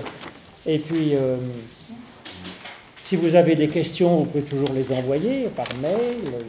et 0.65 0.79
puis, 0.79 1.13
euh, 1.13 1.35
si 3.05 3.15
vous 3.15 3.35
avez 3.35 3.53
des 3.53 3.67
questions, 3.67 4.17
vous 4.17 4.25
pouvez 4.25 4.43
toujours 4.43 4.73
les 4.73 4.91
envoyer 4.91 5.43
par 5.55 5.67
mail. 5.79 5.93
euh, 6.25 6.39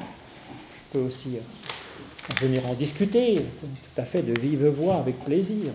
Je 0.00 0.98
peux 0.98 1.04
aussi 1.04 1.30
euh, 1.36 2.34
venir 2.40 2.64
en 2.70 2.74
discuter, 2.74 3.38
tout 3.60 4.00
à 4.00 4.04
fait 4.04 4.22
de 4.22 4.32
vive 4.40 4.64
voix, 4.68 4.94
avec 4.94 5.18
plaisir. 5.24 5.72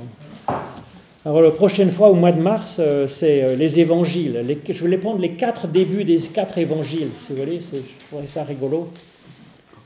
Alors 1.25 1.41
la 1.41 1.51
prochaine 1.51 1.91
fois, 1.91 2.07
au 2.09 2.13
mois 2.13 2.31
de 2.31 2.39
mars, 2.41 2.77
euh, 2.79 3.05
c'est 3.05 3.57
les 3.57 3.79
évangiles. 3.81 4.39
Les- 4.47 4.57
je 4.73 4.79
voulais 4.79 4.97
prendre 4.97 5.19
les 5.19 5.31
quatre 5.33 5.67
débuts 5.67 6.05
des 6.05 6.19
quatre 6.19 6.57
évangiles. 6.57 7.09
Si 7.17 7.33
vous 7.33 7.39
voulez, 7.39 7.59
je 7.59 7.79
trouvais 8.09 8.27
ça 8.27 8.45
rigolo 8.45 8.89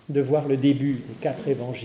de 0.08 0.22
voir 0.22 0.48
le 0.48 0.56
début 0.56 0.94
des 1.08 1.16
quatre 1.20 1.48
évangiles. 1.48 1.80